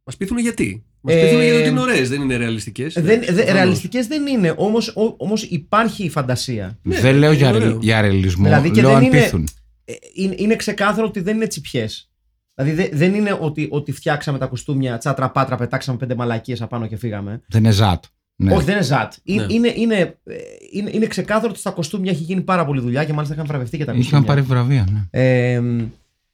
Μας 0.04 0.16
πείθουν 0.16 0.38
γιατί; 0.38 0.84
Μας 1.04 1.14
Ε, 1.14 1.20
πείθουν 1.20 1.42
γιατί 1.42 1.68
είναι 1.68 1.80
ωραίες, 1.80 2.08
δεν 2.08 2.20
είναι 2.20 2.36
ρεαλιστικές. 2.36 2.94
Δεν, 3.00 3.22
δε, 3.30 3.52
ρεαλιστικές 3.52 4.06
δεν 4.06 4.26
είναι, 4.26 4.54
όμως, 4.56 4.88
ο- 4.88 5.14
όμως 5.16 5.42
υπάρχει 5.42 6.04
η 6.04 6.08
φαντασία. 6.08 6.78
Ναι, 6.82 7.00
δεν 7.00 7.14
λέω 7.14 7.28
είναι 7.32 7.38
για, 7.38 7.50
ωραίο. 7.50 7.78
για 7.80 8.00
ρεαλισμό. 8.00 8.44
Δηλαδή 8.44 8.70
και 8.70 8.80
λέω 8.80 8.90
δεν 8.90 8.98
αν 8.98 9.04
είναι- 9.04 9.20
πείθουν. 9.22 9.48
Ε, 9.84 9.92
είναι, 10.14 10.34
είναι 10.38 10.56
ξεκάθαρο 10.56 11.06
ότι 11.06 11.20
δεν 11.20 11.36
είναι 11.36 11.46
τσιπιές. 11.46 12.10
Δηλαδή 12.54 12.74
δε- 12.82 12.88
δεν 12.96 13.14
είναι 13.14 13.36
ότι, 13.40 13.68
ότι 13.70 13.92
φτιάξαμε 13.92 14.38
τα 14.38 14.46
κουστούμια 14.46 14.98
τσάτρα 14.98 15.30
πάτρα, 15.30 15.56
πετάξαμε 15.56 15.98
πέντε 15.98 16.14
μαλακίες 16.14 16.62
απάνω 16.62 16.86
και 16.86 16.96
φύγαμε. 16.96 17.42
Δεν 17.48 17.64
είναι 17.64 17.72
ζάτ. 17.72 18.04
Ναι. 18.36 18.54
Όχι, 18.54 18.64
δεν 18.64 18.74
είναι 18.74 18.84
ζάτ. 18.84 19.12
Ε- 19.24 19.34
Ναι. 19.34 19.46
Είναι, 19.48 19.72
είναι, 19.76 19.96
ε, 20.24 20.34
είναι, 20.72 20.90
είναι 20.92 21.06
ξεκάθαρο 21.06 21.48
ότι 21.50 21.58
στα 21.58 21.70
κοστούμια 21.70 22.10
έχει 22.10 22.22
γίνει 22.22 22.40
πάρα 22.40 22.64
πολλή 22.64 22.80
δουλειά 22.80 23.04
και 23.04 23.12
μάλιστα 23.12 23.34
είχαν 23.34 23.46
βραβευτεί 23.46 23.76
και 23.76 23.84
τα 23.84 23.92
Είχαν 23.92 24.02
κοστούμια. 24.02 24.26
πάρει 24.26 24.40
βραβεία, 24.40 24.86
ναι. 24.92 25.20
Ε, 25.20 25.62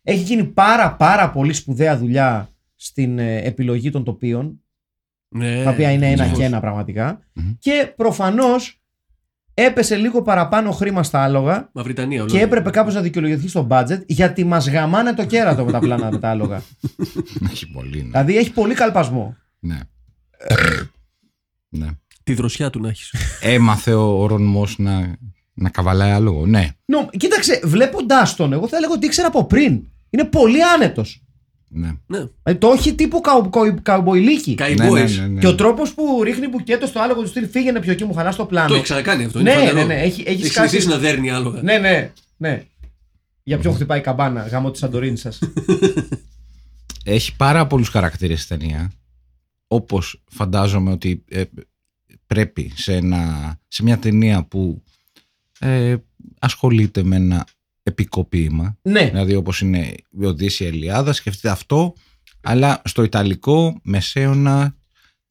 Έχει 0.02 0.22
γίνει 0.22 0.44
πάρα 0.44 0.92
πάρα 0.92 1.30
πολύ 1.30 1.52
σπουδαία 1.52 1.98
δουλειά 1.98 2.48
στην 2.80 3.18
ε, 3.18 3.36
επιλογή 3.42 3.90
των 3.90 4.04
τοπίων, 4.04 4.60
Ναι, 5.28 5.62
τα 5.64 5.70
οποία 5.70 5.90
είναι 5.92 6.06
ένα 6.10 6.22
σαφώς. 6.22 6.38
και 6.38 6.44
ένα 6.44 6.60
πραγματικά. 6.60 7.20
Μμμ. 7.32 7.52
Και 7.58 7.92
προφανώς 7.96 8.82
έπεσε 9.54 9.96
λίγο 9.96 10.22
παραπάνω 10.22 10.70
χρήμα 10.70 11.02
στα 11.02 11.22
άλογα 11.22 11.70
Μαυριτανία, 11.72 12.16
και 12.16 12.20
ολόκληρη. 12.22 12.44
έπρεπε 12.44 12.70
κάπως 12.70 12.94
να 12.94 13.00
δικαιολογηθεί 13.00 13.48
στο 13.48 13.66
budget 13.70 14.06
γιατί 14.06 14.44
μας 14.44 14.68
γαμάνε 14.68 15.14
το 15.14 15.26
κέρατο 15.26 15.64
με 15.64 15.72
τα 15.72 15.78
πλάνα 15.78 16.10
με 16.10 16.18
τα 16.18 16.30
άλογα. 16.30 16.62
Έχει 17.50 17.70
πολύ. 17.70 17.96
Ναι. 18.02 18.08
δηλαδή 18.08 18.36
έχει 18.36 18.52
πολύ 18.52 18.74
καλπασμό. 18.74 19.36
ναι. 19.58 19.78
ναι. 21.68 21.86
Τη 22.22 22.34
δροσιά 22.34 22.70
του 22.70 22.80
να 22.80 22.88
έχεις. 22.88 23.14
Έμαθε 23.40 23.94
ο 23.94 24.26
Ρονμός 24.26 24.78
να, 24.78 25.16
να 25.54 25.68
καβαλάει 25.70 26.10
άλογο. 26.10 26.46
Ναι. 26.46 26.68
Νο, 26.84 27.08
κοίταξε, 27.16 27.60
βλέποντάς 27.64 28.36
τον, 28.36 28.52
εγώ 28.52 28.68
θα 28.68 28.76
έλεγα 28.76 28.92
ότι 28.92 29.06
ήξερα 29.06 29.26
από 29.28 29.44
πριν. 29.44 29.82
Είναι 30.10 30.24
πολύ 30.24 30.64
άνετος. 30.64 31.22
Ναι. 31.68 31.92
ναι. 32.06 32.54
το 32.54 32.68
όχι 32.68 32.94
τύπου 32.94 33.20
καου, 33.20 33.50
καου, 33.50 33.74
καουμπόιλίκι. 33.82 34.54
Ναι, 34.58 34.68
ναι, 34.68 34.74
Καϊμπόης. 34.74 35.18
ναι, 35.18 35.26
ναι. 35.26 35.40
Και 35.40 35.46
ο 35.46 35.54
τρόπος 35.54 35.94
που 35.94 36.22
ρίχνει 36.22 36.48
μπουκέτο 36.48 36.86
στο 36.86 37.00
άλογο 37.00 37.22
του 37.22 37.28
στυλ 37.28 37.48
φύγαινε 37.48 37.80
πιο 37.80 37.92
εκεί, 37.92 38.04
μου 38.04 38.14
χαλά 38.14 38.34
το 38.34 38.44
πλάνο. 38.46 38.68
Το 38.68 38.74
έχει 38.74 38.82
ξανακάνει 38.82 39.24
αυτό. 39.24 39.40
Ναι, 39.42 39.50
είναι 39.50 39.58
φανερό. 39.60 39.76
ναι, 39.76 39.84
ναι, 39.94 40.00
έχει- 40.00 40.22
έχει 40.26 40.30
Έχεις 40.30 40.50
σκάσει- 40.52 40.68
συνηθίσει 40.70 40.88
να 40.88 40.98
δέρνει 40.98 41.30
άλογα. 41.30 41.62
Ναι, 41.62 41.78
ναι, 41.78 42.12
ναι. 42.36 42.64
Για 43.42 43.58
ποιον 43.58 43.74
χτυπάει 43.74 43.98
η 43.98 44.02
καμπάνα, 44.02 44.42
γάμο 44.46 44.70
της 44.70 44.80
Σαντορίνης 44.80 45.20
σας. 45.20 45.38
Έχει 47.04 47.36
πάρα 47.36 47.66
πολλούς 47.66 47.88
χαρακτήρες 47.88 48.44
η 48.44 48.48
ταινία. 48.48 48.90
Όπως 49.66 50.22
φαντάζομαι 50.30 50.90
ότι 50.90 51.24
ε, 51.28 51.42
πρέπει 52.26 52.72
σε, 52.76 52.94
ένα, 52.94 53.54
σε 53.68 53.82
μια 53.82 53.98
ταινία 53.98 54.44
που 54.44 54.82
ε, 55.58 55.94
ασχολείται 56.38 57.02
με 57.02 57.16
ένα 57.16 57.46
επικό 57.88 58.24
ποίημα. 58.24 58.76
ναι, 58.82 59.04
Δηλαδή 59.04 59.34
όπως 59.34 59.60
είναι 59.60 59.94
η 60.20 60.24
Οδύσσια 60.24 60.66
Ελιάδα, 60.66 61.12
σκεφτείτε 61.12 61.48
αυτό, 61.50 61.92
αλλά 62.40 62.82
στο 62.84 63.02
Ιταλικό 63.02 63.80
μεσαίωνα 63.82 64.74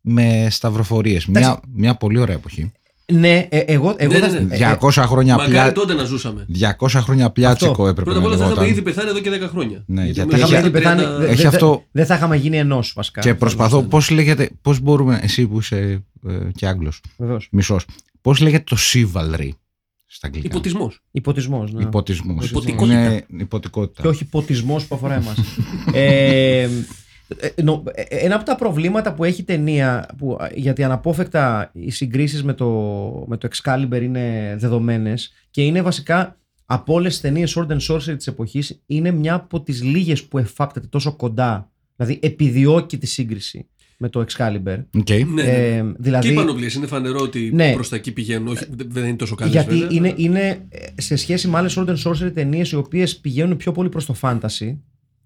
με 0.02 0.48
σταυροφορίες. 0.50 1.26
Μια, 1.26 1.40
Εντάξει. 1.40 1.60
μια 1.74 1.96
πολύ 1.96 2.20
ωραία 2.20 2.36
εποχή. 2.36 2.72
ναι, 3.14 3.48
ε, 3.50 3.58
εγώ, 3.60 3.96
εγώ 3.98 4.14
Ναι, 4.14 4.20
θα- 4.20 4.28
ναι, 4.28 4.40
ναι. 4.40 4.56
ε, 4.56 4.58
200 4.58 4.90
χρόνια, 5.08 5.34
Μακάρι 5.34 5.50
πλιά, 5.52 5.72
τότε 5.72 5.94
να 5.94 6.04
ζούσαμε. 6.04 6.46
200 6.50 6.88
χρόνια 7.02 7.30
πλιάτσικο 7.30 7.72
Αυτό. 7.72 7.88
έπρεπε 7.88 8.04
Πρώτα 8.04 8.18
απ' 8.20 8.26
να 8.26 8.30
όλα 8.30 8.38
θα 8.38 8.44
είχαμε 8.44 8.60
λεγόταν. 8.62 8.78
ήδη 8.78 8.82
πεθάνει 8.82 9.10
εδώ 9.10 9.20
και 9.20 9.30
10 9.46 9.50
χρόνια. 9.50 9.84
Ναι, 9.88 10.06
γιατί 10.06 10.20
με 10.20 10.32
θα 10.32 10.38
είχαμε 10.38 10.58
έχει- 10.58 10.68
ήδη 10.68 10.72
πεθάνει. 10.72 11.02
30 11.02 11.18
δε- 11.20 11.28
έχει 11.28 11.42
δε- 11.42 11.48
αυτό- 11.48 11.84
Δεν 11.92 12.06
θα 12.06 12.16
είχαμε 12.16 12.36
γίνει 12.36 12.58
ενός 12.58 12.94
βασικά. 12.96 13.22
Και 13.22 13.36
προσπαθώ, 13.36 13.70
ήμασταν. 13.70 13.90
πώς 13.90 14.10
λέγεται, 14.10 14.50
πώς 14.62 14.80
μπορούμε, 14.80 15.20
εσύ 15.24 15.48
που 15.48 15.60
είσαι 15.60 16.04
ε, 16.28 16.34
και 16.56 16.68
Άγγλος, 16.68 17.02
Βεβαίως. 17.18 17.48
μισός, 17.52 17.86
πώς 18.22 18.40
λέγεται 18.40 18.64
το 18.66 18.78
chivalry 18.94 19.50
στα 20.18 20.28
αγγλικά. 20.28 20.48
Υποτισμός. 20.48 21.00
Υποτισμός, 21.12 21.74
ναι. 21.74 21.84
Υποτισμός. 21.84 22.50
Υποτικότητα. 22.50 23.04
Είναι 23.04 23.42
υποτικότητα. 23.42 24.02
και 24.02 24.08
όχι 24.08 24.26
ποτισμός 24.26 24.88
που 24.88 24.96
αφορά 24.96 25.14
εμάς. 25.14 25.38
ε, 25.94 26.70
ε, 27.56 27.62
νο- 27.62 27.84
ε, 27.94 28.04
ένα 28.04 28.36
από 28.36 28.46
τα 28.46 28.56
προβλήματα 28.56 29.14
που 29.14 29.24
έχει 29.24 29.42
η 29.42 29.44
ταινία, 29.44 30.10
που, 30.18 30.38
α, 30.40 30.50
γιατί 30.56 30.84
αναπόφευκτα 30.84 31.70
οι 31.74 31.92
συγκρίσεις 31.92 32.44
με 32.44 32.54
το, 32.54 32.68
με 33.28 33.38
το 33.38 33.48
Excalibur 33.52 34.02
είναι 34.02 34.56
δεδομένες 34.60 35.32
και 35.52 35.64
είναι 35.64 35.82
βασικά 35.82 36.38
από 36.66 36.94
όλες 36.94 37.12
τις 37.12 37.22
ταινίες 37.22 37.58
Sword 37.58 37.68
and 37.68 37.80
Sorcery 37.80 38.18
της 38.18 38.28
εποχής 38.28 38.84
είναι 38.86 39.12
μια 39.12 39.34
από 39.34 39.62
τις 39.62 39.84
λίγες 39.84 40.24
που 40.24 40.38
εφάπτεται 40.38 40.88
τόσο 40.88 41.16
κοντά, 41.16 41.72
δηλαδή 41.96 42.20
επιδιώκει 42.22 42.98
τη 42.98 43.08
σύγκριση 43.08 43.68
με 43.98 44.10
το 44.10 44.26
Excalibur. 44.28 44.84
Οκ. 44.98 45.10
Ναι, 45.10 45.24
ναι. 45.26 45.42
Ε, 45.42 45.82
Και 45.82 45.96
δηλαδή, 46.00 46.28
οι 46.32 46.34
πανοπλίες 46.34 46.74
είναι 46.74 46.88
φανερό 46.88 47.20
ότι 47.20 47.52
Ναι. 47.54 47.74
προς 47.74 47.90
τα 47.90 47.96
εκεί 47.96 48.12
πηγαίνουν. 48.12 48.48
Όχι, 48.48 48.66
δεν 48.70 48.88
δεν 48.90 49.06
είναι 49.06 49.16
τόσο 49.16 49.36
καλές. 49.36 49.54
γιατί 49.54 49.96
είναι, 49.96 50.14
είναι 50.18 50.66
ε, 50.70 51.02
σε 51.02 51.16
σχέση 51.16 51.48
με 51.48 51.58
άλλες 51.58 51.78
Sword 51.78 51.88
and 51.88 51.98
Sorcery 52.04 52.32
ταινίες 52.34 52.72
οι 52.72 52.76
οποίες 52.76 53.18
πηγαίνουν 53.18 53.58
πιο 53.58 53.72
πολύ 53.72 53.90
προς 53.90 54.06
το 54.06 54.16
fantasy 54.22 54.78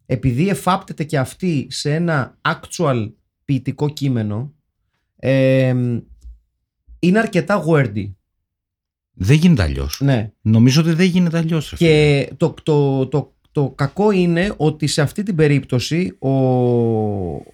επειδή 0.06 0.50
εφάπτεται 0.50 1.04
και 1.04 1.18
αυτή 1.18 1.68
σε 1.70 1.94
ένα 1.94 2.38
actual 2.42 3.12
ποιητικό 3.46 3.90
κείμενο 3.90 4.54
ε, 5.16 5.76
είναι 7.00 7.20
αρκετά 7.20 7.64
wordy. 7.68 8.12
Δεν 9.14 9.38
γίνεται 9.38 9.64
αλλιώς. 9.64 10.02
Ναι. 10.04 10.32
Νομίζω 10.42 10.82
ότι 10.82 10.94
δεν 10.94 11.06
γίνεται 11.06 11.38
αλλιώς. 11.38 11.74
Και 11.78 12.28
το, 12.38 12.54
το, 12.64 13.08
το, 13.08 13.36
το 13.52 13.74
κακό 13.76 14.12
είναι 14.12 14.54
ότι 14.58 14.88
σε 14.88 15.02
αυτή 15.02 15.24
την 15.24 15.36
περίπτωση 15.36 16.16
ο, 16.20 16.30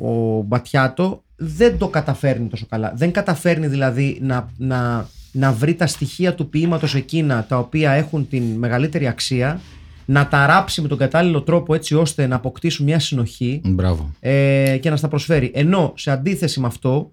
ο 0.08 0.42
Μπατιάτο 0.46 1.24
δεν 1.36 1.78
το 1.78 1.88
καταφέρνει 1.88 2.48
τόσο 2.48 2.66
καλά. 2.70 2.94
Δεν 2.96 3.12
καταφέρνει 3.12 3.68
δηλαδή 3.68 4.18
να, 4.22 4.52
να, 4.58 5.10
να 5.32 5.52
βρει 5.52 5.74
τα 5.76 5.88
στοιχεία 5.88 6.36
του 6.36 6.50
ποίηματος 6.50 6.96
εκείνα 6.96 7.46
τα 7.46 7.58
οποία 7.60 7.92
έχουν 7.92 8.28
την 8.28 8.44
μεγαλύτερη 8.44 9.08
αξία 9.08 9.62
να 10.06 10.28
τα 10.28 10.46
ράψει 10.46 10.82
με 10.82 10.88
τον 10.88 10.98
κατάλληλο 10.98 11.42
τρόπο 11.42 11.74
έτσι 11.74 11.96
ώστε 11.96 12.28
να 12.28 12.36
αποκτήσουν 12.36 12.86
μια 12.86 13.00
συνοχή 13.00 13.62
Μπράβο. 13.66 14.12
ε, 14.20 14.78
και 14.82 14.90
να 14.90 14.96
στα 14.96 15.08
προσφέρει. 15.08 15.52
Ενώ 15.54 15.94
σε 15.98 16.12
αντίθεση 16.12 16.60
με 16.60 16.68
αυτό, 16.68 17.12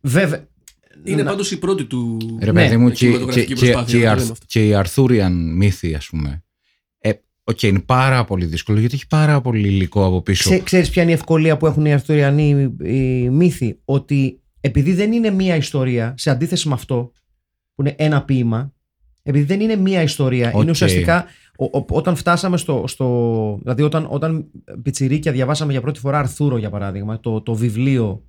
βέβαια. 0.00 0.44
Είναι 1.04 1.22
να- 1.22 1.30
πάντως 1.30 1.50
η 1.50 1.58
πρώτη 1.58 1.84
του. 1.84 2.16
Ρε 2.40 2.52
Ναι, 2.52 2.62
παιδί 2.62 2.76
μου, 2.76 2.88
και, 2.88 2.94
και, 2.94 3.04
κινηματογραφική 3.06 3.54
και, 3.54 3.54
προσπάθεια, 3.54 3.84
και, 3.92 3.96
οι 3.96 4.00
να 4.00 4.04
το 4.06 4.10
Αρθ- 4.10 4.20
λέμε 4.22 4.32
αυτό. 4.32 4.44
και 4.48 4.66
οι 4.66 4.74
Arthurian 4.74 5.54
μύθοι, 5.56 5.94
ας 5.94 6.06
πούμε. 6.06 6.42
Ε, 7.44 7.52
οκ, 7.52 7.62
είναι 7.62 7.78
πάρα 7.80 8.24
πολύ 8.24 8.44
δύσκολο 8.46 8.78
γιατί 8.80 8.94
έχει 8.94 9.06
πάρα 9.06 9.40
πολύ 9.40 9.68
υλικό 9.68 10.04
από 10.04 10.22
πίσω. 10.22 10.50
Ξέ, 10.50 10.58
ξέρεις 10.58 10.90
ποια 10.90 11.02
είναι 11.02 11.10
η 11.10 11.14
ευκολία 11.14 11.56
που 11.56 11.66
έχουν 11.66 11.84
οι 11.84 11.92
Αρθουριανοί 11.92 12.74
οι 12.84 13.28
μύθοι; 13.30 13.78
Ότι 13.84 14.40
επειδή 14.60 14.92
δεν 14.94 15.12
είναι 15.12 15.30
μία 15.30 15.56
ιστορία 15.56 16.14
Σε 16.16 16.30
αντίθεση 16.30 16.68
με 16.68 16.74
αυτό 16.74 17.12
Που 17.74 17.82
είναι 17.82 17.94
ένα 17.98 18.22
ποίημα 18.24 18.72
Επειδή 19.22 19.44
δεν 19.44 19.60
είναι 19.60 19.76
μία 19.76 20.02
ιστορία 20.02 20.50
Οκ. 20.54 20.62
Είναι 20.62 20.70
ουσιαστικά 20.70 21.24
ο- 21.56 21.78
ο- 21.78 21.84
Όταν 21.88 22.16
φτάσαμε 22.16 22.56
στο, 22.56 22.84
στο 22.86 23.58
Δηλαδή 23.62 23.82
όταν, 23.82 24.06
όταν 24.10 24.44
πιτσιρίκια 24.82 25.32
διαβάσαμε 25.32 25.72
για 25.72 25.80
πρώτη 25.80 26.00
φορά 26.00 26.18
Αρθούρο 26.18 26.56
για 26.58 26.70
παράδειγμα 26.70 27.20
Το, 27.20 27.40
το 27.40 27.54
βιβλίο 27.54 28.22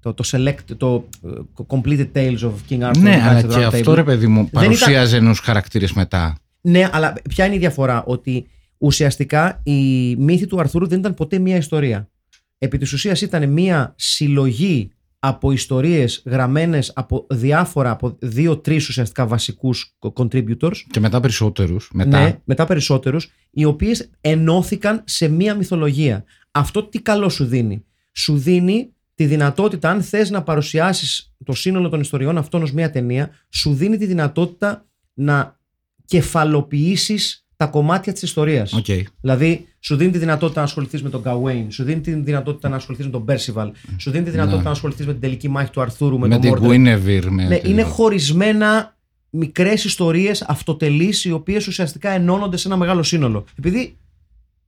το, 0.00 0.14
το, 0.14 0.24
select, 0.26 0.76
το 0.76 1.08
ε, 1.24 1.64
Completed 1.66 2.06
Tales 2.14 2.38
of 2.38 2.52
King 2.70 2.80
Arthur 2.90 2.98
ναι, 2.98 3.20
and 3.20 3.24
the 3.24 3.28
αλλά 3.28 3.40
Knights 3.40 3.44
of 3.44 3.46
the 3.46 3.48
και 3.54 3.60
Round 3.60 3.72
αυτό 3.74 3.92
Table. 3.92 3.94
ρε 3.94 4.04
παιδί 4.04 4.26
μου 4.26 4.40
Δεν 4.42 4.50
παρουσίαζε 4.62 5.16
ενό 5.16 5.34
χαρακτήρες 5.42 5.92
μετά. 5.92 6.38
Ναι, 6.60 6.88
αλλά 6.92 7.12
ποια 7.28 7.44
είναι 7.46 7.54
η 7.54 7.58
διαφορά, 7.58 8.04
ότι 8.06 8.46
ουσιαστικά 8.78 9.60
οι 9.64 10.16
μύθοι 10.16 10.46
του 10.46 10.60
Αρθούρου 10.60 10.86
δεν 10.86 10.98
ήταν 10.98 11.14
ποτέ 11.14 11.38
μία 11.38 11.56
ιστορία. 11.56 12.10
Επί 12.58 12.78
της 12.78 12.92
ουσίας 12.92 13.20
ήταν 13.20 13.48
μία 13.52 13.94
συλλογή 13.96 14.90
από 15.18 15.52
ιστορίες 15.52 16.22
γραμμένες 16.26 16.92
από 16.94 17.26
διάφορα, 17.30 17.90
από 17.90 18.16
δύο-τρεις 18.18 18.88
ουσιαστικά 18.88 19.26
βασικούς 19.26 19.96
contributors, 20.14 20.76
Και 20.90 21.00
μετά 21.00 21.20
περισσότερους. 21.20 21.90
Μετά. 21.92 22.20
ναι, 22.22 22.38
μετά 22.44 22.66
περισσότερους, 22.66 23.30
οι 23.50 23.64
οποίες 23.64 24.10
ενώθηκαν 24.20 25.02
σε 25.06 25.28
μία 25.28 25.54
μυθολογία. 25.54 26.24
Αυτό 26.50 26.82
τι 26.82 27.00
καλό 27.00 27.28
σου 27.28 27.44
δίνει; 27.44 27.84
Σου 28.12 28.38
δίνει 28.38 28.90
τη 29.14 29.24
δυνατότητα, 29.26 29.90
αν 29.90 30.02
θες 30.02 30.30
να 30.30 30.42
παρουσιάσεις 30.42 31.34
το 31.44 31.52
σύνολο 31.52 31.88
των 31.88 32.00
ιστοριών 32.00 32.38
αυτών 32.38 32.62
ως 32.62 32.72
μία 32.72 32.90
ταινία, 32.90 33.30
σου 33.50 33.74
δίνει 33.74 33.96
τη 33.96 34.06
δυνατότητα 34.06 34.86
να 35.14 35.58
κεφαλαιοποιήσεις 36.04 37.45
τα 37.56 37.66
κομμάτια 37.66 38.12
της 38.12 38.22
ιστορίας. 38.22 38.72
Οκ. 38.72 38.84
Δηλαδή, 39.20 39.66
σου 39.80 39.96
δίνει 39.96 40.10
τη 40.10 40.18
δυνατότητα 40.18 40.60
να 40.60 40.66
ασχοληθείς 40.66 41.02
με 41.02 41.10
τον 41.10 41.22
Gawain, 41.24 41.66
σου 41.68 41.84
δίνει 41.84 42.00
τη 42.00 42.12
δυνατότητα 42.14 42.68
να 42.68 42.76
ασχοληθείς 42.76 43.06
με 43.06 43.12
τον 43.12 43.24
Percival, 43.28 43.70
σου 43.96 44.10
δίνει 44.10 44.24
τη 44.24 44.30
δυνατότητα 44.30 44.58
Ναι. 44.58 44.64
να 44.64 44.70
ασχοληθείς 44.70 45.06
με 45.06 45.12
την 45.12 45.20
τελική 45.20 45.48
μάχη 45.48 45.70
του 45.70 45.80
Αρθούρου, 45.80 46.18
με, 46.18 46.26
Με, 46.26 46.38
τον 46.38 46.40
την 46.40 46.54
Mordred. 46.54 46.66
Guinevere. 46.70 47.26
Με 47.30 47.44
Ναι, 47.46 47.56
την- 47.56 47.70
είναι 47.70 47.82
χωρισμένα 47.82 48.96
μικρές 49.30 49.84
ιστορίες 49.84 50.42
αυτοτελείς, 50.42 51.24
οι 51.24 51.32
οποίες 51.32 51.66
ουσιαστικά 51.66 52.10
ενώνονται 52.10 52.56
σε 52.56 52.68
ένα 52.68 52.76
μεγάλο 52.76 53.02
σύνολο. 53.02 53.44
Επειδή 53.58 53.96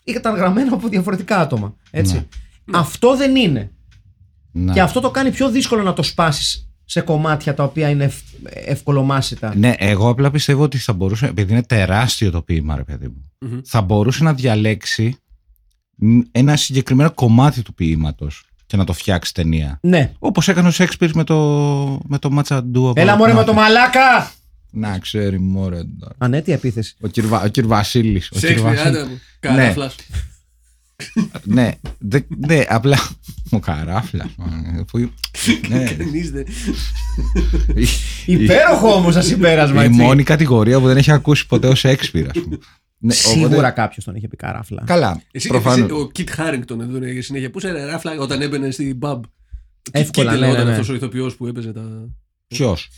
ήταν 0.04 0.34
γραμμένα 0.36 0.74
από 0.74 0.88
διαφορετικά 0.88 1.38
άτομα. 1.38 1.74
Έτσι. 1.90 2.14
Ναι. 2.14 2.26
Αυτό 2.78 3.16
δεν 3.16 3.36
είναι. 3.36 3.70
Να. 4.52 4.72
Και 4.72 4.80
αυτό 4.80 5.00
το 5.00 5.10
κάνει 5.10 5.30
πιο 5.30 5.50
δύσκολο 5.50 5.82
να 5.82 5.92
το 5.92 6.02
σπάσεις 6.02 6.67
σε 6.90 7.00
κομμάτια 7.00 7.54
τα 7.54 7.62
οποία 7.64 7.88
είναι 7.88 8.04
ευ- 8.04 8.24
ευκολομάσιτα. 8.54 9.54
Ναι, 9.56 9.72
εγώ 9.78 10.08
απλά 10.08 10.30
πιστεύω 10.30 10.62
ότι 10.62 10.78
θα 10.78 10.92
μπορούσε, 10.92 11.26
επειδή 11.26 11.52
είναι 11.52 11.62
τεράστιο 11.62 12.30
το 12.30 12.42
ποίημα, 12.42 12.76
ρε 12.76 12.84
παιδί 12.84 13.06
μου, 13.08 13.30
Μμμ. 13.40 13.58
θα 13.64 13.80
μπορούσε 13.82 14.22
να 14.24 14.34
διαλέξει 14.34 15.16
μ, 15.94 16.18
ένα 16.32 16.56
συγκεκριμένο 16.56 17.10
κομμάτι 17.10 17.62
του 17.62 17.74
ποίηματος 17.74 18.44
και 18.66 18.76
να 18.76 18.84
το 18.84 18.92
φτιάξει 18.92 19.34
ταινία. 19.34 19.78
Ναι. 19.82 20.12
Όπως 20.18 20.48
έκανε 20.48 20.68
ο 20.68 20.70
Σέξπιρ 20.70 21.14
με 21.14 21.24
το, 21.24 21.36
με 22.06 22.18
το 22.18 22.30
Ματσαντού. 22.30 22.92
Έλα 22.96 23.16
μωρέ 23.16 23.32
με 23.32 23.44
το 23.44 23.52
μαλάκα! 23.52 24.30
Να 24.70 24.98
ξέρει, 24.98 25.38
μωρέ. 25.40 25.80
τώρα. 26.00 26.14
Ανέτεια 26.18 26.54
επίθεση. 26.54 26.94
Ο 27.00 27.06
κυρ, 27.08 27.26
Βα- 27.26 27.42
ο 27.42 27.48
κυρ 27.48 27.66
Βασίλης. 27.66 28.26
Ο 28.26 28.38
κυρ 28.38 28.48
Σέξπιρ, 28.48 28.62
Βασίλης. 28.62 28.86
άντε 28.86 29.04
μου. 29.04 29.20
Καράφλα. 29.40 29.90
Ναι, 31.44 31.70
δε- 31.98 32.20
ναι, 32.46 32.64
απλά. 32.68 32.98
Ο 33.50 33.58
καράφλα. 33.58 34.30
μάνα, 34.36 34.84
που- 34.84 35.10
ναι. 35.68 35.84
Κρινίζεται. 35.84 36.44
Υπέροχο 38.26 38.94
όμως 38.94 39.14
σας 39.14 39.26
συμπέρασμα, 39.26 39.82
Η 39.82 39.86
έτσι. 39.86 40.00
μόνη 40.00 40.22
κατηγορία 40.22 40.80
που 40.80 40.86
δεν 40.86 40.96
έχει 40.96 41.10
ακούσει 41.12 41.46
ποτέ 41.46 41.68
ο 41.68 41.74
Σέξπιρ, 41.74 42.26
ας 42.30 42.40
πούμε. 42.42 42.58
Ναι, 42.98 43.12
Σίγουρα 43.12 43.46
οπότε- 43.46 43.70
κάποιος 43.74 44.04
τον 44.04 44.14
είχε 44.14 44.28
πει 44.28 44.36
καράφλα. 44.36 44.82
Καλά. 44.86 45.22
Εσύ 45.30 45.48
προφανώς. 45.48 45.90
εσύ, 45.90 46.00
ο 46.00 46.10
Κιτ 46.10 46.30
Χάρινγκτον 46.30 46.80
εδώ 46.80 46.96
είναι 46.96 47.20
συνέχεια. 47.20 47.50
Πού 47.50 47.60
σε 47.60 47.70
ράφλα 47.84 48.12
όταν 48.18 48.40
έμπαινε 48.42 48.70
στην 48.70 48.98
pub. 49.02 49.20
Εύκολα, 49.90 50.30
Κίτ 50.30 50.40
ναι, 50.40 50.46
ναι, 50.46 50.52
λέγονταν 50.52 50.64
ναι. 50.66 50.70
αυτός 50.70 50.88
ο 50.88 50.94
ηθοποιός 50.94 51.36
που 51.36 51.46
έπαιζε 51.46 51.72
τα. 51.72 52.08
Ποιος; 52.46 52.88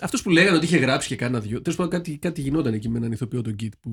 Αυτός 0.00 0.22
που 0.22 0.30
λέγανε 0.30 0.56
ότι 0.56 0.64
είχε 0.66 0.76
γράψει 0.76 1.08
και 1.08 1.16
κάνα 1.16 1.40
δυο. 1.40 1.60
Τέλος 1.62 1.76
πάντων 1.78 1.92
κάτι, 1.92 2.18
κάτι 2.18 2.40
γινόταν 2.40 2.74
εκεί 2.74 2.88
με 2.88 2.98
έναν 2.98 3.12
ηθοποιό 3.12 3.42
τον 3.42 3.56
Κιτ 3.56 3.72
που. 3.80 3.90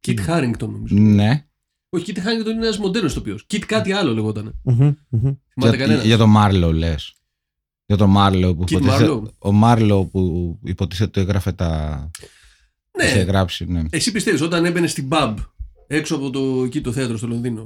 Κιτ 0.00 0.20
Χάρινγκτον 0.20 0.70
νομίζω. 0.70 0.94
Ναι. 0.98 1.44
Όχι, 1.92 2.12
Kit 2.14 2.18
Harington 2.18 2.46
είναι 2.50 2.64
ένας 2.66 2.78
μοντέρνο 2.78 3.08
ηθοποιός. 3.08 3.46
Kit 3.50 3.58
κάτι 3.66 3.92
άλλο 3.92 4.12
λεγόταν. 4.14 4.54
Μμμ, 4.62 4.92
μμμ. 5.08 5.32
Θυμάται 5.52 5.76
Για, 5.76 5.86
κανένας; 5.86 6.04
για 6.04 6.16
τον 6.16 6.30
Μάρλο 6.30 6.72
λες. 6.72 7.14
Για 7.86 7.96
τον 7.96 8.10
Μάρλο 8.10 8.54
που 8.54 8.62
Kid 8.62 8.70
υποτίθεται, 8.70 9.06
Marlowe. 9.12 9.22
ο 9.38 9.52
Μάρλο 9.52 10.04
που 10.04 10.58
υποτίθεται 10.64 11.20
έγραφε 11.20 11.52
τα. 11.52 12.10
Είχε 13.02 13.14
Ναι, 13.16 13.22
γράψει, 13.22 13.64
ναι. 13.64 13.82
εσύ 13.90 14.12
πιστεύεις 14.12 14.40
όταν 14.40 14.64
έμπαινε 14.64 14.86
στην 14.86 15.08
pub 15.10 15.34
έξω 15.86 16.14
από 16.14 16.30
το, 16.30 16.62
εκεί 16.64 16.80
το 16.80 16.92
θέατρο 16.92 17.16
στο 17.16 17.26
Λονδίνο. 17.26 17.62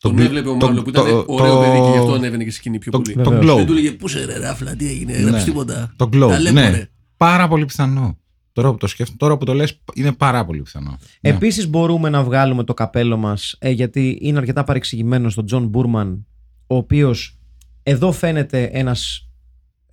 Το 0.00 0.08
Τον 0.08 0.12
μπι- 0.14 0.24
έβλεπε 0.24 0.48
ο 0.48 0.56
το- 0.56 0.66
Μάρλο 0.66 0.82
που 0.82 0.88
ήταν 0.88 1.04
το- 1.04 1.24
ωραίο 1.28 1.54
το- 1.54 1.60
παιδί 1.60 1.80
και 1.80 1.90
γι' 1.90 1.98
αυτό 1.98 2.12
ανέβαινε 2.12 2.44
και 2.44 2.50
στη 2.50 2.58
σκηνή 2.58 2.78
πιο 2.78 2.92
Το, 2.92 3.00
πολύ. 3.00 3.14
το 3.14 3.30
Βεβαίως. 3.30 3.56
Δεν 3.56 3.66
του 3.66 3.72
Globe. 3.72 3.74
λέγε 3.74 3.92
Πού 3.92 4.08
σε 4.08 4.24
ρε 4.24 4.38
ράφλα, 4.38 4.76
τι 4.76 4.86
έγινε, 4.88 5.12
έγραψε 5.12 5.36
Ναι. 5.38 5.44
τίποτα. 5.44 5.94
Το 5.96 6.08
Τα 6.08 6.18
Globe. 6.18 6.40
λέμε, 6.40 6.60
Ναι. 6.60 6.70
ρε. 6.70 6.88
Πάρα 7.16 7.48
πολύ 7.48 7.64
πιθανό. 7.64 8.18
Τώρα 8.54 8.70
που 8.70 8.76
το 8.76 8.86
σκέφτομαι, 8.86 9.18
τώρα 9.18 9.36
που 9.36 9.44
το 9.44 9.54
λες, 9.54 9.80
είναι 9.94 10.12
πάρα 10.12 10.44
πολύ 10.44 10.62
πιθανό. 10.62 10.98
Ναι. 11.20 11.30
Επίσης 11.30 11.68
μπορούμε 11.68 12.08
να 12.08 12.22
βγάλουμε 12.22 12.64
το 12.64 12.74
καπέλο 12.74 13.16
μας 13.16 13.56
ε, 13.58 13.70
γιατί 13.70 14.18
είναι 14.20 14.38
αρκετά 14.38 14.64
παρεξηγημένο 14.64 15.28
στον 15.28 15.46
Τζον 15.46 15.66
Μπούρμαν 15.66 16.26
ο 16.66 16.76
οποίος 16.76 17.38
εδώ 17.82 18.12
φαίνεται 18.12 18.64
ένας 18.72 19.28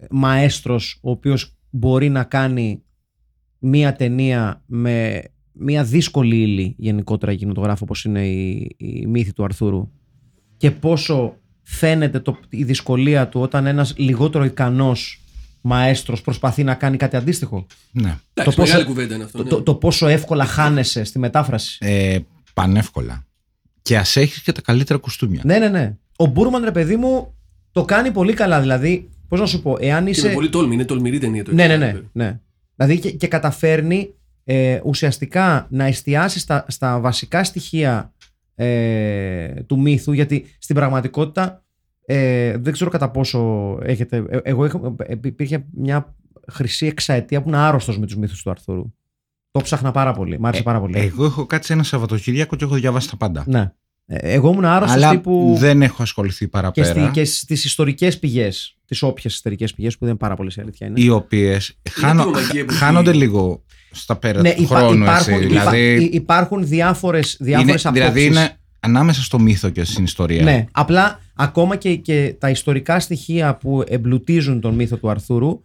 μαέστρος 0.10 1.00
ο 1.02 1.10
οποίος 1.10 1.56
μπορεί 1.70 2.10
να 2.10 2.24
κάνει 2.24 2.84
μία 3.60 3.96
ταινία 3.96 4.64
με 4.66 5.24
μία 5.52 5.84
δύσκολη 5.84 6.42
ύλη 6.42 6.76
γενικότερα 6.78 7.36
κινηματογράφο 7.36 7.84
όπως 7.84 8.04
είναι 8.04 8.28
η, 8.28 8.76
η 8.78 9.06
μύθη 9.08 9.34
του 9.34 9.44
Αρθούρου 9.44 9.92
και 10.58 10.72
πόσο 10.72 11.38
φαίνεται 11.62 12.20
το, 12.20 12.40
η 12.50 12.64
δυσκολία 12.64 13.30
του 13.30 13.42
όταν 13.42 13.66
ένας 13.66 13.94
λιγότερο 13.98 14.44
ικανός 14.44 15.21
μαέστρος 15.62 16.22
προσπαθεί 16.22 16.64
να 16.64 16.74
κάνει 16.76 16.98
κάτι 16.98 17.16
αντίστοιχο. 17.16 17.66
ναι. 17.92 18.18
Εντάξει, 18.34 18.56
πόσο- 18.58 18.62
μεγάλη 18.62 18.86
κουβέντα 18.86 19.16
είναι 19.16 19.24
αυτό. 19.24 19.38
Το, 19.38 19.44
ναι. 19.44 19.50
το, 19.50 19.62
το 19.62 19.76
πόσο 19.76 20.08
εύκολα 20.08 20.46
χάνεσαι 20.46 21.04
στη 21.04 21.20
μετάφραση. 21.20 21.78
Ε, 21.82 22.20
πανεύκολα. 22.54 23.26
Και 23.82 23.98
ας 23.98 24.16
έχεις 24.16 24.42
και 24.42 24.52
τα 24.52 24.62
καλύτερα 24.62 25.00
κουστούμια. 25.00 25.42
Ναι, 25.46 25.58
ναι, 25.58 25.68
ναι. 25.70 25.96
Ο 26.16 26.26
Μπούρμαν, 26.26 26.64
ρε 26.64 26.72
παιδί 26.72 26.96
μου, 26.96 27.34
το 27.72 27.86
κάνει 27.86 28.12
πολύ 28.12 28.34
καλά. 28.34 28.62
Δηλαδή, 28.62 29.10
πώς 29.28 29.40
να 29.40 29.46
σου 29.46 29.62
πω, 29.62 29.78
εάν 29.80 30.04
Και 30.04 30.10
είσαι. 30.10 30.28
με 30.28 30.34
πολύ 30.34 30.50
τόλμη, 30.50 30.74
είναι 30.74 30.86
τολμηρή 30.86 31.18
ταινία 31.20 31.44
το 31.44 31.54
Ναι, 31.54 31.68
ναι, 31.68 31.74
εξής. 31.86 32.02
ναι. 32.14 32.24
ναι. 32.26 32.40
Δηλαδή 32.76 33.00
και, 33.00 33.12
και 33.12 33.28
καταφέρνει 33.28 34.14
ε, 34.44 34.80
ουσιαστικά 34.84 35.68
να 35.70 35.84
εστιάσει 35.86 36.40
στα, 36.40 36.66
στα 36.68 37.00
βασικά 37.00 37.44
στοιχεία 37.44 38.14
ε, 38.56 39.48
του 39.68 39.80
μύθου, 39.80 40.12
γιατί 40.12 40.46
στην 40.60 40.76
πραγματικότητα 40.76 41.64
ε, 42.06 42.58
δεν 42.58 42.74
ξέρω 42.74 42.90
κατά 42.90 43.10
πόσο 43.10 43.78
έχετε. 43.84 44.24
ε, 44.30 44.38
εγώ 44.44 44.66
είχα, 44.66 44.96
ε, 44.98 45.16
υπήρχε 45.24 45.66
μια 45.74 46.16
χρυσή 46.52 46.86
εξαετία 46.86 47.42
που 47.42 47.48
είναι 47.48 47.58
άρρωστος 47.58 48.00
με 48.00 48.06
τους 48.06 48.16
μύθους 48.16 48.42
του 48.42 48.50
Αρθούρου. 48.50 48.94
Το 49.52 49.62
ψάχνα 49.62 49.92
πάρα 49.92 50.14
πολύ. 50.14 50.40
Μ' 50.40 50.46
άρεσε 50.46 50.64
πάρα 50.64 50.80
πολύ. 50.80 50.98
Εγώ 51.00 51.26
έχω 51.26 51.46
κάτσει 51.46 51.74
ένα 51.74 51.84
Σαββατοκύριακο 51.84 52.56
και 52.56 52.64
έχω 52.64 52.76
διαβάσει 52.76 53.10
τα 53.10 53.18
πάντα. 53.18 53.44
ναι. 53.48 53.72
Ε, 54.06 54.34
Εγώ 54.34 54.50
ήμουν 54.52 54.66
άρρωστος 54.66 54.96
Αλλά 54.96 55.10
τύπου. 55.10 55.56
δεν 55.60 55.82
έχω 55.82 56.02
ασχοληθεί 56.04 56.46
και, 56.46 56.48
παραπέρα. 56.52 56.88
στη, 56.88 57.10
και 57.14 57.26
στις 57.26 57.66
ιστορικές 57.66 58.20
πηγές. 58.20 58.78
Τις 58.86 59.02
όποιες 59.02 59.34
ιστορικές 59.34 59.74
πηγές 59.74 59.94
που 59.94 60.00
δεν 60.00 60.10
είναι 60.10 60.18
πάρα 60.18 60.36
πολλές 60.36 60.56
η 60.56 60.62
αλήθεια 60.62 60.88
είναι. 60.88 61.02
Οι 61.02 61.10
οποίες 61.10 61.78
χάνω, 61.92 62.24
ομαγική 62.24 62.58
εποχή. 62.58 62.78
χάνονται 62.78 63.14
λίγο 63.14 63.64
στα 63.92 64.16
πέρα 64.16 64.42
Ναι, 64.42 64.54
του 64.54 64.62
υπά- 64.64 64.78
χρόνου. 64.78 65.02
υπάρχουν, 65.04 65.34
έτσι. 65.34 65.46
υπά- 65.46 65.48
δηλαδή, 65.72 66.04
υ- 66.04 66.14
υπάρχουν 66.14 66.68
διάφορες, 66.68 67.38
διάφορες 67.40 67.84
είναι, 67.84 67.92
δηλαδή 67.94 68.26
απόψεις. 68.26 68.42
είναι 68.46 68.58
ανάμεσα 68.84 69.22
στο 69.22 69.40
μύθο 69.40 69.70
και 69.70 69.84
στην 69.84 70.04
ιστορία. 70.04 70.44
Ναι, 70.44 70.66
απλά 70.72 71.20
ακόμα 71.36 71.76
και, 71.76 71.96
και 71.96 72.36
τα 72.40 72.50
ιστορικά 72.50 73.00
στοιχεία 73.00 73.56
που 73.56 73.84
εμπλουτίζουν 73.88 74.60
τον 74.62 74.74
μύθο 74.76 74.98
του 74.98 75.10
Αρθούρου 75.10 75.60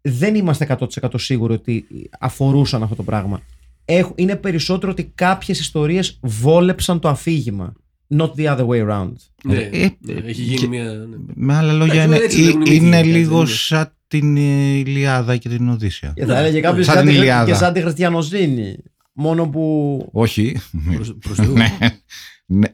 δεν 0.00 0.34
είμαστε 0.34 0.76
100% 1.02 1.08
σίγουροι 1.16 1.52
ότι 1.52 1.84
αφορούσαν 2.18 2.82
αυτό 2.82 2.94
το 2.94 3.02
πράγμα. 3.02 3.40
Έχ- 3.84 4.12
είναι 4.14 4.36
περισσότερο 4.36 4.92
ότι 4.92 5.12
κάποιες 5.14 5.60
ιστορίες 5.60 6.18
βόλεψαν 6.22 7.00
το 7.00 7.08
αφήγημα. 7.08 7.72
Not 8.16 8.30
the 8.36 8.56
other 8.56 8.66
way 8.66 8.88
around. 8.88 9.12
Ναι, 9.44 9.56
Ε, 9.72 9.88
ναι, 10.00 10.12
έχει 10.24 10.42
γίνει 10.42 10.56
και- 10.56 10.66
μια. 10.66 10.84
ναι. 10.84 11.16
Με 11.34 11.54
άλλα 11.54 11.72
λόγια, 11.72 12.02
Εντάξει, 12.02 12.14
είναι, 12.16 12.24
έτσι 12.24 12.40
λέγουν 12.42 12.62
οι 12.62 12.70
ε- 12.70 12.74
είναι 12.74 12.84
μύθοι, 12.86 12.96
έτσι, 12.98 13.10
λίγο 13.10 13.36
δεν 13.36 13.46
είναι. 13.46 13.54
σαν 13.54 13.92
την 14.08 14.36
ε, 14.36 14.40
Ηλιάδα 14.76 15.36
και 15.36 15.48
την 15.48 15.68
Οδύσσια. 15.68 16.12
Και 16.16 16.24
θα 16.24 16.38
έλεγε 16.38 16.60
κάποιος 16.60 16.86
Σαν 16.86 17.06
την 17.06 17.14
Ηλιάδα. 17.14 17.50
και 17.50 17.54
σαν 17.56 17.72
τη 17.72 17.80
χριστιανοζήνη. 17.80 18.76
Μόνο 19.12 19.48
που, 19.48 20.08
Όχι. 20.12 20.56
Προς- 20.94 21.16
προς 21.20 21.36
Θεού. 21.36 21.52
ναι, 21.52 21.76
ναι, 21.80 21.88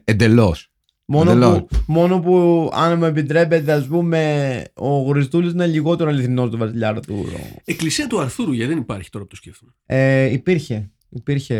εντελώς. 0.03 0.71
μόνο, 1.05 1.31
Εντελώς. 1.31 1.57
που, 1.57 1.67
μόνο 1.87 2.19
που, 2.19 2.69
αν 2.73 2.97
με 2.97 3.07
επιτρέπετε, 3.07 3.71
ας 3.71 3.85
πούμε, 3.85 4.63
ο 4.73 5.03
Χριστούλης 5.09 5.51
είναι 5.51 5.65
λιγότερο 5.67 6.09
αληθινός 6.09 6.49
του 6.49 6.57
βασιλιά 6.57 6.87
Αρθούρου. 6.89 7.29
Εκκλησία 7.65 8.07
του 8.07 8.19
Αρθούρου, 8.19 8.51
γιατί 8.51 8.69
δεν 8.73 8.81
υπάρχει 8.81 9.09
τώρα 9.09 9.23
που 9.25 9.29
το 9.29 9.35
σκέφτομαι. 9.35 9.71
Ε, 9.85 10.23
υπήρχε. 10.31 10.91
Υπήρχε, 11.09 11.55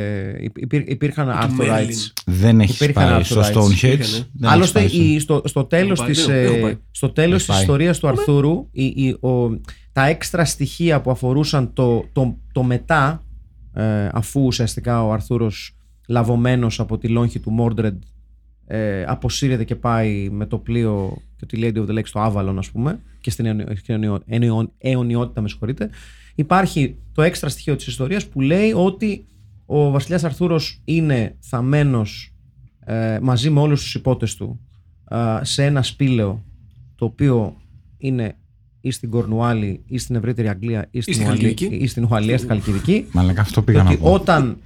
υπήρ, 0.56 0.90
υπήρχαν 0.90 1.26
του 1.26 1.34
Arthur 1.42 1.64
Merlin. 1.66 1.80
Rights. 1.88 2.12
Δεν 2.26 2.60
έχεις 2.60 2.76
Υπήρχαν 2.82 3.10
πάει 3.10 3.20
Arthur 3.22 3.26
στο 3.26 3.42
Rights. 3.42 3.46
Stonehenge. 3.46 3.84
Υπήρχανε. 3.84 4.28
δεν 4.34 4.42
έχεις 4.42 4.54
Άλλωστε, 4.54 4.80
πάει 4.80 4.88
στο- 4.88 5.02
η, 5.04 5.20
στο, 5.20 5.42
στο 5.46 5.64
τέλος 5.66 6.00
πάει, 6.00 6.08
της, 6.10 6.26
δεν 6.26 6.36
έχω- 6.36 6.54
ε, 6.54 6.56
έχω 6.56 6.62
πάει. 6.62 6.78
στο 6.92 7.10
τέλος 7.10 7.32
Έχεις 7.34 7.46
της 7.46 7.54
πάει. 7.54 7.64
ιστορίας 7.64 8.00
του 8.00 8.08
Αρθούρου 8.08 8.68
η, 8.72 8.86
η, 8.86 9.10
ο, 9.20 9.60
τα 9.92 10.06
έξτρα 10.08 10.46
στοιχεία 10.46 11.02
που 11.02 11.12
αφορούσαν 11.12 11.74
το, 11.74 12.06
το, 12.12 12.38
το 12.52 12.64
μετά 12.64 13.26
ε, 13.74 14.10
αφού 14.14 14.42
ουσιαστικά 14.46 15.04
ο 15.06 15.12
Αρθούρος 15.12 15.77
λαβωμένος 16.08 16.80
από 16.80 16.98
τη 16.98 17.08
λόγχη 17.08 17.40
του 17.40 17.52
Μόρντρεντ 17.52 18.02
ε, 18.68 19.04
αποσύρεται 19.08 19.64
και 19.64 19.76
πάει 19.76 20.30
με 20.30 20.46
το 20.46 20.58
πλοίο 20.58 21.18
και 21.36 21.46
τη 21.46 21.60
Lady 21.62 21.78
of 21.78 21.86
the 21.90 21.98
Lake 21.98 22.06
στο 22.08 22.34
Avalon 22.34 22.56
ας 22.58 22.72
πούμε 22.72 23.00
και 23.22 23.30
στην 23.30 23.46
αιωνιο- 23.46 23.74
και 23.74 23.94
αιωνιο- 23.94 24.24
αιωνιο- 24.26 24.72
αιωνιότητα 24.78 25.42
με 25.42 25.48
συγχωρείτε 25.50 25.90
υπάρχει 26.36 26.96
το 27.14 27.22
έξτρα 27.22 27.50
στοιχείο 27.50 27.76
της 27.76 27.88
ιστορίας 27.88 28.26
που 28.28 28.42
λέει 28.42 28.72
ότι 28.76 29.26
ο 29.66 29.92
βασιλιάς 29.92 30.24
Αρθούρος 30.24 30.82
είναι 30.86 31.36
θαμένος 31.40 32.34
ε, 32.86 33.20
μαζί 33.22 33.50
με 33.50 33.60
όλους 33.60 33.82
τους 33.82 33.96
υπότες 33.96 34.36
του 34.36 34.60
ε, 35.10 35.40
σε 35.42 35.66
ένα 35.66 35.84
σπήλαιο 35.84 36.44
το 36.96 37.06
οποίο 37.06 37.56
είναι 37.98 38.36
ή 38.82 38.92
στην 38.92 39.10
Κορνουάλη 39.10 39.84
ή 39.86 39.98
στην 39.98 40.16
ευρύτερη 40.16 40.48
Αγγλία 40.48 40.88
ή 40.92 41.02
στην, 41.02 41.14
στην 41.14 41.26
Ουαλία, 41.28 41.42
Χαλκιδική. 41.48 41.76
ή 41.84 41.88
στην 41.88 42.04
Ουαλία, 42.04 42.38
στην 42.38 42.50
Χαλκιδική 42.50 43.06
Μαλάκα, 43.12 43.42
αυτό 43.42 43.60
και 43.60 43.66
πήγα 43.66 43.84
να 43.84 43.90
ότι 43.90 43.98
πω. 44.00 44.12
όταν 44.14 44.58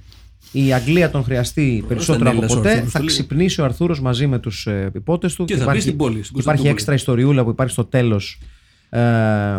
η 0.52 0.72
Αγγλία 0.72 1.10
τον 1.10 1.24
χρειαστεί 1.24 1.84
περισσότερο 1.88 2.22
από 2.30 2.38
Έλληνας 2.38 2.52
ο 2.52 2.56
ποτέ 2.56 2.68
Αρθούρος, 2.68 2.92
θα 2.92 2.98
το 2.98 3.04
λέει. 3.04 3.14
ξυπνήσει 3.14 3.60
ο 3.60 3.64
Αρθούρος 3.64 4.00
μαζί 4.00 4.26
με 4.26 4.38
τους 4.38 4.66
ε, 4.66 4.90
υπότες 4.94 5.34
του 5.34 5.44
Και 5.44 5.56
θα 5.56 5.70
μπει 5.72 5.80
στην 5.80 5.96
πόλη. 5.96 6.10
στην 6.12 6.18
Υπάρχει 6.18 6.32
Κωνσταντινούπολη. 6.32 6.72
έξτρα 6.74 6.94
ιστοριούλα 6.94 7.44
που 7.44 7.50
υπάρχει 7.50 7.72
στο 7.72 7.84
τέλος 7.84 8.38
ε, 8.90 9.00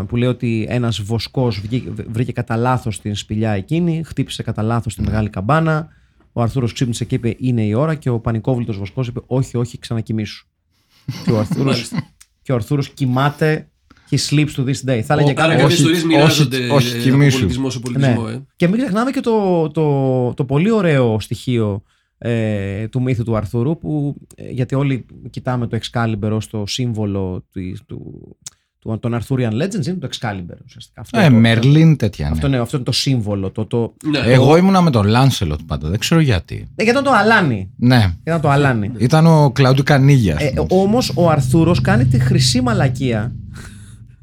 που 0.08 0.16
λέει 0.16 0.30
ότι 0.30 0.66
ένας 0.70 1.02
βοσκός 1.02 1.60
βγήκε- 1.60 1.90
βρήκε 2.12 2.32
κατά 2.32 2.56
λάθος 2.56 3.00
την 3.02 3.16
σπηλιά 3.16 3.52
εκείνη, 3.52 4.02
χτύπησε 4.06 4.44
κατά 4.44 4.62
λάθος 4.62 4.96
τη 4.96 5.02
μεγάλη 5.02 5.30
καμπάνα. 5.30 5.88
Ο 6.34 6.42
Αρθούρος 6.42 6.74
ξύπνησε 6.74 7.06
και 7.06 7.16
είπε: 7.16 7.36
Είναι 7.40 7.62
η 7.66 7.74
ώρα. 7.74 7.96
Και 7.96 8.10
ο 8.10 8.20
πανικόβλητος 8.20 8.78
βοσκός 8.78 9.08
είπε: 9.08 9.20
Όχι, 9.26 9.58
όχι, 9.58 9.78
ξανακοιμήσου. 9.80 10.46
και, 11.26 11.32
ο 11.32 11.40
Αρθούρος, 11.40 11.66
Μάλιστα. 11.66 12.04
και 12.42 12.52
ο 12.52 12.56
Αρθούρος 12.56 12.90
κοιμάται. 12.90 13.68
He 14.14 14.30
sleeps 14.30 14.50
to 14.58 14.64
this 14.66 14.90
day. 14.90 15.00
Θα 15.02 15.14
έλεγε 15.14 15.34
Άρα 15.38 15.56
κάποιος- 15.56 15.62
κάποιε 15.62 15.64
όχι- 15.66 15.74
ιστορίε 15.74 16.04
μοιράζονται 16.06 16.58
όχι- 16.58 16.70
όχι 16.70 16.88
ε, 16.88 16.92
από 17.00 17.04
κοιμήσου. 17.04 17.38
πολιτισμό 17.38 17.70
σε 17.70 17.80
πολιτισμό. 17.80 18.22
Ναι. 18.22 18.32
Ε. 18.32 18.42
Και 18.56 18.68
μην 18.68 18.78
ξεχνάμε 18.80 19.12
και 19.12 19.20
το, 19.20 19.68
το, 19.72 20.34
το 20.34 20.46
πολύ 20.46 20.72
ωραίο 20.72 21.20
στοιχείο 21.20 21.84
ε, 22.18 22.88
του 22.88 23.02
μύθου 23.02 23.24
του 23.24 23.36
Αρθούρου 23.36 23.78
που, 23.78 24.16
ε, 24.36 24.50
γιατί 24.52 24.76
όλοι 24.76 25.06
κοιτάμε 25.30 25.68
το 25.68 25.78
Excalibur 25.82 26.32
ως 26.32 26.48
το 26.50 26.64
σύμβολο 26.68 27.46
του, 27.52 27.62
του, 27.88 28.38
του, 28.80 29.00
των 29.00 29.20
Arthurian 29.22 29.52
Legends 29.62 29.86
είναι 29.88 29.98
το 30.00 30.10
Excalibur 30.12 30.58
ουσιαστικά. 30.66 31.02
Αυτό, 31.02 31.20
Ε, 31.20 31.24
το- 31.30 31.36
Μερλίν 31.36 31.96
τέτοια. 31.98 32.30
αυτό, 32.30 32.48
Ναι. 32.48 32.54
είναι, 32.54 32.64
αυτό 32.64 32.76
είναι 32.78 32.86
το 32.86 32.92
σύμβολο. 32.92 33.52
Το, 33.52 33.66
το, 33.66 33.94
Ναι. 34.06 34.20
Εγώ 34.20 34.58
ήμουνα 34.58 34.82
με 34.82 34.90
τον 34.90 35.06
Λάνσελοτ 35.08 35.60
πάντα. 35.68 35.90
Δεν 35.90 36.00
ξέρω 36.00 36.22
γιατί. 36.22 36.56
ε, 36.56 36.84
γιατί 36.84 36.90
ήταν 37.00 37.04
το 37.04 37.12
αλάνι. 37.20 37.70
Ναι. 37.78 38.14
Ήταν 38.24 38.42
το 38.42 38.50
αλάνι. 38.50 38.92
Ήταν 38.98 39.26
ο 39.26 39.52
Κλάουντιο 39.52 39.84
Κανίγιας. 39.84 40.42
Ε, 40.42 40.54
όμως 40.70 41.12
ο 41.16 41.30
Αρθούρος 41.30 41.82
κάνει 41.82 42.06
τη 42.06 42.20
χρυσή 42.20 42.62
μαλακία 42.62 43.36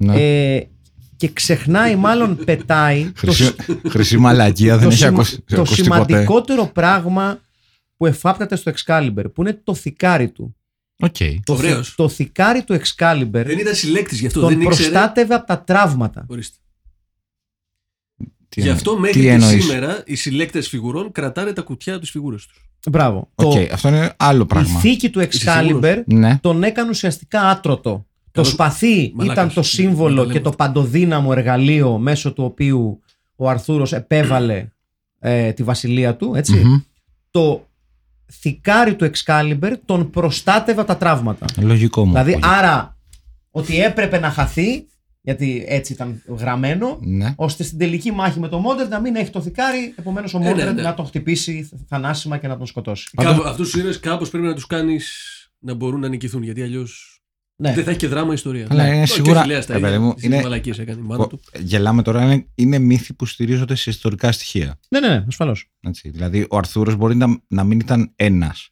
ναι. 0.05 0.55
ε, 0.57 0.69
και 1.17 1.29
ξεχνάει 1.29 1.97
μάλλον 1.97 2.37
πετάει 2.45 3.05
το, 3.05 3.13
Χρυσή, 3.33 3.55
χρυσή 3.89 4.17
μαλακία 4.19 4.73
δεν 4.77 4.83
το, 4.83 4.89
έχει 4.89 4.97
σημα- 4.97 5.09
ακούσει, 5.11 5.43
το 5.47 5.57
ακουστεί 5.57 5.83
ποτέ. 5.83 6.03
σημαντικότερο 6.05 6.67
πράγμα 6.67 7.41
που 7.97 8.07
εφάπτεται 8.07 8.57
στο 8.57 8.73
Excalibur 8.75 9.25
που 9.35 9.41
είναι 9.43 9.61
το 9.65 9.75
θικάρι 9.75 10.31
του. 10.31 10.57
Οκ. 11.03 11.17
Το, 11.45 11.53
Ωραίος. 11.53 11.87
θη- 11.89 11.97
το 11.97 12.09
θηκάρι 12.09 12.63
του 12.65 12.75
Excalibur 12.81 13.31
Δεν 13.33 13.59
ήταν 13.59 13.75
συλλέκτης 13.75 14.21
γι' 14.21 14.27
αυτό. 14.27 14.41
τον 14.41 14.49
δεν 14.49 14.61
ήξερε. 14.61 14.89
προστάτευε 14.89 15.35
από 15.35 15.47
τα 15.47 15.63
τραύματα. 15.63 16.25
Ορίστε. 16.29 16.57
Τι 18.49 18.61
Γι' 18.61 18.69
εννο- 18.69 18.77
αυτό 18.77 18.95
τι 18.95 19.01
μέχρι 19.01 19.21
και 19.21 19.31
εννοείς; 19.31 19.65
σήμερα 19.65 20.03
οι 20.07 20.15
συλλέκτες 20.15 20.69
φιγουρών 20.69 21.13
κρατάνε 21.13 21.53
τα 21.53 21.63
κουτιά 21.63 21.99
του 21.99 22.07
φιγούρες 22.07 22.47
τους. 22.47 22.65
Μπράβο. 22.91 23.31
Οκ, 23.35 23.55
Το, 23.55 23.67
αυτό 23.73 23.89
είναι 23.89 24.13
άλλο 24.17 24.43
η 24.43 24.47
πράγμα. 24.47 24.79
θήκη 24.79 25.11
του 25.11 25.21
Είσαι 25.21 25.29
Excalibur 25.45 25.67
σίγουρος; 25.67 26.03
Ναι. 26.07 26.39
τον 26.43 26.63
έκανε 26.63 26.89
ουσιαστικά 26.91 27.41
άτρωτο. 27.41 28.07
Το 28.33 28.41
Καλό- 28.41 28.53
σπαθί 28.55 29.13
Μαλάκας. 29.15 29.37
ήταν 29.45 29.49
το 29.55 29.61
Να 29.61 29.67
σύμβολο 29.67 30.15
τα 30.15 30.21
λέμε 30.21 30.33
και 30.33 30.41
το 30.41 30.49
αυτά. 30.49 30.65
παντοδύναμο 30.65 31.33
εργαλείο 31.37 31.99
μέσω 31.99 32.33
του 32.33 32.45
οποίου 32.45 33.01
ο 33.37 33.49
Αρθούρος 33.49 33.93
επέβαλε 33.93 34.67
ε, 35.19 35.53
τη 35.53 35.63
βασιλεία 35.63 36.17
του. 36.17 36.35
Έτσι. 36.35 36.55
Μμμ. 36.57 36.81
Το 37.31 37.67
θικάρι 38.33 38.95
του 38.95 39.11
Excalibur 39.15 39.73
τον 39.85 40.11
προστάτευε 40.11 40.81
από 40.81 40.89
τα 40.89 40.97
τραύματα. 40.97 41.47
Λογικό 41.61 42.05
μου. 42.05 42.11
Δηλαδή, 42.13 42.31
ακούγεται. 42.33 42.55
άρα 42.55 42.97
ότι 43.51 43.81
έπρεπε 43.81 44.19
να 44.19 44.31
χαθεί, 44.31 44.87
γιατί 45.21 45.65
έτσι 45.69 45.93
ήταν 45.93 46.23
γραμμένο, 46.39 46.99
Ναι. 47.01 47.33
ώστε 47.37 47.63
στην 47.63 47.79
τελική 47.79 48.13
μάχη 48.13 48.39
με 48.41 48.49
το 48.49 48.59
Μόντρετ 48.59 48.91
να 48.91 49.01
μην 49.01 49.17
έχει 49.17 49.31
το 49.31 49.41
θικάρι, 49.41 49.95
επομένως 49.97 50.35
ο 50.35 50.39
ναι, 50.39 50.49
Μόντρετ 50.49 50.75
ναι. 50.75 50.83
να 50.83 50.95
τον 50.95 51.07
χτυπήσει 51.07 51.69
θανάσιμα 51.89 52.37
και 52.39 52.47
να 52.49 52.57
τον 52.57 52.67
σκοτώσει. 52.67 53.11
Αυτούς 53.47 53.71
τους 53.71 53.81
ήρωες 53.81 54.01
κάπως 54.01 54.31
πρέπει 54.31 54.47
να 54.47 54.55
τους 54.55 54.67
κάνεις 54.67 55.09
να 55.59 55.75
μπορούν 55.75 56.01
να 56.01 56.09
νικηθούν 56.09 56.43
γιατί 56.43 56.63
αλλιώς 56.63 57.20
Ναι. 57.61 57.75
δεν 57.75 57.85
θα 57.85 57.91
έχει 57.91 57.99
και 57.99 58.09
δράμα 58.09 58.33
ιστορία. 58.33 58.67
Αλλά 58.71 58.87
είναι 58.87 59.03
Όχι, 59.03 59.13
σίγουρα- 59.13 59.39
όχι, 59.41 59.49
λέει, 59.49 59.61
στα 59.61 59.75
ρε 59.75 59.81
παιδί 59.81 59.99
μου, 59.99 60.05
ίδια, 60.07 60.13
στις 60.19 60.25
είναι- 60.25 60.43
μαλακίες 60.43 60.79
έκανε 60.79 61.01
η 61.01 61.05
μάνα 61.05 61.27
του. 61.27 61.41
Γελάμε 61.61 62.03
τώρα, 62.03 62.23
είναι, 62.33 62.47
είναι 62.55 62.79
μύθοι 62.79 63.15
που 63.15 63.27
στηρίζονται 63.27 63.75
σε 63.75 63.91
ιστορικά 63.91 64.33
στοιχεία. 64.33 64.79
ναι, 64.89 65.01
ναι, 65.01 65.09
ναι, 65.09 65.25
ασφαλώς. 65.29 65.71
Έτσι. 65.81 66.11
Δηλαδή, 66.11 66.47
ο 66.51 66.57
Αρθούρος 66.57 66.97
μπορεί 66.97 67.15
να, 67.17 67.43
να 67.49 67.65
μην 67.65 67.79
ήταν 67.81 68.13
ένας 68.17 68.69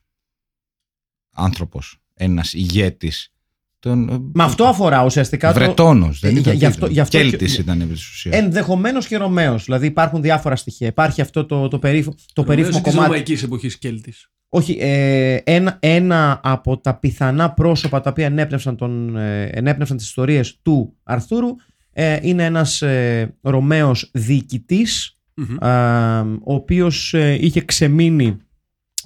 άνθρωπος, 1.35 1.98
ένας 2.14 2.53
ηγέτης. 2.53 3.33
Τον, 3.80 4.08
ε, 4.08 4.18
Με 4.34 4.42
αυτό 4.42 4.64
αφορά 4.64 5.04
ουσιαστικά. 5.04 5.52
το- 5.52 5.58
Βρετόνος, 5.58 6.18
δεν 6.20 6.36
Ε, 6.36 6.38
ήταν. 6.38 6.54
γι' 6.54 6.64
αυτό- 6.64 6.86
γι' 6.86 7.00
αυτό 7.00 7.18
Κέλτης 7.18 7.54
και- 7.54 7.60
ήταν 7.60 7.80
επί 7.80 7.92
της 7.92 8.08
ουσίας. 8.08 8.34
Ενδεχομένως 8.36 9.06
και 9.06 9.16
Ρωμαίος. 9.16 9.64
Δηλαδή 9.64 9.86
υπάρχουν 9.86 10.22
διάφορα 10.22 10.56
στοιχεία. 10.56 10.86
Υπάρχει 10.86 11.20
αυτό 11.20 11.44
το, 11.46 11.68
το, 11.68 11.78
περίφημο, 11.78 12.14
το 12.32 12.44
περίφημο 12.44 12.76
τη 12.76 12.82
κομμάτι. 12.82 13.06
ρωμαϊκή 13.06 13.44
εποχής 13.44 13.78
Κέλτης. 13.78 14.30
Όχι, 14.48 14.76
ε, 14.80 15.38
ένα, 15.44 15.76
ένα 15.80 16.40
από 16.42 16.78
τα 16.78 16.94
πιθανά 16.98 17.52
πρόσωπα 17.52 18.00
τα 18.00 18.10
οποία 18.10 18.26
ενέπνευσαν, 18.26 18.76
τον, 18.76 19.16
ε, 19.16 19.42
ενέπνευσαν 19.44 19.96
τις 19.96 20.06
ιστορίες 20.06 20.58
του 20.62 20.96
Αρθούρου 21.02 21.48
ε, 21.92 22.18
είναι 22.22 22.44
ένας 22.44 22.82
ε, 22.82 23.36
Ρωμαίος 23.42 24.10
διοικητής 24.12 25.18
α, 25.58 26.20
ο 26.20 26.54
οποίος 26.54 27.14
ε, 27.14 27.36
είχε 27.40 27.60
ξεμείνει 27.60 28.36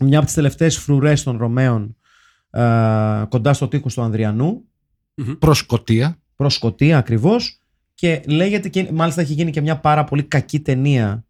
μια 0.00 0.16
από 0.16 0.26
τις 0.26 0.34
τελευταίες 0.34 0.76
φρουρές 0.78 1.22
των 1.22 1.36
Ρωμαίων 1.38 1.96
α, 2.60 3.26
κοντά 3.28 3.52
στο 3.52 3.68
τείχος 3.68 3.94
του 3.94 4.02
Αδριανού 4.02 4.64
Προς 5.38 5.58
Σκωτία. 5.58 6.18
προς 6.36 6.54
Σκωτία 6.54 6.98
ακριβώς 6.98 7.60
και 7.94 8.22
λέγεται 8.26 8.68
και 8.68 8.88
μάλιστα 8.92 9.20
έχει 9.20 9.32
γίνει 9.32 9.50
και 9.50 9.60
μια 9.60 9.76
πάρα 9.76 10.04
πολύ 10.04 10.22
κακή 10.22 10.60
ταινία 10.60 11.24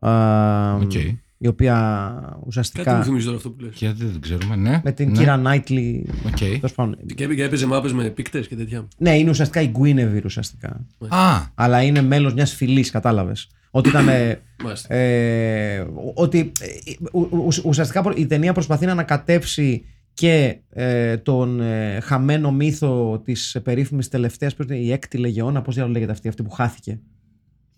α, 0.00 0.74
Οκ. 0.74 0.92
η 1.38 1.46
οποία 1.46 1.74
Κάτι 2.22 2.34
μου 2.36 2.42
ουσιαστικά 2.46 3.02
θυμίζει 3.02 3.24
τώρα 3.24 3.36
αυτό 3.36 3.50
που 3.50 3.60
λες. 3.60 3.74
Γιατί 3.76 4.04
δεν 4.04 4.20
ξέρουμε, 4.20 4.56
ναι. 4.56 4.80
με 4.84 4.92
την 4.92 5.10
ναι. 5.10 5.18
Κίρα 5.18 5.36
Νάιτλι 5.36 6.06
Οκ. 6.26 6.36
τέλος 6.38 6.72
πάντων. 6.72 6.96
Και 7.14 7.26
και 7.26 7.42
έπαιζε 7.44 7.66
μάπε 7.66 7.92
με 7.92 8.04
Πίκτες 8.10 8.40
και 8.40 8.56
τέτοια. 8.56 8.88
Ναι, 8.98 9.18
είναι 9.18 9.30
ουσιαστικά 9.30 9.60
η 9.60 9.66
Γκουίνεβιρ 9.68 10.24
ουσιαστικά. 10.24 10.86
Α, 11.08 11.40
Αλλά 11.54 11.82
είναι 11.82 12.02
μέλος 12.02 12.34
μιας 12.34 12.54
φυλής, 12.54 12.90
κατάλαβες. 12.90 13.48
Ότι 13.70 13.88
ήταν. 13.88 14.08
ε, 14.08 14.40
Μάλιστα. 14.64 14.94
ε, 14.94 15.86
ότι 16.14 16.52
ε, 16.60 16.70
ου- 17.12 17.32
ου- 17.32 17.64
ουσιαστικά 17.64 18.12
η 18.16 18.26
ταινία 18.26 18.52
προσπαθεί 18.52 18.86
να 18.86 18.92
ανακατέψει 18.92 19.84
και 20.14 20.58
ε, 20.70 21.16
τον 21.16 21.60
ε, 21.60 22.00
χαμένο 22.02 22.52
μύθο 22.52 23.20
της 23.24 23.56
περίφημης 23.64 24.08
τελευταίας, 24.08 24.54
πώς 24.54 24.66
είναι, 24.66 24.76
η 24.76 24.92
έκτη 24.92 25.18
λεγεώνα, 25.18 25.62
πώς 25.62 25.74
διάλογο 25.74 25.94
λέγεται 25.94 26.12
αυτή, 26.12 26.28
αυτή 26.28 26.42
που 26.42 26.50
χάθηκε. 26.50 26.98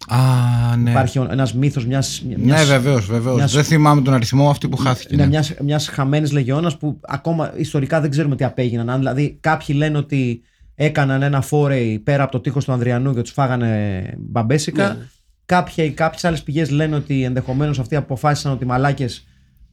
α, 0.09 0.77
ναι. 0.77 0.90
Υπάρχει 0.90 1.18
ο- 1.18 1.29
ένας 1.31 1.55
μύθος 1.55 1.87
μιας... 1.87 2.23
Ναι, 2.29 2.35
μιας 2.38 2.66
βεβαίως, 2.66 3.07
βεβαίως. 3.07 3.37
μιας- 3.37 3.53
Δεν 3.53 3.64
θυμάμαι 3.64 4.01
τον 4.03 4.14
αριθμό 4.14 4.51
αυτή 4.51 4.68
που 4.68 4.77
χάθηκε. 4.77 5.16
Ναι, 5.16 5.23
ναι. 5.23 5.29
μιας, 5.29 5.55
μιας 5.62 5.88
χαμένης 5.88 6.33
λεγεώνας 6.33 6.77
που 6.77 7.01
ακόμα 7.01 7.53
ιστορικά 7.57 8.01
δεν 8.01 8.11
ξέρουμε 8.11 8.37
τι 8.37 8.45
απέγιναν. 8.45 8.90
Αν 8.90 8.99
δηλαδή 8.99 9.37
κάποιοι 9.40 9.75
λένε 9.79 9.99
ότι 9.99 10.42
έκαναν 10.75 11.23
ένα 11.23 11.40
φόρεϊ 11.40 11.99
πέρα 11.99 12.23
από 12.23 12.33
το 12.33 12.40
τείχος 12.40 12.64
του 12.64 12.73
Ανδριανού 12.73 13.14
και 13.14 13.21
τους 13.23 13.33
φάγανε 13.33 14.03
μπαμπέσικα. 14.18 14.88
Ναι, 14.88 14.95
ναι. 14.95 15.07
Κάποιοι, 15.47 15.90
κάποιες 15.90 16.25
άλλες 16.25 16.42
πηγές 16.42 16.71
λένε 16.71 16.97
ότι 16.97 17.23
ενδεχομένως 17.25 17.79
αυτοί 17.79 17.97
αποφάσισαν 17.97 18.53
ότι 18.53 18.64
μαλάκες 18.66 19.27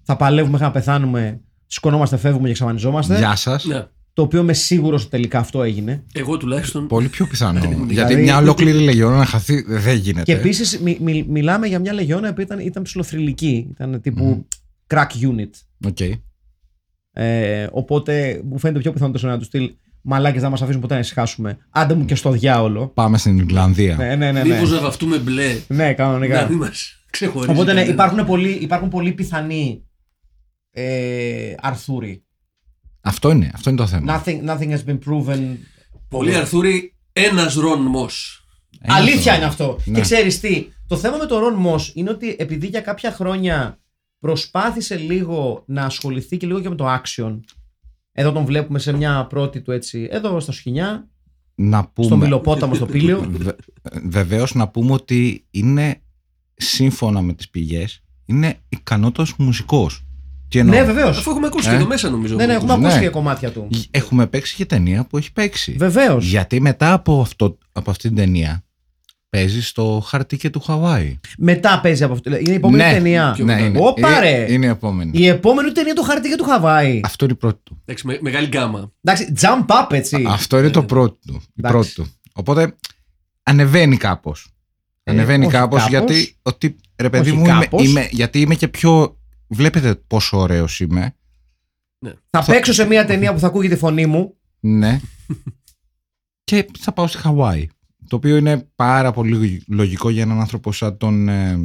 θα 0.03 0.15
παλεύουμε 0.15 0.51
μέχρι 0.51 0.65
να 0.65 0.71
πεθάνουμε, 0.71 1.41
σκονόμαστε, 1.71 2.17
φεύγουμε 2.17 2.45
και 2.45 2.51
εξαφανιζόμαστε. 2.51 3.17
Γεια 3.17 3.35
σας. 3.35 3.65
Ναι. 3.65 3.85
Το 4.13 4.21
οποίο 4.21 4.41
είμαι 4.41 4.53
σίγουρος 4.53 5.01
ότι 5.01 5.09
τελικά 5.11 5.39
αυτό 5.39 5.63
έγινε. 5.63 6.03
Εγώ 6.13 6.37
τουλάχιστον. 6.37 6.87
Πολύ 6.87 7.07
πιο 7.07 7.25
πιθανό. 7.27 7.59
Γιατί 7.59 7.85
Δηλαδή- 7.87 8.15
μια 8.21 8.37
ολόκληρη 8.37 8.79
λεγεώνα 8.79 9.17
να 9.17 9.25
χαθεί 9.25 9.61
δεν 9.67 9.95
γίνεται. 9.97 10.23
Και 10.23 10.39
επίσης 10.39 10.79
μιλάμε 11.27 11.67
για 11.67 11.79
μια 11.79 11.93
λεγεώνα 11.93 12.33
που 12.33 12.41
ήταν, 12.41 12.59
ήταν 12.59 12.83
ψιλοθρυλική. 12.83 13.67
Ήταν 13.71 14.01
τύπου 14.01 14.47
crack 14.87 15.07
unit. 15.21 15.49
OK. 15.87 15.99
Ε, 17.11 17.67
οπότε 17.71 18.41
μου 18.45 18.59
φαίνεται 18.59 18.79
πιο 18.79 18.91
πιθανό 18.93 19.11
το 19.11 19.27
να 19.27 19.37
τους 19.37 19.47
στείλει 19.47 19.77
μαλάκες 20.01 20.41
δεν 20.41 20.49
μας 20.49 20.61
αφήσουν 20.61 20.81
ποτέ 20.81 20.93
να 20.93 20.99
ησυχάσουμε. 20.99 21.57
Άντε 21.69 21.93
μου 21.93 22.05
και 22.05 22.15
στο 22.15 22.31
διάολο. 22.31 22.87
Πάμε 22.87 23.17
στην 23.17 23.37
Ιρλανδία. 23.37 23.95
Ναι, 23.95 24.15
ναι, 24.15 24.31
ναι. 24.31 24.43
Ναι, 24.43 24.53
Μήπως 24.53 24.71
να 24.71 24.79
βαφτούμε 24.79 25.17
μπλε. 25.17 25.57
ναι 25.67 25.85
Να 25.85 25.93
κανονικά. 25.93 26.47
μην 26.49 26.57
μας 26.57 27.03
ξεχωρίζει. 27.09 27.51
Οπότε 27.51 27.73
ναι, 27.73 27.79
κανένα. 27.79 27.93
υπάρχουν, 27.93 28.25
πολύ, 28.25 28.49
υπάρχουν 28.49 28.89
πολύ 28.89 29.11
πιθανοί 29.11 29.83
ε, 30.81 31.55
Αρθούροι. 31.61 32.23
Αυτό 33.01 33.31
είναι, 33.31 33.51
αυτό 33.53 33.69
είναι 33.69 33.79
το 33.79 33.87
θέμα. 33.87 34.23
Nothing, 34.23 34.45
nothing 34.45 34.69
has 34.69 34.83
been 34.85 34.99
proven. 35.05 35.55
Πολύ 36.09 36.35
Αρθούρη, 36.35 36.95
ένας 37.13 37.53
Ρον 37.53 37.81
Μό. 37.81 38.07
Ένας 38.81 38.97
Αλήθεια 38.99 39.31
αυτό. 39.31 39.35
είναι 39.35 39.45
αυτό. 39.45 39.79
Ναι. 39.85 39.95
Και 39.95 40.01
ξέρεις 40.01 40.39
τι, 40.39 40.67
το 40.87 40.97
θέμα 40.97 41.17
με 41.17 41.25
τον 41.25 41.39
Ρον 41.39 41.53
Μος 41.53 41.91
είναι 41.95 42.09
ότι 42.09 42.35
επειδή 42.39 42.67
για 42.67 42.81
κάποια 42.81 43.11
χρόνια 43.11 43.79
προσπάθησε 44.19 44.95
λίγο 44.97 45.63
να 45.67 45.83
ασχοληθεί 45.83 46.37
και 46.37 46.47
λίγο 46.47 46.59
και 46.59 46.69
με 46.69 46.75
το 46.75 46.85
action. 46.93 47.39
Εδώ 48.11 48.31
τον 48.31 48.45
βλέπουμε 48.45 48.79
σε 48.79 48.91
μια 48.93 49.25
πρώτη 49.29 49.61
του 49.61 49.71
έτσι, 49.71 50.07
εδώ 50.11 50.39
στα 50.39 50.51
σκηνιά, 50.51 51.09
Να 51.55 51.85
πούμε. 51.85 52.07
στο 52.07 52.17
Μιλοπόταμο, 52.17 52.73
στο 52.73 52.85
Πήλιο. 52.85 53.31
Βεβαίως 54.03 54.53
να 54.53 54.67
πούμε 54.67 54.91
ότι 54.91 55.47
είναι 55.51 56.01
σύμφωνα 56.53 57.21
με 57.21 57.33
τις 57.33 57.49
πηγές 57.49 58.03
είναι 58.25 58.57
ικανότατος 58.69 59.35
μουσικός. 59.37 60.03
Τι 60.49 60.59
εννοώ; 60.59 60.75
ναι, 60.75 60.83
βεβαίως. 60.83 61.17
Αφού 61.17 61.29
έχουμε 61.31 61.47
ακούσει 61.47 61.67
Ε; 61.67 61.71
και 61.71 61.77
εδώ 61.77 61.85
μέσα 61.87 62.09
νομίζω. 62.09 62.35
Ναι, 62.35 62.45
ναι, 62.45 62.53
έχουμε 62.53 62.75
Ναι. 62.77 62.85
ακούσει 62.85 62.99
και 63.01 63.09
κομμάτια 63.09 63.51
του. 63.51 63.69
Έχουμε 63.91 64.27
παίξει 64.27 64.55
και 64.55 64.65
ταινία 64.65 65.03
που 65.05 65.17
έχει 65.17 65.31
παίξει. 65.31 65.75
Βεβαίως. 65.77 66.25
Γιατί 66.25 66.61
μετά 66.61 66.93
από, 66.93 67.21
αυτό, 67.21 67.57
από 67.71 67.91
αυτή 67.91 68.07
την 68.07 68.17
ταινία 68.17 68.63
παίζει 69.29 69.61
στο 69.63 70.03
χαρτί 70.05 70.37
και 70.37 70.49
του 70.49 70.59
Χαβάη. 70.59 71.19
Μετά 71.37 71.79
παίζει 71.83 72.03
από 72.03 72.13
αυτό. 72.13 72.29
Είναι 72.37 72.51
η 72.51 72.53
επόμενη 72.53 72.83
ναι, 72.83 72.91
ταινία. 72.91 73.35
Ναι, 73.39 73.61
είναι, 73.61 73.79
Όπα, 73.81 74.09
είναι, 74.09 74.19
ρε. 74.19 74.51
είναι 74.53 74.65
η 74.65 74.69
επόμενη. 74.69 75.11
Η 75.13 75.27
επόμενη 75.27 75.71
ταινία 75.71 75.93
του 75.93 76.03
χαρτί 76.03 76.29
και 76.29 76.35
του 76.35 76.43
Χαβάη. 76.43 76.99
Αυτό 77.03 77.25
είναι 77.25 77.33
η 77.33 77.37
πρώτη 77.37 77.59
του. 77.63 77.81
Εντάξει, 77.85 78.07
με- 78.07 78.17
μεγάλη 78.21 78.47
γκάμα. 78.47 78.91
Εντάξει, 79.03 79.33
jump 79.41 79.65
up 79.67 79.93
έτσι. 79.93 80.25
Αυτό 80.27 80.59
είναι 80.59 80.69
το 80.69 80.83
πρώτο 80.83 81.17
του. 81.27 81.41
Η 81.43 81.53
Εντάξει. 81.59 81.93
πρώτη 81.93 81.93
του. 81.93 82.15
Οπότε 82.33 82.75
ανεβαίνει 83.43 83.97
κάπως. 83.97 84.47
Ε, 85.03 85.11
ανεβαίνει 85.11 85.45
όχι 85.45 85.53
κάπως 85.53 85.77
κάπως. 85.83 85.89
γιατί. 86.07 86.35
Ότι, 86.41 86.75
ρε 86.95 87.09
παιδί 87.09 87.29
Όχι 87.29 87.37
μου, 87.39 87.45
είμαι, 87.45 87.59
κάπως. 87.59 87.83
είμαι- 87.87 88.07
γιατί 88.11 88.39
είμαι 88.41 88.55
και 88.55 88.67
πιο. 88.67 89.18
Βλέπετε 89.49 89.95
πόσο 90.07 90.37
ωραίος 90.37 90.79
είμαι. 90.79 91.15
Θα 92.29 92.43
παίξω 92.45 92.73
σε 92.73 92.85
μια 92.85 93.05
ταινία 93.05 93.33
που 93.33 93.39
θα 93.39 93.47
ακούγεται 93.47 93.73
η 93.73 93.77
φωνή 93.77 94.05
μου. 94.05 94.35
Ναι. 94.59 94.99
και 96.43 96.65
θα 96.79 96.91
πάω 96.91 97.07
στη 97.07 97.17
Χαβάη. 97.17 97.67
Το 98.07 98.15
οποίο 98.15 98.37
είναι 98.37 98.67
πάρα 98.75 99.11
πολύ 99.11 99.63
λογικό 99.67 100.09
για 100.09 100.21
έναν 100.21 100.39
άνθρωπο 100.39 100.71
σαν 100.71 100.97
τον. 100.97 101.29
ε, 101.29 101.57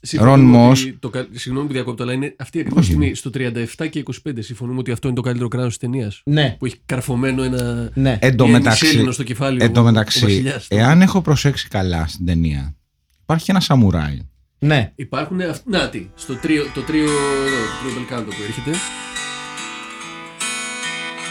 Συμφωνούμε 0.00 0.56
Ρον 0.58 0.70
ότι 0.70 0.92
Το, 0.92 1.10
κα- 1.10 1.26
συγγνώμη 1.32 1.66
που 1.66 1.72
διακόπτω, 1.72 2.02
αλλά 2.02 2.12
είναι 2.12 2.34
αυτή 2.38 2.58
ακριβώ 2.60 2.78
Όχι. 2.78 2.86
στιγμή. 2.86 3.14
Στο 3.14 3.30
37 3.34 3.88
και 3.90 4.02
25 4.26 4.32
συμφωνούμε 4.38 4.78
ότι 4.78 4.90
αυτό 4.90 5.06
είναι 5.06 5.16
το 5.16 5.22
καλύτερο 5.22 5.48
κράνο 5.48 5.66
της 5.68 5.76
ταινίας. 5.76 6.22
Ναι, 6.24 6.56
Που 6.58 6.66
έχει 6.66 6.76
καρφωμένο 6.86 7.42
ένα. 7.42 7.90
ναι. 7.94 8.18
εν 8.20 8.36
τω 8.36 8.44
μια 8.46 8.58
μεταξύ, 8.58 8.84
Μισέλινο 8.86 9.10
στο 9.10 9.22
κεφάλι. 9.22 9.62
εν 9.62 9.72
τω 9.72 9.80
ο- 9.80 9.82
ο 9.82 9.86
μεταξύ, 9.86 10.20
βασιλιάς. 10.20 10.66
εάν 10.70 11.02
έχω 11.02 11.20
προσέξει 11.22 11.68
καλά 11.68 12.06
στην 12.06 12.26
ταινία, 12.26 12.76
υπάρχει 13.22 13.50
ένα 13.50 13.60
σαμουράι. 13.60 14.18
Ναι. 14.66 14.92
Υπάρχουν. 14.94 15.40
αυ- 15.40 15.60
Να 15.64 15.88
τι, 15.88 16.06
στο 16.14 16.34
τρίο, 16.34 16.70
το 16.74 16.80
τρίο. 16.80 17.02
εδώ, 17.04 17.56
Το 17.56 17.78
τρίο 17.82 17.92
Μπελκάντο 17.94 18.30
που 18.30 18.42
έρχεται. 18.48 18.70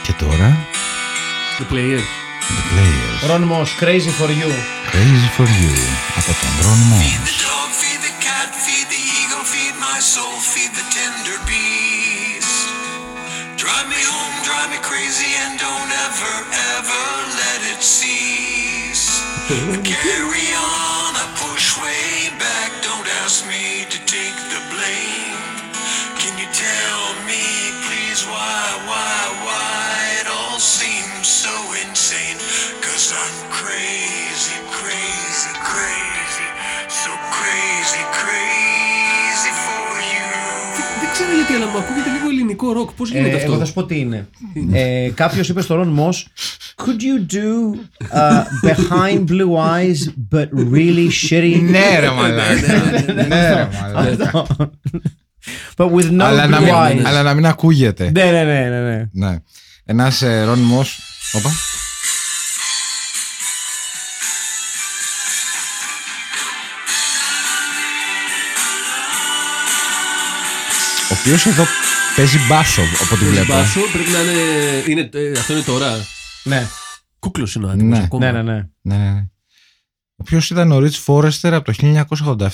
Και 0.04 0.14
τώρα, 0.20 0.58
The 1.60 1.74
Players. 1.74 2.08
The 2.58 2.64
Players. 2.72 3.20
Ron 3.30 3.44
Moss, 3.52 3.70
crazy 3.84 4.12
for 4.20 4.30
you. 4.42 4.52
Crazy 4.94 5.30
for 5.38 5.48
you 5.62 5.74
από 6.20 6.32
τον 6.42 6.52
Ron 6.64 6.82
Moss. 6.90 7.04
The 7.30 7.36
dog, 7.48 7.70
feed 7.82 8.02
the 8.08 8.14
cat, 8.28 8.50
feed 8.66 8.88
the 8.96 9.02
eagle, 9.20 9.44
feed 9.54 9.76
my 9.88 10.00
soul, 10.14 10.36
feed 10.54 10.72
the 10.80 10.86
tender 10.98 11.38
beast. 11.50 12.58
Drive 13.62 13.88
me 13.94 14.02
home, 14.14 14.36
drive 14.48 14.70
me 14.74 14.80
crazy, 14.90 15.32
and 15.44 15.54
don't 15.66 15.92
ever, 16.08 16.36
ever 16.78 17.04
let 17.42 17.60
it 17.74 17.82
cease. 17.98 19.06
I 19.74 19.78
carry 19.94 20.48
on, 20.70 21.12
I 21.24 21.26
Δεν 41.48 41.58
ξέρω 41.58 41.60
γιατί, 41.60 41.64
αλλά 41.64 41.68
μου 41.72 41.78
ακούγεται 41.78 42.10
λίγο 42.18 42.30
ελληνικό 42.30 42.74
ροκ. 42.74 42.92
Πώς 42.92 43.10
γίνεται 43.12 43.30
Ε, 43.30 43.36
αυτό; 43.36 43.46
εγώ 43.52 43.58
θα 43.60 43.66
σου 43.66 43.74
πω 43.74 43.86
τι 43.86 44.00
είναι. 44.00 44.28
ε, 44.72 45.10
Κάποιος 45.14 45.50
είπε 45.50 45.62
στο 45.62 45.82
Ron 45.82 46.00
Moss, 46.00 46.24
Could 46.86 47.00
you 47.02 47.34
do 47.34 47.78
uh, 48.14 48.44
behind 48.70 49.20
blue 49.32 49.54
eyes 49.58 50.00
but 50.32 50.48
really 50.74 51.10
shitty? 51.30 51.62
Ναι 51.76 52.00
ρε 52.00 52.10
μαλάκα. 52.10 52.74
Ναι 53.28 53.54
ρε 53.54 53.68
μαλάκα. 53.82 54.46
but 55.78 55.92
with 55.92 56.12
no 56.20 56.24
Αλλά 56.24 56.48
να 56.48 56.58
blue 56.58 56.64
μην- 56.64 56.74
eyes. 56.74 57.04
Αλλά 57.06 57.24
να 57.24 57.34
μην 57.34 57.46
ακούγεται. 57.46 58.12
Ναι, 58.14 58.24
ναι, 58.24 58.44
ναι, 58.44 58.70
ναι, 58.70 58.80
ναι. 58.82 59.10
Ναι. 59.12 59.36
Ένας 59.86 60.22
ε, 60.22 60.46
Ron 60.48 60.58
Moss. 60.80 60.88
Όπα. 61.34 61.50
Ο 71.12 71.16
οποίος 71.20 71.46
εδώ 71.46 71.64
παίζει 72.16 72.38
μπάσο, 72.50 72.82
από 73.04 73.16
ό,τι 73.16 73.26
βλέπω. 73.26 73.54
Μπάσο 73.54 73.80
πρέπει 73.94 74.10
να 74.10 74.20
είναι. 74.20 75.02
είναι 75.02 75.10
ε, 75.30 75.40
αυτό 75.40 75.54
είναι 75.54 75.62
τώρα. 75.62 75.92
Ναι, 76.44 76.68
Κούκλος 77.20 77.56
είναι 77.56 77.66
ο 77.66 77.70
άτιμο 77.70 77.90
Ναι. 77.90 78.04
ακόμα. 78.04 78.32
ναι, 78.32 78.42
ναι. 78.42 78.54
ναι. 78.54 78.68
Ναι, 78.82 78.96
ναι, 78.98 79.10
ναι. 79.12 79.28
Ο 80.18 80.24
οποίος 80.28 80.50
ήταν 80.50 80.72
ο 80.72 80.80
Ριτ 80.80 80.94
Φόρεστερ 80.94 81.54
από 81.54 81.74
το 81.74 82.06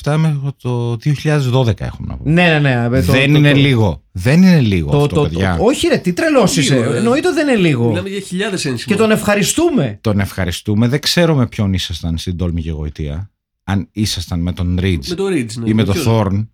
1987 0.03 0.15
μέχρι 0.17 0.37
το 0.61 0.97
2012, 1.03 1.81
έχουμε 1.81 2.07
να 2.07 2.17
πούμε. 2.17 2.31
Ναι, 2.33 2.59
ναι, 2.59 2.59
ναι. 2.59 2.97
ε, 2.97 3.01
το- 3.01 3.11
δεν 3.11 3.31
το- 3.31 3.37
είναι 3.37 3.51
το- 3.51 3.57
λίγο. 3.57 4.03
Δεν 4.11 4.41
είναι 4.41 4.59
λίγο 4.59 4.91
Το, 4.91 4.97
αυτό, 5.01 5.15
το, 5.15 5.21
παιδιά. 5.21 5.55
το- 5.57 5.63
όχι, 5.63 5.87
ρε, 5.87 5.97
τι 5.97 6.13
τρελός 6.13 6.57
είσαι. 6.57 6.75
Λίγο, 6.75 6.91
ρε. 6.91 6.97
Εννοείται 6.97 7.27
ότι 7.27 7.35
δεν 7.37 7.47
είναι 7.47 7.57
λίγο. 7.67 7.87
Μιλάμε 7.87 8.09
για 8.09 8.19
χιλιάδες 8.19 8.65
ένσημα. 8.65 8.95
Και 8.95 9.01
τον 9.01 9.11
ευχαριστούμε. 9.11 9.97
Τον 10.01 10.19
ευχαριστούμε. 10.19 10.87
Δεν 10.87 10.99
ξέρω 10.99 11.35
με 11.35 11.47
ποιον 11.47 11.73
ήσασταν 11.73 12.17
στην 12.17 12.37
Τόλμη 12.37 12.61
και 12.61 12.71
Γοητεία. 12.71 13.31
Αν 13.63 13.89
ήσασταν 13.91 14.39
με 14.39 14.51
τον 14.53 14.77
Ριτ 14.79 15.07
Με 15.07 15.15
το 15.15 15.25
Ridge. 15.25 15.53
Ναι. 15.53 15.69
ή 15.69 15.73
με 15.73 15.83
τον 15.83 15.93
ποιον; 15.93 16.05
Θόρν. 16.05 16.51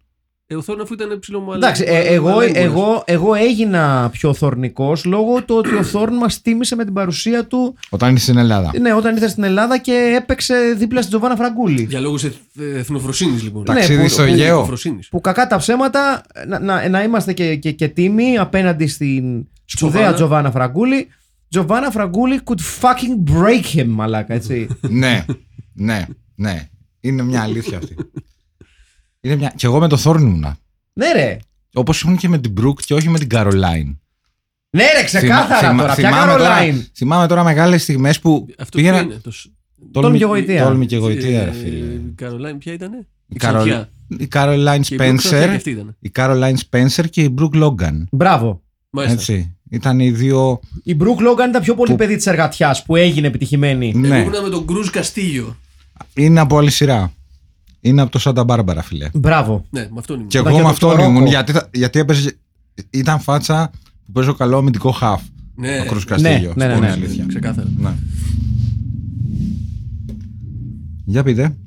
Ε, 0.49 0.55
ο 0.55 0.61
Θόρν 0.61 0.81
αφού 0.81 0.93
ήταν 0.93 1.19
ψηλό 1.19 1.39
μου 1.39 1.53
Εντάξει, 1.53 1.83
ε, 1.87 1.99
εγώ, 2.13 2.31
εγώ, 2.53 3.03
εγώ 3.05 3.33
έγινα 3.33 4.09
πιο 4.11 4.33
θορνικό 4.33 4.97
λόγω 5.05 5.43
του 5.43 5.55
ότι 5.55 5.75
ο 5.75 5.83
Θόρν 5.83 6.13
μας 6.13 6.41
τίμησε 6.41 6.75
με 6.75 6.83
την 6.83 6.93
παρουσία 6.93 7.45
του 7.47 7.75
Όταν 7.89 8.09
είναι 8.09 8.19
στην 8.19 8.37
Ελλάδα. 8.37 8.71
ναι, 8.81 8.93
όταν 8.93 9.13
ήρθες 9.15 9.31
στην 9.31 9.43
Ελλάδα 9.43 9.77
και 9.77 10.13
έπαιξε 10.21 10.73
δίπλα 10.77 10.99
στην 11.01 11.11
Τζοβάνα 11.11 11.35
Φραγκούλη. 11.35 11.85
Για 11.89 11.99
λόγους 11.99 12.25
εθνοφροσύνης 12.75 13.43
λοιπόν. 13.43 13.59
Ναι, 13.67 13.73
Ταξίδι 13.73 14.01
που- 14.03 14.09
στο 14.09 14.23
που- 14.23 14.29
Αιγαίο. 14.29 14.53
Εθνοφροσύνης. 14.53 15.07
Που 15.09 15.21
κακά 15.21 15.47
τα 15.47 15.57
ψέματα 15.57 16.23
να, 16.47 16.59
να, 16.59 16.89
να 16.89 17.03
είμαστε 17.03 17.33
και, 17.33 17.55
και, 17.55 17.71
και 17.71 17.87
τίμοι 17.87 18.37
απέναντι 18.37 18.87
στην 18.87 19.47
σπουδαία 19.65 19.91
Τζοβάνα. 19.99 20.13
Τζοβάνα 20.15 20.51
Φραγκούλη. 20.51 21.07
Τζοβάνα 21.49 21.91
Φραγκούλη 21.91 22.41
could 22.43 22.81
fucking 22.81 23.31
break 23.33 23.79
him, 23.79 23.85
μαλάκα, 23.87 24.33
έτσι. 24.33 24.67
ναι, 24.89 25.25
ναι, 25.73 26.05
ναι. 26.35 26.67
Είναι 27.01 27.23
μια 27.23 27.41
αλήθεια 27.41 27.77
αυτή. 27.77 27.95
Είναι 29.27 29.35
μια... 29.35 29.53
Και 29.55 29.65
εγώ 29.65 29.79
με 29.79 29.87
τον 29.87 29.97
Θόρν 29.97 30.21
ήμουνα. 30.27 30.57
ναι, 30.93 31.11
ρε. 31.11 31.37
Όπως 31.73 32.01
ήμουν 32.01 32.17
και 32.17 32.27
με 32.29 32.37
την 32.39 32.51
Μπρουκ 32.51 32.79
και 32.85 32.93
όχι 32.93 33.09
με 33.09 33.19
την 33.19 33.29
Καρολάιν. 33.29 33.97
Ναι, 34.69 34.83
ρε, 34.99 35.03
ξεκάθαρα 35.03 35.75
τώρα. 35.75 35.93
Ποια 35.93 36.09
θυμάμαι, 36.09 36.31
τώρα, 36.31 36.43
Καρολάιν. 36.49 36.85
θυμάμαι 36.95 37.27
τώρα 37.27 37.43
μεγάλες 37.43 37.81
στιγμές 37.83 38.19
που 38.19 38.47
Αυτό 38.59 38.77
πήγαινα. 38.77 38.97
ποιο 38.97 39.05
είναι. 39.05 39.19
Το... 39.23 39.31
σ- 39.31 39.45
Τόλμη 39.91 40.17
και 40.17 40.25
γοητεία. 40.25 40.63
Τόλμη 40.63 40.85
και 40.85 40.97
γοητεία, 40.97 41.43
ρε 41.43 41.49
ε, 41.49 41.53
φίλε. 41.53 41.77
Η 41.93 42.13
Καρολάιν 42.15 42.57
ποια 42.57 42.73
ήταν. 42.73 43.07
Η, 43.27 43.35
Καρολ... 43.35 43.85
η 44.17 44.27
Καρολάιν 44.27 44.81
Και 44.81 44.95
η 44.95 44.97
Brooke 45.01 45.03
Spencer 45.03 45.15
και 45.15 45.21
Σπένσερ. 45.27 45.49
αυτή 45.49 45.69
ήταν. 45.69 45.95
Η 45.99 46.09
Καρολάιν 46.09 46.57
Σπένσερ 46.57 47.09
και 47.09 47.21
η 47.21 47.29
Μπρουκ 47.31 47.55
Λόγκαν. 47.55 48.07
Μπράβο. 48.11 48.61
Μάλιστα. 48.89 49.15
Έτσι. 49.19 49.55
Ήταν 49.69 49.99
οι 49.99 50.11
δύο. 50.11 50.59
Η 50.83 50.95
Μπρουκ 50.95 51.19
Λόγκαν 51.19 51.49
ήταν 51.49 51.61
πιο 51.61 51.75
πολύ 51.75 51.91
Που- 51.91 51.97
παιδί 51.97 52.15
της 52.15 52.25
εργατιάς 52.27 52.83
που 52.83 52.95
έγινε 52.95 53.27
επιτυχημένη. 53.27 53.89
Εγώ 53.89 53.99
Ναι, 53.99 54.17
ήμουν 54.19 54.41
με 54.43 54.49
τον 54.49 54.65
Κρούζ 54.67 54.89
Καστίγιο. 54.89 55.57
είναι 56.13 56.39
από 56.39 56.57
άλλη 56.57 56.69
σειρά. 56.71 57.11
Είναι 57.87 58.01
από 58.01 58.11
το 58.11 58.19
Σάντα 58.19 58.43
Μπάρμπαρα, 58.43 58.81
φίλε. 58.81 59.09
Μπράβο. 59.13 59.65
Ναι, 59.69 59.81
με 59.81 59.95
αυτόν 59.99 60.15
ήμουν. 60.15 60.27
Και 60.29 60.37
Ήταν 60.37 60.47
εγώ 60.51 60.57
και 60.61 60.63
με 60.63 60.69
το 60.69 60.73
αυτόν 60.73 60.89
Τωρόκο. 60.89 61.09
ήμουν 61.09 61.25
γιατί, 61.27 61.51
θα- 61.51 61.69
γιατί 61.73 61.99
έπαιζε. 61.99 62.37
Ήταν 62.89 63.19
φάτσα 63.19 63.71
που 64.05 64.11
παίζω 64.11 64.33
καλό 64.33 64.57
αμυντικό 64.57 64.91
χαφ. 64.91 65.21
Ναι, 65.55 65.79
ο 65.81 65.85
Κρuz 65.85 66.03
Καστίγιο. 66.05 66.53
ναι, 66.55 66.65
ναι, 66.65 66.71
στην 66.71 66.83
ναι. 66.85 66.91
αλήθεια. 66.91 67.25
ξεκάθαρα. 67.27 67.67
Ναι. 67.77 67.93
Για 71.05 71.23
πείτε. 71.23 71.57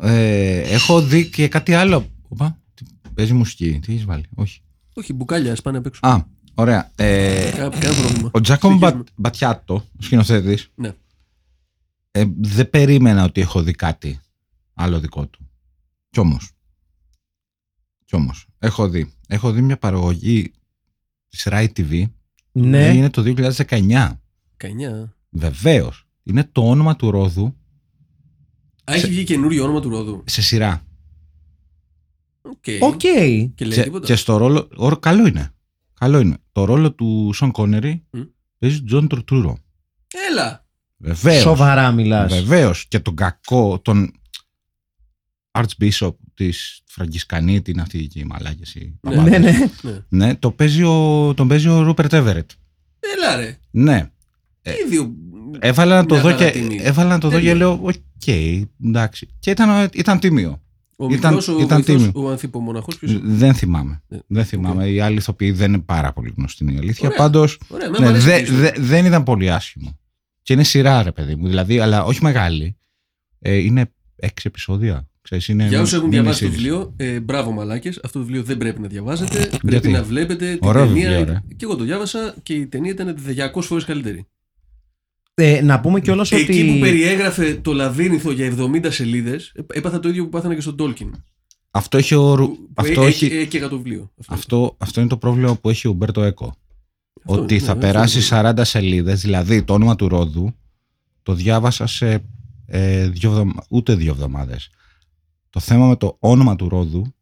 Ε, 0.00 0.58
έχω 0.60 1.00
δει 1.02 1.28
και 1.28 1.48
κάτι 1.48 1.74
άλλο. 1.74 2.06
Οπα, 2.28 2.58
τι- 2.74 2.84
παίζει 3.14 3.32
μουσική. 3.32 3.78
Τι 3.82 3.92
έχεις 3.92 4.04
βάλει; 4.04 4.24
Όχι. 4.34 4.60
Όχι, 4.94 5.12
μπουκάλια, 5.12 5.56
πάνε 5.62 5.78
απ' 5.78 5.86
έξω. 5.86 6.00
Α, 6.02 6.18
ωραία. 6.54 6.90
Ε, 6.96 7.50
Κα- 7.56 7.68
Κανένα 7.68 7.94
πρόβλημα. 8.00 8.30
ο 8.32 8.40
Τζάκομ 8.40 8.72
Συνεχίζουμε. 8.72 9.04
Μπατιάτο, 9.16 9.74
ο 9.74 10.02
σκηνοθέτης, 10.02 10.68
Ναι. 10.74 10.92
ε, 12.10 12.24
δεν 12.40 12.70
περίμενα 12.70 13.24
ότι 13.24 13.40
έχω 13.40 13.62
δει 13.62 13.72
κάτι 13.72 14.20
άλλο 14.74 14.98
δικό 15.00 15.26
του. 15.26 15.47
Κι 16.10 16.20
όμως. 16.20 16.50
Κι 18.04 18.14
όμως. 18.16 18.46
Έχω 18.58 18.88
δει. 18.88 19.12
Έχω 19.28 19.50
δει 19.52 19.60
μια 19.60 19.78
παραγωγή 19.78 20.52
της 21.28 21.46
Rai 21.50 21.66
TV. 21.76 22.04
Ναι. 22.52 22.94
Είναι 22.94 23.10
το 23.10 23.22
2019. 23.22 24.20
19. 24.56 25.12
Βεβαίως. 25.30 26.06
Είναι 26.22 26.44
το 26.52 26.68
όνομα 26.68 26.96
του 26.96 27.10
Ρόδου 27.10 27.56
Α, 28.84 28.94
έχει 28.94 29.06
βγει 29.06 29.24
καινούριο 29.24 29.64
όνομα 29.64 29.80
του 29.80 29.88
Ρόδου. 29.88 30.22
σε 30.26 30.42
σειρά. 30.42 30.82
OK. 32.42 32.64
OK. 32.80 32.96
Και 32.98 33.10
λέει 33.64 33.76
Και, 33.76 33.82
τίποτα. 33.82 34.06
και 34.06 34.16
στο 34.16 34.36
ρόλο. 34.36 34.68
ο- 34.76 34.96
καλό 34.96 35.26
είναι. 35.26 35.50
Καλό 35.94 36.18
είναι. 36.18 36.36
Το 36.52 36.64
ρόλο 36.64 36.92
του 36.92 37.30
Σον 37.34 37.50
Κόνερι 37.50 38.04
Μμ. 38.10 38.20
παίζει 38.58 38.82
Τζον 38.84 39.08
Τουρτούρο. 39.08 39.58
Έλα. 40.30 40.66
Βεβαίως. 40.96 41.42
Σοβαρά 41.42 41.92
μιλάς. 41.92 42.32
Βεβαίως. 42.34 42.86
Και 42.88 43.00
τον 43.00 43.14
κακό, 43.16 43.80
τον 43.80 44.12
Archbishop 45.60 46.14
της 46.34 46.80
Φραγκισκανή, 46.86 47.62
την 47.62 47.80
αυτή 47.80 47.98
εκεί 47.98 48.18
η 48.20 48.24
μαλάκες, 48.24 48.74
η 48.74 48.98
Ναι. 49.00 49.10
παπάδες. 49.10 49.30
Ναι, 49.30 49.50
ναι. 49.50 49.70
Ναι. 49.82 49.98
Ναι, 50.08 50.34
το 50.34 50.50
παίζει 50.50 50.82
ο, 50.82 51.32
τον 51.36 51.48
παίζει 51.48 51.68
ο 51.68 51.82
Ρούπερτ 51.82 52.12
Έβερετ. 52.12 52.50
Έλα 53.16 53.36
ρε. 53.36 53.58
Ναι. 53.70 54.10
Και 54.62 54.70
οι 54.70 54.88
δύο. 54.88 55.12
Έβαλα 55.58 55.96
να 55.96 56.06
το 56.06 56.14
Μια 56.14 56.22
δω 56.22 56.28
χαρά 56.30 56.44
και, 56.50 56.58
τιμή. 56.58 56.78
έβαλα 56.82 57.08
να 57.08 57.18
το 57.18 57.28
δω 57.28 57.34
και 57.36 57.40
Τέλεια. 57.40 57.54
λέω, 57.54 57.80
οκ, 57.82 58.26
εντάξει. 58.84 59.28
Και 59.38 59.50
ήταν, 59.50 59.88
ήταν 59.94 60.18
τίμιο. 60.18 60.62
Ο 61.00 61.04
Ήταν- 61.12 61.34
μικρός, 61.34 61.48
ο 61.48 61.52
ήταν 61.60 61.82
βοηθός, 61.82 61.84
τίμιο. 62.02 62.26
ο 62.26 62.30
ανθίπομοναχός 62.30 62.98
ποιος 62.98 63.10
είναι; 63.10 63.20
Δεν 63.24 63.54
θυμάμαι. 63.54 64.02
Ναι. 64.08 64.18
Δεν 64.26 64.44
θυμάμαι. 64.44 64.88
Οι 64.88 65.00
άλλοι 65.00 65.16
ηθοποιοί 65.16 65.50
δεν 65.52 65.72
είναι 65.72 65.82
πάρα 65.82 66.12
πολύ 66.12 66.32
γνωστοί, 66.36 66.64
είναι 66.64 66.72
η 66.72 66.76
αλήθεια. 66.78 67.06
Ωραία. 67.08 67.18
Πάντως, 67.18 67.60
Ωραία, 67.68 67.86
εμένα 67.86 68.04
μου 68.04 68.10
ναι, 68.10 68.18
αρέσει 68.18 68.30
δε- 68.30 68.38
η 68.38 68.42
ιστορία. 68.42 68.60
δε- 68.72 68.80
δεν 68.80 69.04
ήταν 69.04 69.22
πολύ 69.22 69.50
άσχημο. 69.50 69.98
Και 70.42 70.52
είναι 70.52 70.62
σειρά, 70.64 71.02
ρε 71.02 71.12
παιδί 71.12 71.34
μου. 71.36 71.46
Δηλαδή, 71.46 71.78
αλλά 71.78 72.04
όχι 72.04 72.22
μεγάλη. 72.22 72.76
Ε, 73.38 73.54
είναι 73.54 73.92
έξι 74.16 74.44
επεισόδια. 74.46 75.07
Ξέρεις, 75.30 75.48
είναι 75.48 75.66
Για 75.68 75.80
όσους 75.80 75.92
έχουν 75.94 76.06
mini 76.06 76.10
διαβάσει 76.10 76.40
το 76.44 76.46
series. 76.46 76.50
βιβλίο, 76.50 76.92
ε, 76.96 77.20
μπράβο 77.20 77.50
μαλάκες. 77.50 78.00
Αυτό 78.04 78.18
το 78.18 78.24
βιβλίο 78.24 78.42
δεν 78.42 78.56
πρέπει 78.58 78.80
να 78.80 78.88
διαβάζετε. 78.88 79.38
Πρέπει 79.46 79.68
Γιατί; 79.68 79.90
να 79.90 80.02
βλέπετε 80.02 80.50
την 80.56 80.68
Ωραίο 80.68 80.86
ταινία. 80.86 81.08
βιβλίο, 81.08 81.24
ρε. 81.24 81.42
και 81.56 81.64
εγώ 81.64 81.76
το 81.76 81.84
διάβασα 81.84 82.34
και 82.42 82.54
η 82.54 82.66
ταινία 82.66 82.90
ήταν 82.90 83.16
200 83.54 83.60
φορές 83.66 83.84
καλύτερη. 83.84 84.26
Ε, 85.34 85.60
να 85.62 85.80
πούμε 85.80 86.00
κιόλας 86.00 86.32
ότι. 86.32 86.42
Εκεί 86.42 86.72
που 86.72 86.78
περιέγραφε 86.78 87.54
το 87.54 87.72
λαβύρινθο 87.72 88.30
για 88.32 88.46
70 88.58 88.90
σελίδες, 88.90 89.52
έπαθα 89.72 90.00
το 90.00 90.08
ίδιο 90.08 90.22
που 90.24 90.28
πάθανα 90.28 90.54
και 90.54 90.60
στον 90.60 90.76
Τόλκιν. 90.76 91.14
Αυτό, 91.70 91.96
έχει 91.98 92.14
ο, 92.14 92.34
Ρου- 92.34 92.48
Που- 92.48 92.56
που 92.56 92.72
αυτό, 92.74 93.02
έ- 93.02 93.06
έχει, 93.08 93.26
έ- 93.26 93.32
έκαιγα 93.32 93.68
το 93.68 93.76
βιβλίο. 93.76 94.10
Αυτό. 94.20 94.34
αυτό, 94.34 94.74
αυτό 94.78 95.00
είναι 95.00 95.08
το 95.08 95.16
πρόβλημα 95.16 95.54
που 95.56 95.68
έχει 95.70 95.88
ο 95.88 95.92
Μπέρτο 95.92 96.22
Έκο. 96.22 96.54
Αυτό 97.24 97.42
ότι 97.42 97.54
είναι, 97.54 97.62
θα 97.64 97.74
ναι, 97.74 97.80
περάσει 97.80 98.18
αυτό 98.18 98.36
40 98.62 98.64
σελίδες, 98.64 99.20
δηλαδή 99.20 99.62
το 99.62 99.72
όνομα 99.74 99.96
του 99.96 100.08
Ρόδου, 100.08 100.54
το 101.22 101.34
διάβασα 101.34 101.86
σε 101.86 102.24
ε, 102.66 103.08
δύο 103.08 103.30
εβδομα- 103.30 103.64
ούτε 103.68 103.94
δύο 103.94 104.10
εβδομάδες. 104.12 104.70
Το 105.50 105.60
θέμα 105.60 105.86
με 105.86 105.96
το 105.96 106.16
όνομα 106.18 106.56
του 106.56 106.68
Ρόδου 106.68 107.14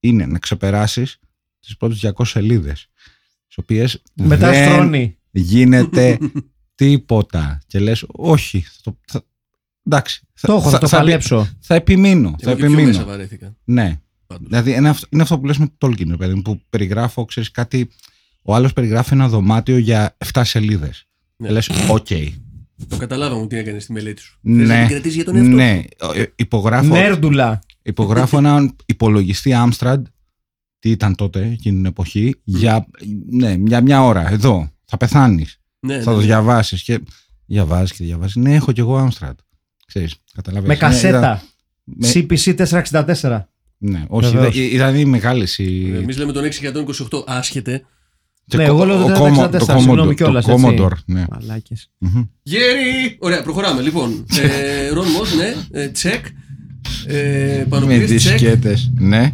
είναι 0.00 0.26
να 0.26 0.38
ξεπεράσεις 0.38 1.18
τις 1.60 1.76
πρώτες 1.76 1.98
200 2.16 2.24
σελίδες. 2.26 2.88
Τις 3.46 3.58
οποίες 3.58 4.02
Μετά 4.14 4.50
δεν 4.50 4.72
στρώνει. 4.72 5.16
γίνεται 5.30 6.18
τίποτα. 6.74 7.60
Και 7.66 7.78
λες, 7.78 8.04
όχι. 8.06 8.60
Θα 8.60 8.80
το, 8.82 8.98
θα, 9.06 9.24
εντάξει. 9.86 10.20
Το 10.40 10.52
έχω, 10.52 10.62
θα 10.70 10.78
το 10.78 10.86
επι- 10.86 10.90
παλέψω. 10.96 11.48
θα 11.60 11.74
επιμείνω. 11.74 12.34
Θα 12.38 12.50
Εγώ 12.50 12.58
και 12.60 12.66
πιο 12.66 12.74
μέσα 12.74 12.82
επιμείνω. 12.88 13.04
βαρέθηκα. 13.04 13.56
Ναι. 13.64 14.00
πάντως. 14.26 14.46
Δηλαδή 14.48 14.72
είναι 14.72 14.88
αυτό, 14.88 15.06
είναι 15.10 15.22
αυτό 15.22 15.38
που 15.38 15.46
λες 15.46 15.58
με 15.58 15.66
το 15.78 15.86
Tolkien, 15.86 16.06
ρε 16.08 16.16
παιδί 16.16 16.34
μου, 16.34 16.42
που 16.42 16.60
περιγράφω, 16.70 17.24
ξέρεις 17.24 17.50
κάτι, 17.50 17.88
ο 18.42 18.54
άλλος 18.54 18.72
περιγράφει 18.72 19.12
ένα 19.14 19.28
δωμάτιο 19.28 19.76
για 19.78 20.16
7 20.32 20.40
σελίδες. 20.44 21.06
Ναι. 21.36 21.46
Και 21.46 21.52
λες, 21.52 21.68
οκ. 21.88 22.06
Το 22.88 22.96
καταλάβαμε 22.96 23.46
τι 23.46 23.56
έκανε 23.56 23.78
στη 23.78 23.92
μελέτη 23.92 24.20
σου. 24.20 24.38
Ναι. 24.40 24.58
Θες 24.66 24.68
να 24.68 24.78
την 24.80 24.88
κρατήσεις 24.88 25.14
για 25.14 25.24
τον 25.24 25.36
εαυτό 25.36 25.50
Ναι, 25.54 25.82
ε, 26.14 26.24
υπογράφω, 26.36 26.86
Νέρντουλα. 26.94 27.58
υπογράφω 27.82 28.38
έναν 28.38 28.76
υπολογιστή 28.86 29.52
Amstrad, 29.54 30.02
τι 30.78 30.90
ήταν 30.90 31.14
τότε, 31.14 31.40
εκείνη 31.52 31.76
την 31.76 31.84
εποχή, 31.86 32.34
για, 32.44 32.86
ναι, 33.30 33.56
για 33.66 33.80
μια 33.80 34.04
ώρα, 34.04 34.30
εδώ, 34.32 34.70
θα 34.84 34.96
πεθάνεις, 34.96 35.60
Ναι, 35.80 35.92
θα 35.92 35.98
ναι, 35.98 36.04
το 36.04 36.16
ναι. 36.16 36.22
διαβάσεις 36.26 36.82
και 36.82 37.00
διαβάζεις 37.46 37.92
και 37.96 38.04
διαβάζεις. 38.04 38.36
Ναι, 38.36 38.54
έχω 38.54 38.72
κι 38.72 38.80
εγώ 38.80 39.08
Amstrad. 39.08 39.34
Ξέρεις, 39.86 40.14
καταλαβαίνεις. 40.34 40.78
Με 40.80 40.86
Ναι, 40.86 40.92
κασέτα. 40.92 41.18
ήταν- 41.18 41.40
με- 41.84 42.08
CPC 42.14 42.54
464. 42.54 43.48
ναι, 43.78 44.04
όχι, 44.08 44.30
Βεβαίως. 44.30 44.54
ήταν, 44.56 44.70
ήταν 44.74 44.96
οι 44.96 45.04
μεγάλες 45.04 45.58
οι... 45.58 45.92
Εμείς 45.96 46.16
λέμε 46.16 46.32
τον 46.32 46.44
6128 46.44 47.24
άσχετε. 47.26 47.84
Και 48.48 48.56
Ναι, 48.56 48.64
κο- 48.64 48.70
εγώ 48.72 48.84
λέω 48.84 48.96
το 48.96 49.04
ο 49.04 49.26
464, 49.26 49.76
Commodore, 49.76 49.78
συγγνώμη 49.78 50.08
το 50.08 50.12
κιόλας, 50.14 50.48
έτσι. 50.48 50.64
Commodore, 50.78 50.90
ναι. 51.06 51.24
Μαλάκες. 51.30 51.90
Μμμ. 51.98 52.22
Γέρι! 52.42 53.16
Ωραία, 53.18 53.42
προχωράμε. 53.42 53.80
Λοιπόν, 53.82 54.26
ε, 54.42 54.88
Ρον 54.88 55.06
Μος, 55.08 55.34
ναι, 55.34 55.54
ε, 55.80 55.88
τσεκ. 55.88 56.26
Ε, 57.06 57.56
Με 57.58 57.66
Πανοπλήρης, 57.68 58.22
τσεκ. 58.22 58.38
δισκέτες, 58.38 58.92
ναι. 58.98 59.32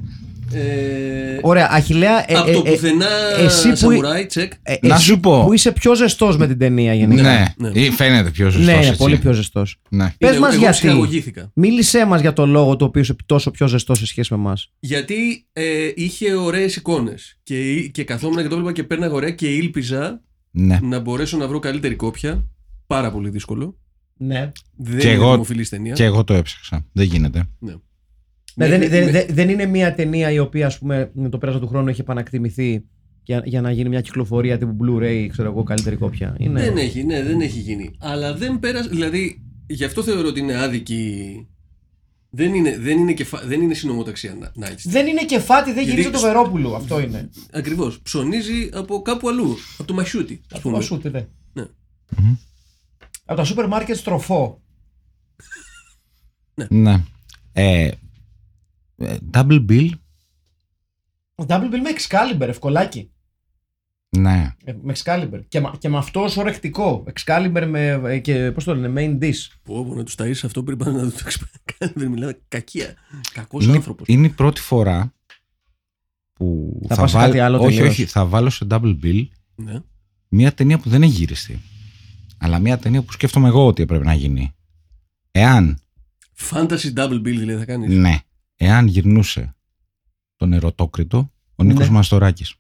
Ε, 0.55 1.39
Ωραία, 1.43 1.69
Αχιλέα. 1.71 2.25
ε, 2.33 2.35
από 2.35 2.51
ε, 2.51 2.53
το 2.53 2.63
ε, 2.67 2.71
πουθενά 2.71 3.07
εσύ 3.39 3.69
που- 3.69 3.77
σαμουράι, 3.77 4.27
τσεκ. 4.27 4.53
ε, 4.63 4.75
Να 4.83 4.95
εσύ 4.95 5.05
σου 5.05 5.21
πω. 5.21 5.45
Που 5.45 5.53
είσαι 5.53 5.73
πιο 5.73 5.95
ζεστός 5.95 6.37
με 6.37 6.47
την 6.47 6.59
ταινία 6.59 6.95
γενικά. 6.95 7.23
Ναι, 7.23 7.45
ναι. 7.69 7.81
Ή 7.81 7.91
φαίνεται 7.91 8.31
πιο 8.31 8.45
ζωστός 8.51 8.67
Ναι, 8.67 8.73
είναι 8.73 8.87
έτσι. 8.87 8.99
πολύ 8.99 9.19
πιο 9.19 9.33
ζεστός. 9.33 9.81
Ναι. 9.89 10.15
Πες 10.19 10.31
Είναι- 10.31 10.39
μας 10.39 10.53
εγώ 10.53 10.61
γιατί. 10.63 10.77
ψυχαγωγήθηκα. 10.77 11.51
Μίλησέ 11.55 12.05
μας 12.07 12.21
για 12.21 12.33
το 12.33 12.47
λόγο 12.47 12.77
το 12.77 12.85
οποίο 12.85 13.01
είσαι 13.01 13.17
τόσο 13.27 13.51
πιο 13.51 13.67
ζεστός 13.67 13.99
σε 13.99 14.07
σχέση 14.07 14.35
με 14.35 14.41
εμάς. 14.41 14.73
Γιατί 14.81 15.47
ε, 15.53 15.91
είχε 15.95 16.35
ωραίες 16.35 16.77
εικόνες. 16.77 17.39
Και, 17.43 17.75
και 17.93 18.05
καθόμουν 18.05 18.37
και 18.43 18.49
το 18.49 18.55
έβλεπα 18.55 18.73
και 18.73 18.85
πέρναγα 18.85 19.13
ωραία 19.15 19.31
και 19.31 19.47
ήλπιζα 19.49 20.23
ναι. 20.51 20.79
να 20.83 20.99
μπορέσω 20.99 21.37
να 21.37 21.47
βρω 21.49 21.59
καλύτερη 21.59 21.95
κόπια. 21.95 22.45
Πάρα 22.87 23.11
πολύ 23.11 23.29
δύσκολο. 23.31 23.77
Ναι. 24.17 24.53
Δεν 24.77 24.99
Και 24.99 25.07
είναι 25.07 25.17
εγώ- 25.17 25.31
δημοφιλής 25.33 25.69
ταινία. 25.69 25.95
Και 25.95 26.05
εγώ 26.05 26.25
το 26.25 26.35
έψαξα. 26.35 26.87
Δεν 26.93 27.07
γίνεται. 27.07 27.43
Ναι, 27.59 27.73
Μέχρι- 28.55 28.79
δεν, 28.79 28.91
δεν, 28.91 29.05
με- 29.05 29.11
δεν- 29.11 29.27
δεν 29.31 29.49
είναι 29.49 29.67
μια 29.67 29.95
ταινία 29.95 30.31
η 30.31 30.39
οποία 30.39 30.67
ας 30.67 30.79
πούμε, 30.79 31.11
με 31.15 31.29
το 31.29 31.39
πέρασμα 31.39 31.61
του 31.61 31.69
χρόνου 31.69 31.89
έχει 31.89 32.01
επανακτιμηθεί 32.01 32.85
για, 33.23 33.43
για 33.45 33.61
να 33.61 33.71
γίνει 33.71 33.89
μια 33.89 34.01
κυκλοφορία 34.01 34.59
τύπου 34.59 34.77
Blu-ray, 34.85 35.27
ξέρω 35.31 35.49
εγώ, 35.51 35.63
καλύτερη 35.63 35.97
κόπια. 35.97 36.37
Είναι... 36.39 36.61
Δεν 36.63 36.77
έχει, 36.77 37.05
ναι, 37.05 37.23
δεν 37.23 37.41
έχει 37.41 37.59
γίνει. 37.59 37.91
Αλλά 37.99 38.35
δεν 38.35 38.59
πέρασε. 38.59 38.89
Δηλαδή, 38.89 39.43
γι' 39.67 39.85
αυτό 39.85 40.03
θεωρώ 40.03 40.29
ότι 40.29 40.41
είναι 40.41 40.57
άδικη. 40.63 41.47
Δεν 42.35 42.55
είναι, 42.55 42.79
δεν 42.79 42.99
είναι, 42.99 43.13
κεφα... 43.13 43.43
δεν 43.47 43.61
είναι 43.63 43.75
συνομοταξία 43.75 44.35
να, 44.35 44.53
να 44.55 44.67
έχεις. 44.67 44.87
Δεν 44.89 45.07
είναι 45.07 45.25
κεφάτι, 45.25 45.65
δεν 45.73 45.75
Γιατί 45.75 45.91
γυρίζει 45.91 46.11
το 46.11 46.19
στο- 46.19 46.27
Βερόπουλο. 46.27 46.75
Αυτό 46.75 47.01
είναι. 47.01 47.31
Ακριβώς. 47.53 48.01
Ψωνίζει 48.03 48.69
από 48.73 49.03
κάπου 49.03 49.29
αλλού. 49.29 49.57
Από 49.79 49.89
το 49.89 49.95
μασιούτι. 49.95 50.41
ας 50.53 50.61
πούμε. 50.61 50.77
Αυτό 50.77 50.95
ούτε 50.95 51.11
δε. 51.11 51.23
Ναι. 51.53 51.65
Από 53.25 53.37
τα 53.39 53.45
σούπερ 53.45 53.67
μάρκετ 53.67 53.97
στροφό. 53.97 54.63
Ναι. 56.69 57.03
Ε, 57.53 57.85
ε, 57.85 57.91
double 59.33 59.67
bill. 59.69 59.91
Double 61.47 61.71
bill 61.73 61.81
με 61.83 61.91
Excalibur, 61.99 62.49
ευκολάκι. 62.49 63.11
Ναι. 64.17 64.55
Ε, 64.65 64.73
Με 64.83 64.95
Excalibur. 65.03 65.41
Και, 65.49 65.61
μα- 65.61 65.77
και 65.79 65.89
με 65.89 65.97
αυτό 65.97 66.23
ως 66.23 66.37
ορεκτικό. 66.37 67.05
Excalibur 67.15 67.67
με. 67.69 67.89
ε, 68.05 68.19
και 68.19 68.53
πώς 68.53 68.65
το 68.65 68.75
λένε, 68.75 69.19
main 69.21 69.25
dish. 69.25 69.37
Πω, 69.63 69.85
πω, 69.85 69.95
να 69.95 70.05
τους 70.05 70.15
ταΐσεις 70.19 70.41
αυτό 70.45 70.63
πρέπει 70.63 70.85
να 70.85 71.11
το 71.11 71.17
κάνει. 71.79 72.09
Μιλάμε 72.09 72.41
κακία. 72.49 72.95
Κακός 73.33 73.65
Είναι, 73.65 73.77
άνθρωπος. 73.77 74.07
είναι 74.09 74.27
η 74.27 74.31
πρώτη 74.31 74.61
φορά 74.61 75.15
που 76.33 76.81
Θα 76.89 76.95
πας 76.97 77.11
σε 77.11 77.17
κάτι 77.17 77.39
άλλο 77.39 77.59
όχι, 77.63 77.75
τελείως. 77.77 77.93
όχι, 77.93 78.05
θα 78.05 78.27
βάλω 78.27 78.51
σε 78.51 78.67
double 78.71 78.99
bill 79.03 79.27
Ναι. 79.55 79.81
μια 80.29 80.53
ταινία 80.53 80.79
που 80.79 80.89
δεν 80.89 81.03
έχει 81.03 81.13
γυριστεί. 81.13 81.61
Αλλά 82.39 82.59
μια 82.59 82.79
ταινία 82.79 83.03
που 83.03 83.13
σκέφτομαι 83.13 83.49
εγώ 83.49 83.67
ότι 83.67 83.83
έπρεπε 83.83 84.05
να 84.05 84.15
γίνει. 84.15 84.53
Εάν, 85.31 85.79
Fantasy 86.51 86.93
double 86.95 87.19
bill 87.19 87.23
δηλαδή 87.23 87.59
θα 87.59 87.65
κάνεις. 87.65 87.97
ναι, 87.97 88.19
εάν 88.65 88.87
γυρνούσε 88.87 89.55
τον 90.37 90.53
ερωτόκριτο 90.53 91.31
ο 91.57 91.63
Νίκος 91.65 91.87
Ναι. 91.87 91.93
Μαστοράκης. 91.95 92.55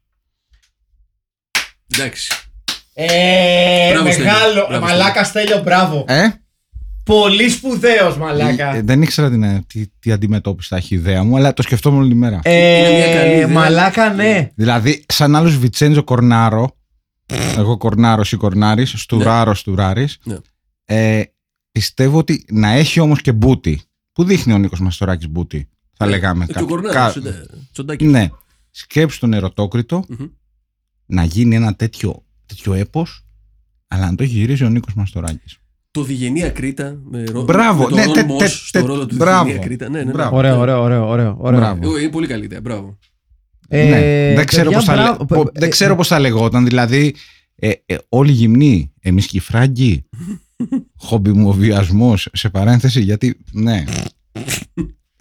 Εντάξει. 1.94 2.30
Ε, 2.94 3.90
Μπράβο, 3.92 4.05
μεγάλο. 4.05 4.38
Στέλιο. 4.50 4.66
Μπράβο, 4.68 4.84
μαλάκα 4.86 5.24
Στέλιο, 5.24 5.62
μπράβο. 5.62 6.05
Ε, 6.09 6.28
Πολύ 7.05 7.48
σπουδαίος 7.50 8.16
μαλάκα. 8.16 8.74
ε, 8.74 8.82
δεν 8.82 9.03
ήξερα 9.03 9.30
την, 9.30 9.66
τι, 9.66 9.86
τι 9.98 10.12
αντιμετώπιση 10.12 10.68
θα 10.68 10.76
έχει 10.76 10.94
η 10.94 10.96
ιδέα 10.96 11.22
μου, 11.24 11.36
αλλά 11.36 11.53
το 11.53 11.62
σκεφτόμουν 11.62 12.00
όλη 12.00 12.09
τη 12.09 12.14
μέρα. 12.14 12.40
Είναι 12.44 12.90
μια 12.96 13.14
καλή 13.14 13.30
Ε, 13.32 13.36
ιδέα. 13.36 13.48
μαλάκα, 13.48 14.12
ναι. 14.14 14.50
Δηλαδή, 14.55 15.05
σαν 15.09 15.36
άλλος 15.36 15.57
Βιτσέντζο 15.59 16.05
Κορνάρο, 16.05 16.76
εγώ 17.57 17.76
Κορνάρος 17.76 18.32
ή 18.32 18.36
Κορνάρης, 18.36 18.94
Στουράρος 18.96 19.59
Στουράρης, 19.59 20.18
Ναι. 20.24 20.36
ε, 20.84 21.22
πιστεύω 21.72 22.18
ότι 22.18 22.44
να 22.50 22.68
έχει 22.70 23.00
όμως 23.00 23.20
και 23.20 23.32
μπούτι. 23.32 23.82
Πού 24.12 24.24
δείχνει 24.24 24.53
ο 24.53 24.59
Νίκος 24.59 24.80
Μαστοράκης 24.80 25.28
μπούτι, 25.28 25.68
θα 26.05 26.11
λέγαμε. 26.11 26.44
Ε, 26.44 26.46
Και 26.46 26.53
κα- 26.53 26.62
ο 26.62 26.66
Κορνάρος. 26.66 27.14
κα- 27.14 27.20
ναι. 27.20 27.30
Τσοντάκι. 27.72 28.05
Ναι. 28.05 28.28
Σκέψου 28.70 29.18
τον 29.18 29.32
ερωτόκριτο 29.32 30.05
Μμμ. 30.09 30.26
να 31.07 31.24
γίνει 31.24 31.55
ένα 31.55 31.74
τέτοιο, 31.74 32.24
τέτοιο 32.46 32.72
έπος, 32.74 33.24
αλλά 33.88 34.11
να 34.11 34.14
το 34.14 34.22
έχει 34.22 34.32
γυρίσει 34.32 34.64
ο 34.64 34.68
Νίκος 34.68 34.94
Μαστοράκης. 34.94 35.57
Το 35.90 36.03
Διγενή 36.03 36.44
Ακρίτα. 36.44 36.96
Με 37.11 37.24
ρο... 37.24 37.42
Μπράβο, 37.42 37.82
με 37.82 37.88
τον 37.88 37.98
ναι, 37.98 38.05
Ρον 38.05 38.14
τε- 38.14 38.26
Μος 38.26 38.38
τε- 38.38 38.48
στο 38.50 38.78
τε- 38.78 38.88
ρόλο 38.88 39.07
του 39.07 39.16
μπράβο. 39.16 39.44
Διγενή 39.44 39.62
Ακρίτα. 39.64 39.88
Ναι, 39.88 39.98
ναι, 39.98 40.05
ναι. 40.05 40.11
Μπράβο. 40.12 40.36
Ωραίο, 40.36 40.59
ωραίο, 40.59 40.82
ωραίο. 40.82 41.09
ωραίο, 41.09 41.36
ωραίο. 41.40 41.59
Μπράβο. 41.61 41.96
Ε, 41.96 42.00
Είναι 42.00 42.11
πολύ 42.11 42.26
καλή 42.26 42.44
ιδέα. 42.44 42.61
Μπράβο. 42.61 42.98
Ε, 43.68 43.84
ναι. 43.88 44.34
δεν, 44.34 44.46
ξέρω 44.46 44.62
παιδιά, 44.70 44.76
πώς 44.78 44.86
θα, 44.86 44.94
λέ- 44.94 45.05
μπράβο. 45.05 45.24
πο- 45.24 45.40
Ε, 45.55 45.61
δεν 45.61 45.70
ξέρω 45.70 45.96
πώς 45.96 46.09
θα 46.09 46.18
λεγόταν. 46.18 46.64
Δηλαδή, 46.64 47.14
ε, 47.57 47.70
ε, 47.86 47.96
όλοι 48.09 48.32
γυμνοί, 48.32 48.92
εμείς 49.00 49.26
και 49.26 49.36
οι 49.36 49.40
φράγκοι, 49.40 50.05
χομπιμοβιασμός, 50.96 52.28
σε 52.32 52.48
παρένθεση, 52.48 53.00
γιατί, 53.00 53.38
ναι, 53.53 53.84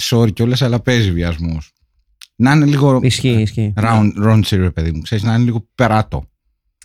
sorry 0.10 0.34
κιόλας, 0.34 0.62
αλλά 0.62 0.80
παίζει 0.80 1.12
βιασμός. 1.12 1.72
Να 2.36 2.52
είναι 2.52 2.66
λίγο 2.66 3.00
Ισχύει, 3.04 3.42
ισχύει. 3.42 3.74
round, 3.78 4.12
round 4.26 4.42
ρε 4.52 4.72
παιδί 4.72 4.92
μου, 4.92 5.02
ξέρεις, 5.02 5.24
να 5.24 5.34
είναι 5.34 5.44
λίγο 5.44 5.68
περάτο. 5.76 6.26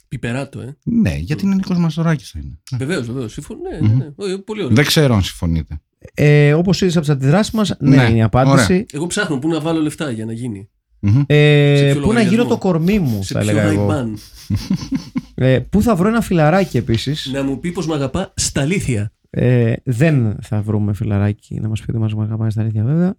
Πιπεράτο, 0.08 0.60
ε. 0.60 0.76
Ναι, 0.84 1.14
γιατί 1.16 1.44
είναι 1.44 1.54
Νίκος 1.54 1.78
Μαστοράκης 1.78 2.30
θα 2.30 2.38
είναι. 2.42 2.58
Βεβαίως, 2.76 3.06
βεβαίως. 3.06 3.32
Συμφωνώ. 3.32 3.60
Ναι, 3.80 3.88
ναι, 3.88 3.94
ναι. 3.94 4.32
Ε, 4.32 4.36
Πολύ 4.36 4.62
ωραίο. 4.62 4.74
Δεν 4.74 4.84
ξέρω 4.84 5.14
αν 5.14 5.22
συμφωνείτε. 5.22 5.80
Ε, 6.14 6.54
Όπως 6.54 6.80
είδε 6.80 6.90
από 6.90 7.00
τις 7.00 7.08
αντιδράσεις 7.10 7.52
μας, 7.52 7.76
ναι, 7.78 7.96
Ναι, 7.96 8.02
είναι 8.02 8.18
η 8.18 8.22
απάντηση. 8.22 8.86
Εγώ 8.92 9.06
ψάχνω 9.06 9.38
πού 9.38 9.48
να 9.48 9.60
βάλω 9.60 9.80
λεφτά 9.80 10.10
για 10.10 10.24
να 10.24 10.32
γίνει. 10.32 10.68
Μμμ. 11.01 11.22
Ε, 11.26 11.76
Σε 11.76 11.82
ποιο 11.84 11.92
πού 11.92 12.01
να 12.01 12.07
λογαριασμό; 12.07 12.30
γύρω 12.30 12.44
το 12.44 12.59
κορμί 12.59 12.99
μου, 12.99 13.22
Σε 13.22 13.34
θα 13.34 13.40
ποιο 13.40 13.51
έλεγα 13.51 13.66
εγώ. 13.66 13.88
IBAN. 13.90 14.07
Ε, 15.38 15.59
πού 15.59 15.82
θα 15.82 15.94
βρω 15.97 16.09
ένα 16.09 16.20
φιλαράκι 16.20 16.76
επίσης; 16.76 17.30
Να 17.32 17.42
μου 17.42 17.61
πει 17.61 17.72
πως 17.72 17.86
με 17.86 17.94
αγαπά 17.94 18.32
στα 18.36 18.61
αλήθεια. 18.61 19.12
Ε, 19.30 19.72
δεν 19.84 20.36
θα 20.42 20.62
βρούμε 20.62 20.94
φιλαράκι 20.94 21.61
να 21.61 21.68
μας 21.68 21.80
πει 21.80 21.90
ότι 21.90 21.99
μας 21.99 22.12
αγαπάει 22.12 22.51
στα 22.51 22.61
αλήθεια, 22.61 22.84
βέβαια. 22.84 23.16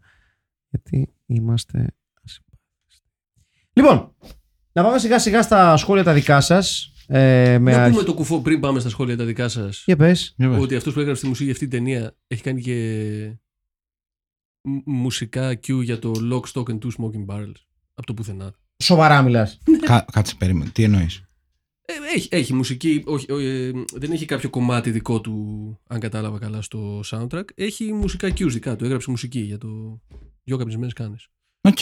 Γιατί 0.69 1.13
είμαστε 1.25 1.77
ασυμπάθιστοι. 2.23 3.07
Λοιπόν, 3.73 4.15
να 4.71 4.83
πάμε 4.83 4.97
σιγά 4.99 5.19
σιγά 5.19 5.41
στα 5.41 5.77
σχόλια 5.77 6.03
τα 6.03 6.13
δικά 6.13 6.41
σας. 6.41 6.91
Ε, 7.07 7.57
με 7.59 7.71
Να 7.71 7.83
αρχ- 7.83 7.91
πούμε 7.91 8.03
το 8.05 8.13
κουφό 8.13 8.39
πριν 8.41 8.59
πάμε 8.59 8.79
στα 8.79 8.89
σχόλια 8.89 9.17
τα 9.17 9.25
δικά 9.25 9.47
σας. 9.47 9.83
Για 9.85 9.95
πες. 9.95 10.33
Για 10.37 10.49
πες. 10.49 10.59
Ότι 10.59 10.75
αυτός 10.75 10.93
που 10.93 10.99
έγραψε 10.99 11.21
τη 11.21 11.27
μουσική 11.27 11.43
για 11.45 11.53
αυτή 11.53 11.67
την 11.67 11.77
ταινία 11.77 12.15
έχει 12.27 12.41
κάνει 12.43 12.61
και 12.61 13.37
μ- 14.61 14.81
μουσικά 14.85 15.49
Q 15.67 15.83
για 15.83 15.99
το 15.99 16.11
Lock, 16.31 16.41
Stock 16.53 16.65
and 16.73 16.77
Two 16.79 16.89
Smoking 16.97 17.25
Barrels. 17.27 17.61
Από 17.97 18.07
το 18.07 18.13
πουθενά. 18.13 18.53
Σοβαρά 18.83 19.21
μιλάς. 19.21 19.59
Κα- 19.85 20.05
Κάτσε, 20.11 20.35
περίμενε. 20.37 20.69
Τι 20.73 20.83
εννοείς; 20.83 21.23
Ε, 21.81 21.93
έχει, 22.15 22.27
έχει 22.31 22.53
μουσική, 22.53 23.03
όχι, 23.05 23.31
όχι, 23.31 23.45
ε, 23.45 23.71
δεν 23.95 24.11
έχει 24.11 24.25
κάποιο 24.25 24.49
κομμάτι 24.49 24.91
δικό 24.91 25.21
του, 25.21 25.77
αν 25.87 25.99
κατάλαβα 25.99 26.39
καλά, 26.39 26.61
στο 26.61 26.99
soundtrack. 27.05 27.43
Έχει 27.55 27.93
μουσικά 27.93 28.27
cues 28.27 28.47
δικά 28.49 28.75
του. 28.75 28.85
Έγραψε 28.85 29.09
μουσική 29.09 29.39
για 29.39 29.57
το 29.57 30.01
δυο 30.43 30.57
καπνισμένε 30.57 30.91
κάνε. 30.95 31.15
Οκ. 31.61 31.77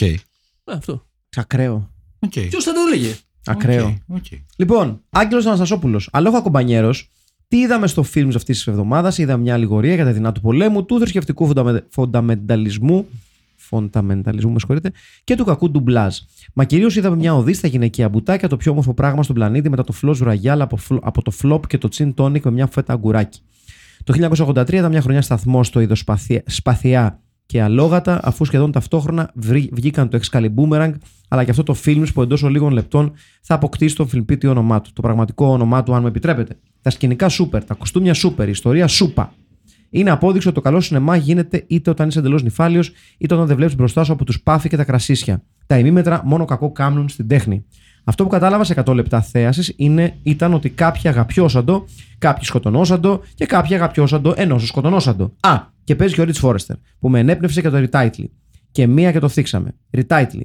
Αυτό. 0.64 1.06
Ακραίο. 1.36 1.90
Οκ. 2.18 2.30
Ποιος 2.32 2.64
θα 2.64 2.72
το 2.72 2.80
έλεγε; 2.92 3.16
Ακραίο. 3.46 3.86
OK, 4.06 4.16
OK. 4.16 4.24
Λοιπόν, 4.56 5.02
Άγγελος 5.10 5.46
Αναστασόπουλο. 5.46 6.00
Aloha 6.12 6.40
compañeros. 6.40 7.10
Τι 7.48 7.56
είδαμε 7.58 7.86
στο 7.86 8.02
φιλμ 8.02 8.28
αυτής 8.28 8.56
της 8.56 8.66
εβδομάδας; 8.66 9.18
Είδαμε 9.18 9.42
μια 9.42 9.54
αλληγορία 9.54 9.94
για 9.94 10.04
τα 10.04 10.12
δεινά 10.12 10.32
του 10.32 10.40
πολέμου, 10.40 10.84
του 10.84 10.98
θρησκευτικού 10.98 11.46
φονταμε- 11.46 11.86
φονταμενταλισμού. 11.90 13.08
Φονταμενταλισμού, 13.68 14.52
με 14.52 14.58
συγχωρείτε, 14.58 14.92
και 15.24 15.36
του 15.36 15.44
κακού 15.44 15.70
ντουμπλάζ. 15.70 16.16
Μα 16.54 16.64
κυρίως 16.64 16.96
είδαμε 16.96 17.16
μια 17.16 17.34
οδή 17.34 17.52
στα 17.52 17.68
γυναικεία 17.68 18.08
μπουτάκια, 18.08 18.48
το 18.48 18.56
πιο 18.56 18.72
όμορφο 18.72 18.94
πράγμα 18.94 19.22
στον 19.22 19.34
πλανήτη, 19.34 19.68
μετά 19.68 19.84
το 19.84 19.92
φλό 19.92 20.18
ραγιάλ 20.20 20.60
από, 20.60 20.76
φλ- 20.76 21.00
από 21.02 21.22
το 21.22 21.30
φλόπ 21.30 21.66
και 21.66 21.78
το 21.78 21.88
τσιν 21.88 22.14
τόνικ 22.14 22.44
με 22.44 22.50
μια 22.50 22.66
φέτα 22.66 22.92
αγκουράκι. 22.92 23.40
Το 24.04 24.12
1983 24.12 24.72
ήταν 24.72 24.90
μια 24.90 25.00
χρονιά 25.00 25.22
σταθμό 25.22 25.64
στο 25.64 25.80
είδος 25.80 26.04
σπαθιά 26.46 27.20
και 27.46 27.62
αλόγατα, 27.62 28.20
αφού 28.22 28.44
σχεδόν 28.44 28.72
ταυτόχρονα 28.72 29.30
βρή- 29.34 29.68
βγήκαν 29.72 30.08
το 30.08 30.18
Excalibur 30.22 30.92
αλλά 31.28 31.44
και 31.44 31.50
αυτό 31.50 31.62
το 31.62 31.74
φιλμ 31.74 32.02
που 32.14 32.22
εντός 32.22 32.42
λίγων 32.42 32.72
λεπτών 32.72 33.12
θα 33.42 33.54
αποκτήσει 33.54 33.96
το 33.96 34.06
φιλμπίτι 34.06 34.46
όνομά 34.46 34.80
του. 34.80 34.90
Το 34.92 35.00
πραγματικό 35.02 35.46
όνομά 35.46 35.82
του, 35.82 35.94
αν 35.94 36.02
με 36.02 36.08
επιτρέπετε. 36.08 36.56
Τα 36.82 36.90
σκηνικά 36.90 37.28
σούπερ, 37.28 37.64
τα 37.64 37.74
κοστούμια 37.74 38.14
σούπερ, 38.14 38.46
η 38.48 38.50
ιστορία 38.50 38.86
σούπα. 38.86 39.32
Είναι 39.90 40.10
απόδειξη 40.10 40.48
ότι 40.48 40.56
το 40.56 40.62
καλό 40.62 40.80
σινεμά 40.80 41.16
γίνεται 41.16 41.64
είτε 41.66 41.90
όταν 41.90 42.08
είσαι 42.08 42.18
εντελώς 42.18 42.42
νυφάλιος, 42.42 42.92
είτε 43.18 43.34
όταν 43.34 43.46
δεν 43.46 43.56
βλέπεις 43.56 43.76
μπροστά 43.76 44.04
σου 44.04 44.12
από 44.12 44.24
τους 44.24 44.42
πάφοι 44.42 44.68
και 44.68 44.76
τα 44.76 44.84
κρασίσια. 44.84 45.42
Τα 45.66 45.78
ημίμετρα 45.78 46.22
μόνο 46.24 46.44
κακό 46.44 46.72
κάνουν 46.72 47.08
στην 47.08 47.28
τέχνη. 47.28 47.64
Αυτό 48.04 48.22
που 48.24 48.28
κατάλαβα 48.28 48.64
σε 48.64 48.82
100 48.84 48.94
λεπτά 48.94 49.20
θέασης 49.20 49.74
ήταν 50.22 50.54
ότι 50.54 50.70
κάποιοι 50.70 51.08
αγαπιώσαντο, 51.08 51.84
κάποιοι 52.18 52.44
σκοτωνόσαντο 52.44 53.22
και 53.34 53.46
κάποιοι 53.46 53.74
αγαπιώσαντο 53.74 54.34
ενώ 54.36 54.58
σου 54.58 54.66
σκοτωνόσαντο. 54.66 55.32
Α, 55.40 55.60
και 55.84 55.96
παίζει 55.96 56.14
και 56.14 56.20
ο 56.20 56.24
Ριτς 56.24 56.38
Φόρεστερ, 56.38 56.76
που 56.98 57.08
με 57.08 57.18
ενέπνευσε 57.18 57.60
και 57.60 57.70
το 57.70 57.88
Retitle. 57.90 58.24
Και 58.70 58.86
μία 58.86 59.12
και 59.12 59.18
το 59.18 59.28
θίξαμε. 59.28 59.74
Retitle. 59.90 60.40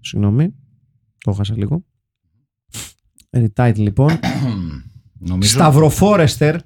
Συγγνώμη, 0.00 0.54
το 1.18 1.32
χάσα 1.32 1.54
λίγο. 1.56 1.84
Retitle 3.30 3.76
λοιπόν. 3.76 4.18
Νομίζω. 5.18 5.50
Σταυροφόρεστερ 5.50 6.54
Ε, 6.54 6.58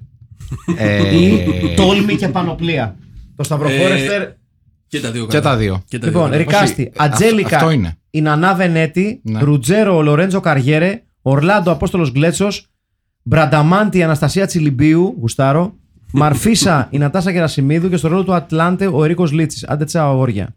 ή 1.13 1.43
τόλμη 1.77 2.15
και 2.15 2.27
πανοπλία. 2.27 2.95
Το 3.35 3.43
Σταυροφόρεστερ. 3.43 4.27
Και 4.87 4.99
τα 4.99 5.11
δύο 5.11 5.25
Και 5.27 5.39
τα 5.39 5.55
δύο. 5.57 5.83
Και 5.87 5.99
τα 5.99 6.07
Λοιπόν, 6.07 6.29
δύο. 6.29 6.37
Recasting, 6.37 6.81
Όχι, 6.81 6.91
αυτό- 6.97 7.13
Αντζέλικα, 7.15 7.55
αυτό 7.55 7.69
είναι. 7.71 7.97
η 8.09 8.21
Νανά 8.21 8.53
Βενέτη, 8.53 9.21
Ναι. 9.23 9.39
Ρουτζέρο 9.41 10.01
Λορέντζο 10.01 10.39
Καριέρε, 10.39 11.01
Ορλάντο 11.21 11.71
Απόστολος 11.71 12.11
Γκλέτσος, 12.11 12.67
Μπρανταμάντη 13.23 13.97
η 13.97 14.03
Αναστασία 14.03 14.45
Τσιλιμπίου, 14.45 15.15
Γουστάρω, 15.19 15.73
Μαρφίσα 16.13 16.87
η 16.91 16.97
Νατάσα 16.97 17.31
Γερασιμίδου 17.31 17.89
και 17.89 17.97
στο 17.97 18.07
ρόλο 18.07 18.23
του 18.23 18.33
Ατλάντε 18.33 18.87
ο 18.87 19.03
Ερίκος 19.03 19.31
Λίτσης. 19.31 19.63
Άντε 19.63 19.85
τσα 19.85 20.03
αγόρια. 20.03 20.55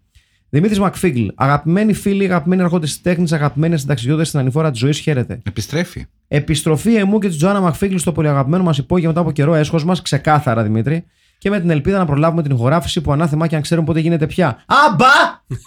Δημήτρης 0.54 0.78
Μακφίγκλ, 0.78 1.26
αγαπημένοι 1.34 1.92
φίλοι, 1.92 2.24
αγαπημένοι 2.24 2.62
άρχοντες 2.62 2.86
της 2.86 3.00
τέχνης, 3.02 3.26
αγαπημένοι 3.30 3.78
συνταξιδιώτες 3.78 4.28
στην 4.28 4.40
ανηφόρα 4.40 4.70
της 4.70 4.80
ζωής, 4.80 4.98
χαίρετε. 4.98 5.40
Επιστρέφει. 5.42 6.06
Επιστροφή 6.28 6.94
εμού 6.94 7.18
και 7.18 7.28
της 7.28 7.36
Τζοάννα 7.36 7.60
Μακφίγκλ 7.60 7.96
στο 7.96 8.12
πολυαγαπημένο 8.12 8.62
μας 8.62 8.78
υπόγειο 8.78 9.08
μετά 9.08 9.20
από 9.20 9.32
καιρό 9.32 9.54
έσχος 9.54 9.84
μας, 9.84 10.02
ξεκάθαρα 10.02 10.62
Δημήτρη, 10.62 11.04
και 11.42 11.50
με 11.50 11.60
την 11.60 11.70
ελπίδα 11.70 11.98
να 11.98 12.04
προλάβουμε 12.04 12.42
την 12.42 12.50
ηχογράφηση 12.50 13.00
που 13.00 13.12
ανάθεμα 13.12 13.46
και 13.46 13.56
αν 13.56 13.62
ξέρουν 13.62 13.84
πότε 13.84 14.00
γίνεται 14.00 14.26
πια. 14.26 14.64
Αμπα! 14.66 15.06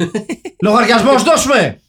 Λογαριασμός, 0.65 1.23
δώσουμε! 1.23 1.79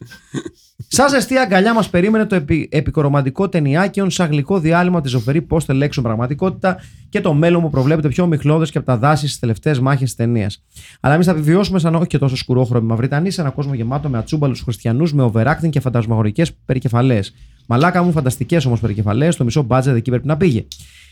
Σαν 0.88 1.08
ζεστή 1.08 1.36
αγκαλιά 1.36 1.74
μας 1.74 1.90
περίμενε 1.90 2.26
το 2.26 2.34
επι, 2.34 2.68
επικορομαντικό 2.72 3.48
ταινιάκιον, 3.48 4.10
σαν 4.10 4.30
γλυκό 4.30 4.58
διάλειμμα 4.58 5.00
της 5.00 5.10
ζωφερή 5.10 5.42
πώς 5.42 5.64
τελέξουν 5.64 6.02
πραγματικότητα 6.02 6.80
και 7.08 7.20
το 7.20 7.34
μέλλον 7.34 7.60
μου 7.62 7.70
προβλέπεται 7.70 8.08
πιο 8.08 8.24
ομιχλώδε 8.24 8.64
και 8.64 8.78
από 8.78 8.86
τα 8.86 8.96
δάσης 8.96 9.28
στις 9.28 9.40
τελευταίες 9.40 9.80
μάχες 9.80 10.02
της 10.02 10.14
ταινίας. 10.14 10.64
Αλλά 11.00 11.14
εμείς 11.14 11.26
θα 11.26 11.32
επιβιώσουμε 11.32 11.78
σαν 11.78 11.94
όχι 11.94 12.06
και 12.06 12.18
τόσο 12.18 12.36
σκουρόχρωμοι 12.36 12.86
Μαυριτανοί, 12.86 13.30
σε 13.30 13.40
ένα 13.40 13.50
κόσμο 13.50 13.74
γεμάτο 13.74 14.08
με 14.08 14.18
ατσούμπαλους 14.18 14.60
χριστιανούς, 14.60 15.14
με 15.14 15.30
overacting 15.32 15.70
και 15.70 15.80
φαντασμαγορικέ 15.80 16.44
περικεφαλές. 16.64 17.34
Μαλάκα 17.66 18.02
μου, 18.02 18.12
φανταστικές 18.12 18.64
όμως 18.64 18.80
περικεφαλές, 18.80 19.36
το 19.36 19.44
μισό 19.44 19.62
μπάτζετ 19.62 19.96
εκεί 19.96 20.10
πρέπει 20.10 20.26
να 20.26 20.36
πήγε. 20.36 20.66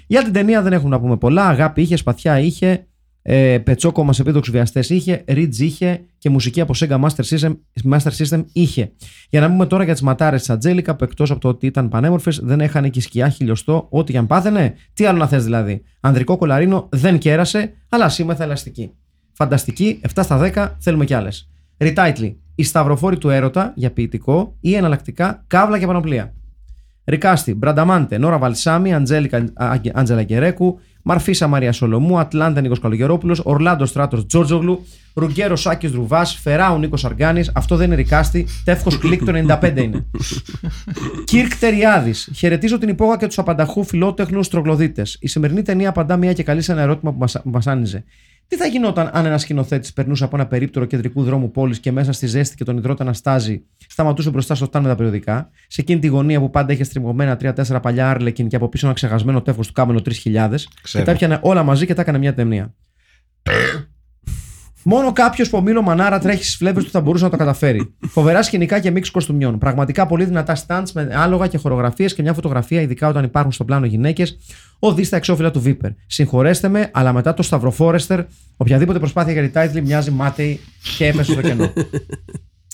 Για 0.07 0.23
την 0.23 0.33
ταινία 0.33 0.63
δεν 0.63 0.73
έχουμε 0.73 0.91
να 0.91 1.01
πούμε 1.01 1.17
πολλά. 1.17 1.47
Αγάπη 1.47 1.83
είχε, 1.83 1.97
σπαθιά 1.97 2.39
είχε, 2.39 2.87
ε, 3.23 3.59
πετσόκομα 3.59 4.13
σε 4.13 4.23
επίδοξου 4.23 4.53
βιαστές 4.53 4.91
είχε, 4.91 5.25
Ridge 5.29 5.57
είχε 5.59 6.01
και 6.19 6.31
μουσική 6.31 6.61
από 6.61 6.75
Sega 6.77 7.01
Master 7.01 7.25
System, 7.25 7.57
Master 7.91 8.11
System 8.19 8.45
είχε. 8.53 8.93
Για 9.31 9.41
να 9.41 9.51
πούμε 9.51 9.67
τώρα 9.67 9.85
για 9.85 9.93
τις 9.93 10.03
ματάρες 10.03 10.41
της 10.41 10.51
Ατζέλικα 10.51 10.97
που 10.97 11.05
εκτός 11.05 11.31
από 11.31 11.41
το 11.41 11.49
ότι 11.49 11.67
ήταν 11.67 11.89
πανέμορφες 11.89 12.41
δεν 12.43 12.61
έχανε 12.61 12.89
και 12.89 13.01
σκιά 13.01 13.29
χιλιοστό, 13.29 13.87
ό,τι 13.91 14.11
για 14.11 14.21
αν 14.21 14.27
πάθαινε. 14.27 14.75
Τι 14.93 15.05
άλλο 15.05 15.19
να 15.19 15.27
θες 15.27 15.45
δηλαδή. 15.45 15.83
Ανδρικό 16.01 16.37
κολαρίνο 16.37 16.89
δεν 16.91 17.19
κέρασε, 17.19 17.73
αλλά 17.89 18.09
σήμεθα 18.09 18.45
ελαστική. 18.45 18.91
Φανταστική, 19.33 20.01
7 20.15 20.23
στα 20.23 20.39
10, 20.55 20.77
θέλουμε 20.79 21.05
κι 21.05 21.15
άλλες. 21.15 21.51
Retitle. 21.79 22.35
Η 22.55 22.63
σταυροφόρη 22.63 23.19
του 23.19 23.31
έρωτα 23.31 23.73
για 23.77 23.91
ποιητικό 23.91 24.57
ή 24.61 24.75
εναλλακτικά 24.75 25.45
καύλα 25.47 25.79
και 25.79 25.87
πανοπλία. 25.87 26.35
Recasting, 27.05 27.55
Μπρανταμάντε, 27.55 28.19
Νόρα 28.19 28.39
Βαλσάμι, 28.39 28.95
Αντζέλικα 28.95 29.45
Άντζελα 29.93 30.23
Γκερέκου, 30.23 30.81
Μαρφίσα 31.03 31.47
Μαρία 31.47 31.73
Σολομού, 31.73 32.19
Ατλάντα 32.19 32.61
Νίκος 32.61 32.81
Καλογερόπουλος, 32.81 33.41
Ορλάντο 33.45 33.87
Στράτος 33.87 34.27
Τζόρτζογλου, 34.27 34.87
Ρουγκέρο 35.15 35.57
Σάκης 35.57 35.93
Ρουβάς, 35.93 36.25
Φεράου 36.25 36.79
Νίκος 36.79 37.05
Αργάνης. 37.05 37.51
Αυτό 37.55 37.77
δεν 37.77 37.87
είναι 37.87 37.95
recasting, 37.95 38.47
τεύχος 38.65 38.99
Κλικ 38.99 39.25
το 39.25 39.33
95 39.61 39.77
είναι. 39.77 40.05
Κύρκ 41.31 41.57
Τεριάδης. 41.57 42.31
Χαιρετίζω 42.35 42.79
την 42.79 42.89
υπόγα 42.89 43.17
και 43.17 43.27
τους 43.27 43.39
απανταχού 43.39 43.85
φιλότεχνους 43.85 44.49
τρωγλοδύτες. 44.49 45.17
Η 45.21 45.29
σημερινή 45.29 45.63
ταινία 45.63 45.89
απαντά 45.89 46.17
μια 46.17 46.33
και 46.33 46.43
καλή 46.43 46.63
σε 46.63 46.73
ένα 46.73 46.81
ερώτημα 46.81 47.13
που 47.13 47.25
μας 47.45 47.67
βασάνιζε. 47.67 48.05
Τι 48.49 48.57
θα 48.57 48.67
γινόταν 48.67 49.11
αν 49.13 49.27
ένας 49.27 49.43
σκηνοθέτης 49.43 49.93
περνούσε 49.93 50.25
από 50.25 50.37
ένα 50.37 50.47
περίπτερο 50.47 50.85
κεντρικού 50.85 51.23
δρόμου 51.23 51.51
πόλης 51.51 51.81
και 51.81 51.93
μέσα 51.93 52.13
στη 52.13 52.27
ζέστη 52.27 52.57
και 52.57 52.65
τον 52.65 52.77
ιδρώτα 52.77 53.05
να 53.05 53.13
στάζει, 53.13 53.65
σταματούσε 53.89 54.31
μπροστά 54.31 54.55
στο 54.55 54.65
σταντ 54.65 54.83
με 54.83 54.89
τα 54.89 54.95
περιοδικά, 54.95 55.51
σε 55.67 55.81
εκείνη 55.81 56.01
τη 56.01 56.07
γωνία 56.07 56.41
που 56.41 56.51
πάντα 56.51 56.73
είχε 56.73 56.85
στριμωγμένα 56.85 57.39
3-4 57.41 57.79
παλιά 57.83 58.11
Άρλεκιν 58.11 58.49
και 58.49 58.57
από 58.57 58.69
πίσω 58.69 58.87
ένα 58.87 58.95
ξεχασμένο 58.95 59.43
τεύχος 59.43 59.67
του 59.67 59.73
κάμενο 59.73 60.01
3000, 60.25 60.55
και 60.93 61.03
τα 61.03 61.11
έπιανε 61.11 61.39
όλα 61.43 61.63
μαζί 61.63 61.87
και 61.87 61.95
τα 61.95 62.03
έκανε 62.03 62.19
μια 62.19 62.35
ταινία. 62.35 62.75
Μόνο 64.85 65.13
κάποιος 65.13 65.51
που 65.51 65.59
ο 65.59 65.61
Μίλο 65.61 65.83
Μανάρα 65.83 66.19
τρέχει 66.19 66.45
στις 66.45 66.57
φλέβες 66.57 66.85
του 66.85 66.91
θα 66.91 67.01
μπορούσε 67.01 67.25
να 67.25 67.31
το 67.31 67.37
καταφέρει. 67.37 67.95
Φοβερά 68.09 68.43
σκηνικά 68.43 68.81
και 68.81 68.91
μίξ 68.91 69.11
κοστούμιών. 69.11 69.59
Πραγματικά 69.59 70.07
πολύ 70.07 70.25
δυνατά 70.25 70.57
stunts 70.67 70.91
με 70.93 71.11
άλογα 71.15 71.47
και 71.47 71.59
χορογραφίες 71.59 72.15
και 72.15 72.23
μια 72.23 72.33
φωτογραφία, 72.33 72.81
ειδικά 72.81 73.09
όταν 73.09 73.25
υπάρχουν 73.25 73.53
στο 73.53 73.65
πλάνο 73.65 73.87
γυναίκες, 73.87 74.39
οδεί 74.79 75.05
στα 75.05 75.17
εξώφυλλα 75.17 75.51
του 75.51 75.61
Βίπερ. 75.61 75.91
Συγχωρέστε 76.07 76.69
με, 76.69 76.91
αλλά 76.93 77.13
μετά 77.13 77.35
το 77.35 77.43
Σταυροφόρεστερ, 77.43 78.21
οποιαδήποτε 78.57 78.99
προσπάθεια 78.99 79.33
για 79.33 79.51
retitle 79.55 79.81
μοιάζει 79.83 80.11
μάταιη 80.11 80.61
και 80.97 81.07
έπεσε 81.07 81.33
στο 81.33 81.41
κενό. 81.41 81.73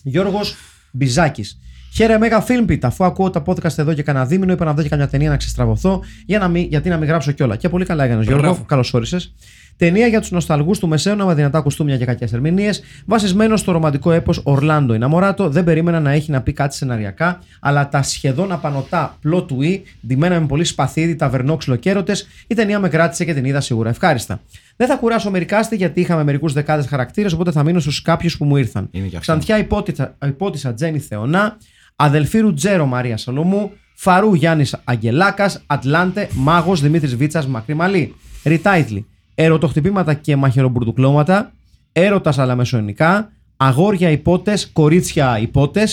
Γιώργος 0.02 0.56
Μπιζάκης. 0.90 1.58
Χαίρε 1.94 2.18
Μέγα 2.18 2.44
Filmpit, 2.46 2.78
αφού 2.82 3.04
ακούω 3.04 3.30
τα 3.30 3.42
podcast 3.46 3.78
εδώ 3.78 3.92
και 3.92 4.02
κανένα 4.02 4.26
δίμηνο, 4.26 4.52
είπα 4.52 4.64
να 4.64 4.74
δω 4.74 4.82
και 4.82 4.88
καμιά 4.88 5.08
ταινία 5.08 5.28
να 5.28 5.36
ξεστραβωθώ, 5.36 6.02
για 6.26 6.38
να 6.38 6.48
μην, 6.48 6.66
γιατί 6.68 6.88
να 6.88 6.96
μην 6.96 7.08
γράψω 7.08 7.32
κιόλα. 7.32 7.56
Και 7.56 7.68
πολύ 7.68 7.84
καλά 7.84 8.04
έκανες 8.04 8.26
Γιώργο, 8.26 8.64
καλώς 8.66 8.94
όρισες. 8.94 9.34
Ταινία 9.80 10.06
για 10.06 10.20
τους 10.20 10.30
νοσταλγούς 10.30 10.78
του 10.78 10.88
Μεσαίωνα 10.88 11.24
με 11.24 11.34
δυνατά 11.34 11.60
κουστούμια 11.60 11.96
και 11.96 12.04
κακές 12.04 12.32
ερμηνείες. 12.32 12.82
Βασισμένο 13.06 13.56
στο 13.56 13.72
ρομαντικό 13.72 14.12
έπος 14.12 14.40
Ορλάντο 14.44 14.94
Ιναμοράτο. 14.94 15.48
Δεν 15.48 15.64
περίμενα 15.64 16.00
να 16.00 16.10
έχει 16.10 16.30
να 16.30 16.40
πει 16.40 16.52
κάτι 16.52 16.74
σεναριακά, 16.74 17.38
αλλά 17.60 17.88
τα 17.88 18.02
σχεδόν 18.02 18.52
απανωτά 18.52 19.18
plot 19.24 19.46
twist, 19.46 19.80
ντυμένα 20.06 20.40
με 20.40 20.46
πολύ 20.46 20.64
σπαθίδι, 20.64 21.16
ταβερνόξυλο 21.16 21.76
και 21.76 21.90
έρωτες, 21.90 22.26
η 22.46 22.54
ταινία 22.54 22.78
με 22.78 22.88
κράτησε 22.88 23.24
και 23.24 23.34
την 23.34 23.44
είδα 23.44 23.60
σίγουρα 23.60 23.88
ευχάριστα. 23.88 24.40
Δεν 24.76 24.88
θα 24.88 24.96
κουράσω 24.96 25.30
με 25.30 25.38
recasting 25.38 25.76
γιατί 25.76 26.00
είχαμε 26.00 26.24
μερικούς 26.24 26.52
δεκάδες 26.52 26.86
χαρακτήρες, 26.86 27.32
οπότε 27.32 27.50
θα 27.52 27.62
μείνω 27.62 27.80
στους 27.80 28.02
κάποιους 28.02 28.36
που 28.36 28.44
μου 28.44 28.56
ήρθαν. 28.56 28.88
Είναι 28.90 29.06
και 29.06 29.16
αυτό. 29.16 29.32
Ξανθιά 29.32 29.58
ιππότισσα, 29.58 30.16
ιππότισσα 30.26 30.74
Τζένι 30.74 30.98
Θεονά, 30.98 31.56
αδελφή 31.96 32.38
Ρουτζέρο 32.38 32.86
Μαρία 32.86 33.16
Σολομού, 33.16 33.72
Φαρού 33.94 34.34
Γιάννης 34.34 34.76
Αγγελάκας, 34.84 35.62
Ατλάντε, 35.66 36.28
Μάγος 36.32 36.80
Δημήτρης 36.80 37.16
Βίτσας 37.16 37.46
Μακρυμαλή. 37.46 38.14
Ριτάιτλι. 38.44 39.06
Ερωτοχτυπήματα 39.42 40.14
και 40.14 40.36
μαχαιρομπουρτουκλώματα. 40.36 41.52
Έρωτας 41.92 42.38
αλλά 42.38 42.56
μεσοενικά. 42.56 43.32
Αγόρια 43.56 44.10
υπότε, 44.10 44.58
κορίτσια 44.72 45.38
υπότε. 45.38 45.88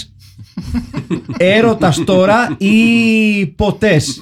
Έρωτας 1.37 2.03
τώρα 2.03 2.55
ή 2.57 3.45
ποτές. 3.45 4.21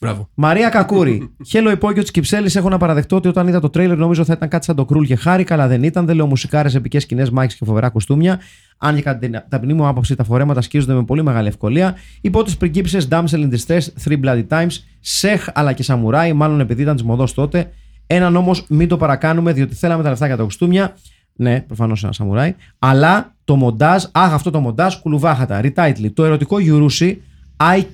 Μπράβο. 0.00 0.28
Μαρία 0.34 0.68
Κακούρη. 0.68 1.30
Χέλο 1.50 1.70
υπόγειο 1.70 2.02
της 2.02 2.10
Κυψέλης. 2.10 2.56
Έχω 2.56 2.68
να 2.68 2.78
παραδεχτώ 2.78 3.16
ότι 3.16 3.28
όταν 3.28 3.48
είδα 3.48 3.60
το 3.60 3.70
τρέιλερ 3.70 3.96
νομίζω 3.96 4.24
θα 4.24 4.32
ήταν 4.32 4.48
κάτι 4.48 4.64
σαν 4.64 4.76
το 4.76 4.84
κρούλ 4.84 5.04
και 5.04 5.16
χάρηκα, 5.16 5.54
αλλά 5.54 5.68
δεν 5.68 5.82
ήταν. 5.82 6.06
Δεν 6.06 6.16
λέω 6.16 6.26
μουσικάρες, 6.26 6.74
επικές 6.74 7.02
σκηνές, 7.02 7.30
μάχες 7.30 7.54
και 7.54 7.64
φοβερά 7.64 7.88
κοστούμια. 7.88 8.40
Αν 8.78 8.94
και 8.94 9.02
κατά 9.02 9.18
την 9.18 9.42
ταπεινή 9.48 9.72
μου 9.72 9.86
άποψη 9.86 10.14
τα 10.14 10.24
φορέματα 10.24 10.60
σκίζονται 10.60 10.94
με 10.94 11.04
πολύ 11.04 11.22
μεγάλη 11.22 11.48
ευκολία. 11.48 11.96
Οι 12.20 12.30
πρώτε 12.30 12.52
πριγκίψε 12.58 12.98
Damsel 13.10 13.24
in 13.24 13.50
Distress, 13.50 13.80
Three 14.04 14.20
Bloody 14.24 14.46
Times, 14.48 14.70
Σεΐχ 15.00 15.48
αλλά 15.54 15.72
και 15.72 15.82
Σαμουράι, 15.82 16.32
μάλλον 16.32 16.60
επειδή 16.60 16.82
ήταν 16.82 16.94
της 16.94 17.04
μοδός 17.04 17.34
τότε. 17.34 17.70
Έναν 18.06 18.36
όμως 18.36 18.64
μην 18.68 18.88
το 18.88 18.96
παρακάνουμε, 18.96 19.52
διότι 19.52 19.74
θέλαμε 19.74 20.02
τα 20.02 20.08
λεφτά 20.08 20.26
για 20.26 20.36
τα 20.36 20.42
κοστούμια. 20.42 20.94
Ναι, 21.32 21.60
προφανώς 21.60 22.04
ένα 22.04 22.12
σαμουράι. 22.12 22.54
Αλλά 22.78 23.34
το 23.44 23.56
μοντάζ, 23.56 24.04
αχ, 24.12 24.32
αυτό 24.32 24.50
το 24.50 24.60
μοντάζ, 24.60 24.94
κουλουβάχατα. 24.94 25.60
Retitle. 25.62 26.10
Το 26.14 26.24
ερωτικό 26.24 26.58
γιουρούσι, 26.58 27.22
Άι, 27.62 27.86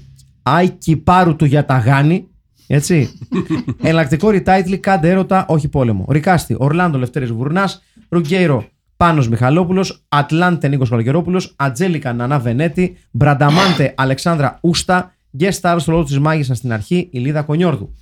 άι 0.46 0.70
κυπάρου 0.70 1.36
του 1.36 1.44
για 1.44 1.64
τα 1.64 1.78
γάνη. 1.78 2.28
Έτσι. 2.66 3.10
Εναλλακτικό 3.82 4.28
retitle, 4.28 4.76
κάντε 4.80 5.10
έρωτα, 5.10 5.46
όχι 5.48 5.68
πόλεμο. 5.68 6.04
Recasting, 6.08 6.56
Ορλάντο 6.58 6.98
Λευτέρης 6.98 7.32
Βουρνάς, 7.32 7.82
Ρουγκέιρο 8.08 8.64
Πάνος 8.96 9.28
Μιχαλόπουλος, 9.28 10.04
Ατλάντε 10.08 10.68
Νίκος 10.68 10.88
Καλογερόπουλος, 10.88 11.42
Αντζέλικα 11.56 12.12
Νανά 12.12 12.38
Βενέτη, 12.38 12.96
Μπρανταμάντε 13.10 13.94
Αλεξάνδρα 13.96 14.58
Ούστα, 14.60 15.14
guest 15.38 15.60
star 15.60 15.76
στο 15.78 15.92
ρόλο 15.92 16.04
της 16.04 16.18
Μάγισσας 16.18 16.56
στην 16.58 16.72
αρχή, 16.72 17.08
η 17.12 17.18
Λίδα 17.18 17.42
Κονιόρδου. 17.42 17.94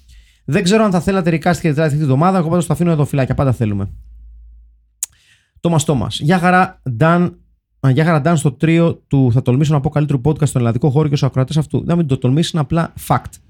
Δεν 0.44 0.62
ξέρω 0.62 0.84
αν 0.84 0.90
θα 0.90 1.00
θέλατε 1.00 1.30
ρικάστη 1.30 1.62
και 1.62 1.68
τετράτη 1.68 1.88
αυτή 1.88 1.98
τη 1.98 2.04
εβδομάδα, 2.04 2.38
εγώ 2.38 2.48
πάντως 2.48 2.66
το 2.66 2.72
αφήνω 2.72 2.90
εδώ 2.90 3.04
φυλάκια, 3.04 3.34
πάντα 3.34 3.52
θέλουμε. 3.52 3.90
Τόμας 5.60 5.84
Τόμας. 5.84 6.18
Γεια 6.20 6.38
χαρά, 6.38 6.80
Νταν. 6.90 7.38
Α, 7.86 7.90
Γεια 7.90 8.04
χαρά, 8.04 8.20
Νταν, 8.20 8.36
στο 8.36 8.52
τρίο 8.52 8.94
του 8.94 9.30
Θα 9.32 9.42
τολμήσω 9.42 9.72
να 9.72 9.80
πω 9.80 9.88
καλύτερο 9.88 10.20
podcast 10.24 10.46
στον 10.46 10.62
ελληνικό 10.62 10.90
χώρο 10.90 11.08
και 11.08 11.16
στους 11.16 11.28
ακροατές 11.28 11.56
αυτού. 11.56 11.82
Να 11.86 11.96
μην 11.96 12.06
το 12.06 12.18
τολμήσει, 12.18 12.50
είναι 12.54 12.62
απλά 12.62 12.92
fact. 13.08 13.43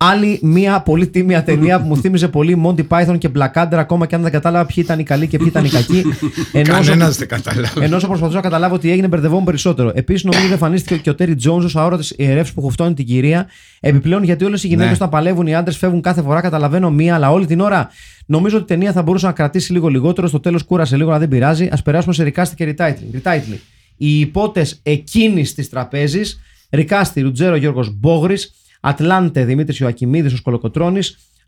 Άλλη 0.00 0.38
μία 0.42 0.80
πολύ 0.80 1.06
τίμια 1.06 1.42
ταινία 1.44 1.80
που 1.80 1.86
μου 1.86 1.96
θύμιζε 1.96 2.28
πολύ 2.28 2.62
Monty 2.66 2.86
Python 2.88 3.18
και 3.18 3.28
Black 3.34 3.52
Adder, 3.62 3.74
ακόμα 3.74 4.06
και 4.06 4.14
αν 4.14 4.22
δεν 4.22 4.32
κατάλαβα 4.32 4.66
ποιοι 4.66 4.76
ήταν 4.86 4.98
οι 4.98 5.02
καλοί 5.02 5.26
και 5.26 5.36
ποιοι 5.38 5.46
ήταν 5.50 5.64
οι 5.64 5.68
κακοί. 5.68 6.02
Ενώ 6.52 6.78
όσο- 6.78 6.90
Κανένας 6.90 7.16
δεν 7.16 7.28
καταλάβει. 7.28 7.80
ενώ 7.84 7.96
όσο 7.96 8.06
προσπαθούσα 8.06 8.36
να 8.36 8.42
καταλάβω 8.42 8.78
τι 8.78 8.90
έγινε, 8.90 9.08
μπερδευόμουν 9.08 9.44
περισσότερο. 9.44 9.92
Επίσης, 9.94 10.24
νομίζω 10.24 10.42
ότι 10.44 10.52
εμφανίστηκε 10.52 10.96
και 10.96 11.10
ο 11.10 11.14
Τέρι 11.14 11.34
Τζόνζ 11.34 11.64
ως 11.64 11.76
αόρατης 11.76 12.14
ιερεύση 12.16 12.54
που 12.54 12.60
χουφτώνει 12.62 12.94
την 12.94 13.06
κυρία. 13.06 13.46
Επιπλέον, 13.80 14.22
γιατί 14.22 14.44
όλες 14.44 14.64
οι 14.64 14.66
γυναίκες 14.66 14.90
Ναι. 14.90 14.96
όταν 14.96 15.08
παλεύουν, 15.08 15.46
οι 15.46 15.54
άντρες 15.54 15.76
φεύγουν 15.76 16.00
κάθε 16.00 16.22
φορά, 16.22 16.40
καταλαβαίνω 16.40 16.90
μία, 16.90 17.14
αλλά 17.14 17.30
όλη 17.30 17.46
την 17.46 17.60
ώρα. 17.60 17.88
Νομίζω 18.26 18.56
ότι 18.56 18.64
η 18.64 18.68
ταινία 18.76 18.92
θα 18.92 19.02
μπορούσε 19.02 19.26
να 19.26 19.32
κρατήσει 19.32 19.72
λίγο 19.72 19.88
λιγότερο. 19.88 20.26
Στο 20.28 20.40
τέλος 20.40 20.62
κούρασε 20.62 20.96
λίγο, 20.96 21.08
αλλά 21.10 21.18
δεν 21.18 21.28
πειράζει. 21.28 21.64
Ας 21.64 21.78
περάσουμε 21.84 22.14
σε 22.14 22.22
recasting 22.22 22.54
και 22.54 22.74
retitle. 22.78 23.16
retitle. 23.22 23.58
Οι 23.96 24.18
ιππότες 24.20 24.80
εκείνης 24.82 25.54
της 25.54 25.68
τραπέζης, 25.68 26.40
Recasting 26.70 27.20
Ρουτζέρο 27.20 27.56
Γιώργος 27.56 27.90
Μπόγρης, 27.98 28.52
Ατλάντε 28.88 29.44
Δημήτρης 29.44 29.78
Ιωακειμίδης 29.78 30.34
ο 30.34 30.38
Κολοκοτρόνη, 30.42 31.00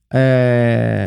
ε, 0.08 1.06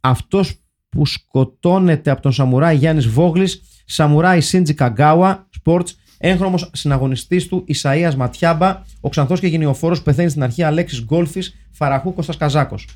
αυτός 0.00 0.54
που 0.88 1.06
σκοτώνεται 1.06 2.10
από 2.10 2.22
τον 2.22 2.32
Σαμουράι 2.32 2.76
Γιάννης 2.76 3.06
Βόγλης, 3.06 3.62
Σαμουράι 3.84 4.40
Σίντζι 4.40 4.74
Καγκάουα, 4.74 5.48
Sports, 5.62 5.88
έγχρωμος 6.18 6.70
συναγωνιστής 6.72 7.46
του 7.48 7.62
Ισαία 7.66 8.16
Ματιάμπα, 8.16 8.82
ο 9.00 9.08
ξανθός 9.08 9.40
και 9.40 9.46
γενειοφόρος 9.46 9.94
που 9.94 10.02
πεθαίνει 10.02 10.28
στην 10.28 10.42
αρχή 10.42 10.62
Αλέξης 10.62 11.04
Γκόλφης, 11.04 11.54
Φαραχού 11.70 12.14
Κώστα 12.14 12.34
Καζάκος. 12.36 12.86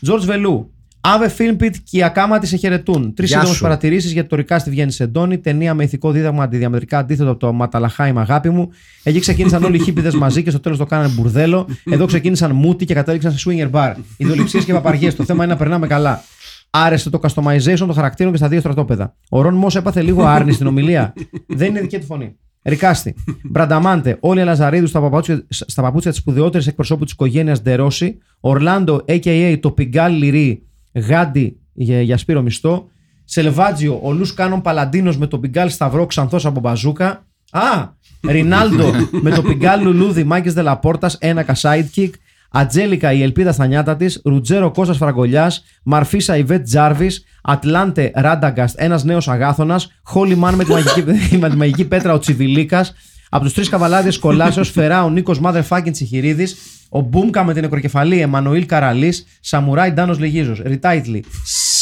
Τζορτζ 0.00 0.24
Βελού. 0.24 0.74
Αβε 1.04 1.28
Φίλμπιτ 1.28 1.74
και 1.90 1.98
οι 1.98 2.02
ακάματοι 2.02 2.46
σε 2.46 2.56
χαιρετούν. 2.56 3.14
Τρεις 3.14 3.28
Γεια 3.28 3.36
σύντομες 3.36 3.56
σου. 3.56 3.62
παρατηρήσεις 3.62 4.12
γιατί 4.12 4.28
το 4.28 4.36
recasting 4.36 4.70
βγαίνει 4.70 4.90
σεντόνι. 4.90 5.38
Ταινία 5.38 5.74
με 5.74 5.84
ηθικό 5.84 6.10
δίδαγμα 6.10 6.42
αντιδιαμετρικά 6.42 6.98
αντίθετο 6.98 7.30
από 7.30 7.38
το 7.38 7.52
Ματαλαχάιμ 7.52 8.18
αγάπη 8.18 8.50
μου. 8.50 8.68
Εκεί 9.02 9.20
ξεκίνησαν 9.20 9.64
όλοι 9.64 9.76
οι 9.76 9.82
χίπηδες 9.82 10.12
μαζί 10.16 10.42
και 10.42 10.50
στο 10.50 10.60
τέλος 10.60 10.78
το 10.78 10.86
κάνανε 10.86 11.12
μπουρδέλο. 11.14 11.68
Εδώ 11.84 12.06
ξεκίνησαν 12.06 12.52
μούτι 12.52 12.84
και 12.84 12.94
κατέληξαν 12.94 13.32
σε 13.32 13.50
swinger 13.50 13.70
bar. 13.70 13.94
Ιδεοληψίες 14.16 14.60
και 14.60 14.72
παπαριές. 14.72 15.14
Το 15.14 15.24
θέμα 15.24 15.44
είναι 15.44 15.52
να 15.52 15.58
περνάμε 15.58 15.86
καλά. 15.86 16.22
Άρεσε 16.70 17.10
το 17.10 17.20
customization 17.22 17.76
των 17.76 17.94
χαρακτήρων 17.94 18.32
και 18.32 18.38
στα 18.38 18.48
δύο 18.48 18.60
στρατόπεδα. 18.60 19.14
Ο 19.30 19.40
Ρον 19.40 19.54
Μος 19.54 19.76
έπαθε 19.76 20.02
λίγο 20.02 20.24
Άρνι 20.24 20.52
στην 20.52 20.66
ομιλία. 20.66 21.12
Δεν 21.46 21.68
είναι 21.68 21.80
δική 21.80 21.98
του 21.98 22.06
φωνή. 22.06 22.36
Ρικάστη. 22.62 23.14
Μπρανταμάντε. 23.42 24.16
Όλοι 24.20 24.40
οι 24.40 24.44
Λαζαρίδους 24.44 24.88
στα 24.88 25.00
παπούτσια, 25.00 25.46
στα 25.48 25.82
παπούτσια 25.82 26.10
της 26.10 26.20
σπουδαιότερης 26.20 26.66
εκπροσώπου 26.66 27.04
της 27.04 27.12
οικογένειας 27.12 27.62
Ντερόση. 27.62 28.18
Ορλάντο, 28.40 29.04
a.k.a. 29.08 29.58
το 29.60 29.70
Πιγκάλι 29.70 30.16
Λυρί. 30.16 30.66
Γάντι 30.94 31.60
για, 31.72 32.02
για 32.02 32.16
Σπύρο 32.16 32.42
Μισθό. 32.42 32.90
Σελβάτζιο, 33.24 34.00
ο 34.02 34.12
Λου 34.12 34.26
Κάνον 34.34 34.62
Παλαντίνος 34.62 35.18
με 35.18 35.26
τον 35.26 35.40
Πιγκάλ 35.40 35.70
Σταυρό 35.70 36.06
ξανθός 36.06 36.46
από 36.46 36.60
μπαζούκα. 36.60 37.26
Α! 37.50 38.00
Ρινάλντο 38.28 38.92
με 39.10 39.30
το 39.30 39.42
πιγκάλι 39.42 39.82
λουλούδι 39.82 40.24
Μάγκε 40.24 40.50
Δελαπόρτας, 40.50 41.16
ένακα 41.20 41.56
sidekick. 41.56 42.10
Ατζέλικα 42.50 43.12
η 43.12 43.22
ελπίδα 43.22 43.52
στα 43.52 43.66
νιάτα 43.66 43.96
της. 43.96 44.20
Ρουτζέρο 44.24 44.70
Κώστας 44.70 44.96
Φραγκολιάς. 44.96 45.64
Μαρφίσα 45.82 46.36
Ιβέτ 46.36 46.64
Τζάρβις. 46.64 47.24
Ατλάντε 47.42 48.10
Ράνταγκαστ, 48.14 48.74
ένας 48.78 49.04
νέος 49.04 49.28
αγάθονα. 49.28 49.80
Χόλι 50.02 50.34
Μαν 50.34 50.54
με 50.54 50.64
τη 50.64 50.70
μαγική, 50.70 51.04
με 51.40 51.50
τη 51.50 51.56
μαγική 51.56 51.84
πέτρα 51.84 52.12
ο 52.12 52.18
Τσιβιλίκας. 52.18 52.94
Από 53.30 53.44
τους 53.44 53.54
τρεις 53.54 53.68
καβαλάδες 53.68 54.18
Κολάσεως 54.18 54.70
Φερά 54.70 55.04
ο 55.04 55.10
Νίκος 55.10 55.40
Motherfucking 55.44 55.92
Τσιχυρίδης. 55.92 56.56
Ο 56.94 57.00
Μπούμκα 57.00 57.44
με 57.44 57.52
την 57.52 57.62
νεκροκεφαλή 57.62 58.20
Εμμανουήλ 58.20 58.66
Καραλής. 58.66 59.26
Σαμουράι 59.40 59.90
Ντάνος 59.90 60.18
Λεγίζο. 60.18 60.54
Ριτάιτλι. 60.64 61.24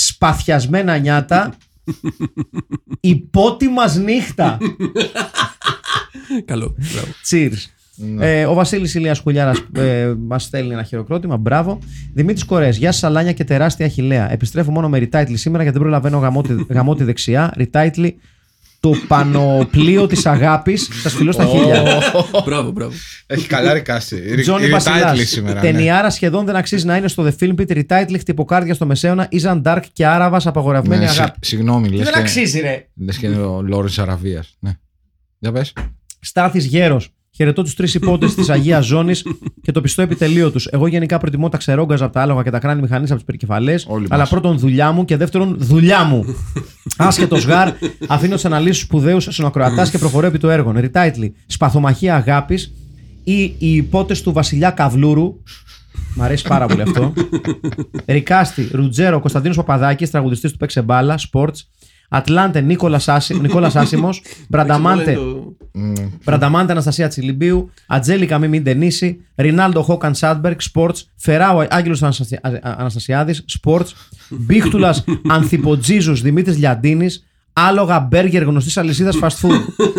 Σπαθιασμένα 0.06 0.96
νιάτα. 0.96 1.54
Η 3.00 3.16
πότη 3.16 3.68
μα 3.68 3.96
νύχτα. 3.96 4.58
Καλό. 6.44 6.76
Μπράβο. 6.92 7.06
Cheers. 7.30 7.66
Ε, 8.18 8.44
ο 8.46 8.54
Βασίλης 8.54 8.94
Ηλίας 8.94 9.20
Κουλιάρα 9.20 9.52
ε, 9.72 10.14
μας 10.18 10.42
στέλνει 10.42 10.72
ένα 10.72 10.82
χειροκρότημα. 10.82 11.36
Μπράβο. 11.36 11.78
Δημήτρης 12.14 12.44
Κορές. 12.44 12.76
Γεια 12.76 12.92
σας, 12.92 13.04
Αλάνια 13.04 13.32
και 13.32 13.44
τεράστια 13.44 13.88
χιλέα. 13.88 14.32
Επιστρέφω 14.32 14.70
μόνο 14.70 14.88
με 14.88 14.98
retitle 14.98 15.32
σήμερα 15.34 15.62
γιατί 15.62 15.78
δεν 15.78 15.80
προλαβαίνω 15.80 16.18
γαμώτη, 16.18 16.66
γαμώτη 16.68 17.04
δεξιά. 17.04 17.54
Retitle 17.56 18.10
το 18.80 18.94
πανοπλίο 19.08 20.06
της 20.06 20.26
αγάπης. 20.26 20.88
Σας 21.02 21.12
φιλώ 21.14 21.32
στα 21.32 21.44
χίλια. 21.44 21.82
Μπράβο, 22.44 22.70
μπράβο. 22.70 22.92
Έχει 23.26 23.46
καλά 23.46 23.72
ρικάσει. 23.72 24.40
Τζόνι 24.40 24.66
Retitle 24.66 24.70
Βασιλάς. 24.70 25.18
σήμερα. 25.28 25.54
ναι. 25.54 25.70
Ταινιάρα 25.70 26.10
σχεδόν 26.10 26.44
δεν 26.44 26.56
αξίζει 26.56 26.86
να 26.86 26.96
είναι 26.96 27.08
στο 27.08 27.24
The 27.28 27.42
Film 27.44 27.54
Pit. 27.60 27.82
Retitle 27.86 28.14
χτυποκάρδια 28.18 28.74
στο 28.74 28.86
μεσαίωνα. 28.86 29.26
Ιζαν 29.30 29.62
Dark 29.66 29.82
και 29.92 30.06
Άραβας 30.06 30.46
απαγορευμένη 30.46 31.04
Ναι, 31.04 31.10
συ- 31.10 31.20
αγάπη. 31.20 31.46
Συγγνώμη, 31.46 31.88
λες 31.88 32.04
Δεν 32.04 32.12
και, 32.12 32.18
αξίζει, 32.20 32.60
ρε. 32.60 32.86
λες 33.04 33.16
και 33.16 33.26
είναι 33.26 33.36
ο 33.42 33.62
Λόρις 33.62 33.98
Αραβίας. 33.98 34.56
Ναι. 34.58 34.70
Για 35.38 35.52
πες. 35.52 35.72
Στάθης 36.20 36.64
Γέρος. 36.64 37.08
Χαιρετώ 37.40 37.62
τους 37.62 37.74
τρεις 37.74 37.94
υπότε 37.94 38.26
της 38.26 38.48
Αγίας 38.48 38.86
Ζώνης 38.86 39.26
και 39.62 39.72
το 39.72 39.80
πιστό 39.80 40.02
επιτελείο 40.02 40.50
τους. 40.50 40.66
Εγώ 40.66 40.86
γενικά 40.86 41.18
προτιμώ 41.18 41.48
τα 41.48 41.56
ξερόγκαζα 41.56 42.04
από 42.04 42.12
τα 42.14 42.22
άλογα 42.22 42.42
και 42.42 42.50
τα 42.50 42.58
κράνη 42.58 42.80
μηχανής 42.80 43.08
από 43.08 43.16
τις 43.16 43.24
περικεφαλές. 43.24 43.86
Όλοι 43.88 44.06
Αλλά 44.08 44.20
μας. 44.20 44.30
πρώτον 44.30 44.58
δουλειά 44.58 44.92
μου 44.92 45.04
και 45.04 45.16
δεύτερον 45.16 45.56
δουλειά 45.58 46.04
μου. 46.04 46.24
Άσχετος 46.96 47.44
γάρ, 47.44 47.72
αφήνω 48.06 48.34
τις 48.34 48.44
αναλύσεις 48.44 48.82
σπουδαίους 48.82 49.26
συνακροατές 49.30 49.88
και 49.88 49.98
προχωρώ 49.98 50.26
επί 50.26 50.38
του 50.38 50.48
έργων. 50.48 50.78
Retitling, 50.78 51.34
Σπαθομαχία 51.46 52.14
Αγάπης 52.16 52.72
ή 53.24 53.42
οι 53.42 53.56
ιππότες 53.58 54.22
του 54.22 54.32
Βασιλιά 54.32 54.70
Καβλούρου. 54.70 55.34
Μ' 56.14 56.22
αρέσει 56.22 56.44
πάρα 56.48 56.66
πολύ 56.66 56.82
αυτό. 56.82 57.12
Recasting, 58.06 58.68
Ρουτζέρο, 58.72 59.20
Κωνσταντίνος 59.20 59.56
Παπαδάκης, 59.56 60.10
τραγουδιστής 60.10 60.50
του 60.50 60.56
Παίξε 60.56 60.82
Μπάλα, 60.82 61.18
Sports. 61.32 61.58
Ατλάντε, 62.12 62.60
Νίκολας 62.60 63.08
Άσιμος. 63.76 64.22
Μπρανταμάντε, 64.48 65.12
Το- 65.12 65.56
Μμ, 65.72 65.92
Μπρανταμάντε 66.24 66.72
Αναστασία 66.72 67.08
Τσιλιμπίου, 67.08 67.70
Ατζέλικα 67.86 68.38
Μίμη 68.38 68.60
Ντενίση, 68.60 69.20
Ρινάλντο 69.36 69.82
Χόκαν 69.82 70.14
Σάντμπεργκ, 70.14 70.56
Sports, 70.72 70.94
Φεράου 71.16 71.66
Άγγελος 71.70 72.02
Αναστασιάδης, 72.62 73.44
Sports, 73.62 73.86
Μπίχτουλας 74.28 75.04
Ανθιποτζίζου 75.28 76.14
Δημήτρης 76.14 76.58
Λιαντίνης, 76.58 77.24
Άλογα 77.52 78.00
Μπέργκερ 78.00 78.42
γνωστής 78.42 78.76
αλυσίδας 78.76 79.16
fast 79.22 79.28
food. 79.46 79.60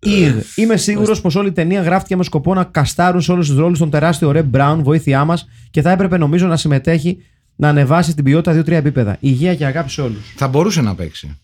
Ιγ. 0.00 0.34
Είμαι 0.56 0.76
σίγουρος 0.76 1.20
πως 1.20 1.34
όλη 1.34 1.48
η 1.48 1.52
ταινία 1.52 1.82
γράφτηκε 1.82 2.16
με 2.16 2.22
σκοπό 2.24 2.54
να 2.54 2.64
καστάρουν 2.64 3.20
σε 3.20 3.32
όλους 3.32 3.48
τους 3.48 3.56
ρόλους 3.56 3.78
τον 3.78 3.90
τεράστιο 3.90 4.30
Ρε 4.30 4.42
Μπράουν, 4.42 4.82
βοήθειά 4.82 5.24
μας, 5.24 5.48
και 5.70 5.82
θα 5.82 5.90
έπρεπε 5.90 6.18
νομίζω 6.18 6.46
να 6.46 6.56
συμμετέχει 6.56 7.18
να 7.58 7.68
ανεβάσει 7.68 8.14
την 8.14 8.24
ποιότητα 8.24 8.60
2-3 8.60 8.68
επίπεδα. 8.68 9.16
Υγεία 9.20 9.54
και 9.54 9.64
αγάπη 9.66 9.90
σε 9.90 10.00
όλους. 10.02 10.32
Θα 10.36 10.48
μπορούσε 10.48 10.80
να 10.80 10.94
παίξει. 10.94 11.36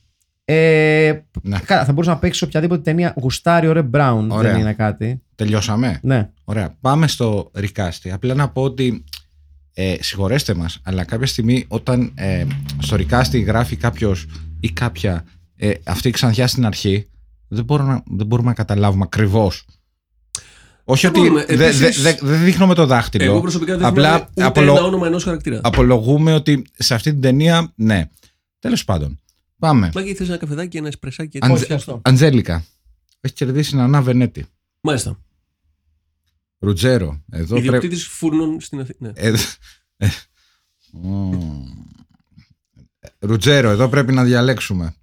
Ε, 0.45 1.13
Ναι. 1.43 1.59
καλά, 1.59 1.85
θα 1.85 1.93
μπορούσε 1.93 2.11
να 2.11 2.19
παίξει 2.19 2.39
σε 2.39 2.45
οποιαδήποτε 2.45 2.83
ταινία 2.83 3.15
γουστάρει 3.21 3.67
ο 3.69 3.73
Ρε 3.73 3.83
Μπράουν. 3.83 4.31
Ωραία. 4.31 4.53
Δεν 4.53 4.61
είναι 4.61 4.73
κάτι. 4.73 5.23
Τελειώσαμε; 5.35 5.99
Ναι. 6.03 6.31
Ωραία. 6.45 6.77
Πάμε 6.81 7.07
στο 7.09 7.51
Ρικάστη. 7.55 8.11
Απλά 8.13 8.35
να 8.35 8.49
πω 8.49 8.63
ότι 8.63 9.05
ε, 9.75 9.95
συγχωρέστε 10.01 10.55
μας, 10.55 10.81
αλλά 10.85 11.05
κάποια 11.05 11.27
στιγμή 11.27 11.65
όταν 11.69 12.13
ε, 12.15 12.45
στο 12.79 12.97
Ρικάστη 12.97 13.41
γράφει 13.41 13.77
κάποιος 13.77 14.27
ή 14.61 14.71
κάποια 14.71 15.25
ε, 15.57 15.73
αυτή 15.85 16.09
η 16.09 16.11
ξανθιά 16.11 16.47
στην 16.47 16.67
αρχή, 16.67 17.09
δεν, 17.49 17.65
μπορώ 17.65 17.85
να, 17.85 18.03
δεν 18.07 18.27
μπορούμε 18.27 18.49
να 18.49 18.55
καταλάβουμε 18.55 19.05
ακριβώς. 19.07 19.65
Όχι 20.85 21.07
Δεν 21.07 21.11
ότι 21.11 21.21
μπορούμε. 21.21 21.45
δεν 21.45 21.57
δε, 21.57 21.67
Επίσης, 21.67 22.03
δε, 22.03 22.15
δεν 22.21 22.45
δείχνω 22.45 22.67
με 22.67 22.75
το 22.75 22.87
δάχτυλο. 22.87 23.25
Εγώ 23.25 23.41
προσωπικά 23.41 23.77
δεν 23.77 23.87
Απλά 23.87 24.09
θυμάμαι 24.09 24.27
ούτε 24.35 24.45
απολο- 24.45 24.77
ένα 24.77 24.83
όνομα 24.87 25.07
ενός 25.07 25.25
χαρακτήρα. 25.25 25.61
απολογούμε 25.63 26.35
ότι 26.35 26.67
σε 26.79 26.95
αυτή 26.95 27.11
την 27.13 27.21
ταινία, 27.21 27.73
ναι. 27.75 28.09
Τέλος 28.59 28.85
πάντων. 28.85 29.19
Πάμε. 29.59 29.91
Μάγκη 29.95 30.15
θες 30.15 30.29
ένα 30.29 30.37
καφεδάκι, 30.37 30.77
ένα 30.77 30.87
εσπρεσάκι. 30.87 31.39
Αντζε- 31.41 31.63
Όχι, 31.63 31.73
αυτό. 31.73 32.01
Αντζέλικα. 32.05 32.65
Έχεις 33.21 33.37
κερδίσει 33.37 33.71
την 33.71 33.81
Ανά 33.81 34.03
Βενέτη. 34.03 34.47
Μάλιστα. 34.81 35.19
Ρουτζέρο. 36.59 37.23
Εδώ 37.31 37.47
πρέπει. 37.55 37.67
Ιδιοκτήτης 37.67 38.07
φούρνων 38.07 38.61
στην 38.61 38.81
Αθήνα. 38.81 39.13
Ναι. 39.15 39.29
Ε, 39.29 39.35
ε, 39.97 40.09
μ. 40.93 41.35
Ρουτζέρο, 43.19 43.69
εδώ 43.71 43.89
πρέπει 43.89 44.13
να 44.13 44.25
διαλέξουμε. 44.25 44.95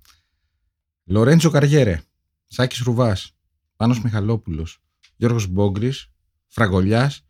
Λορέντσο 1.06 1.50
Καριέρε, 1.50 2.02
Σάκης 2.48 2.80
Ρουβάς, 2.80 3.34
Πάνος 3.76 4.02
Μιχαλόπουλος, 4.02 4.80
Γιώργος 5.22 5.48
Μπόγκρης, 5.48 6.12
Φραγκολιάς 6.48 7.26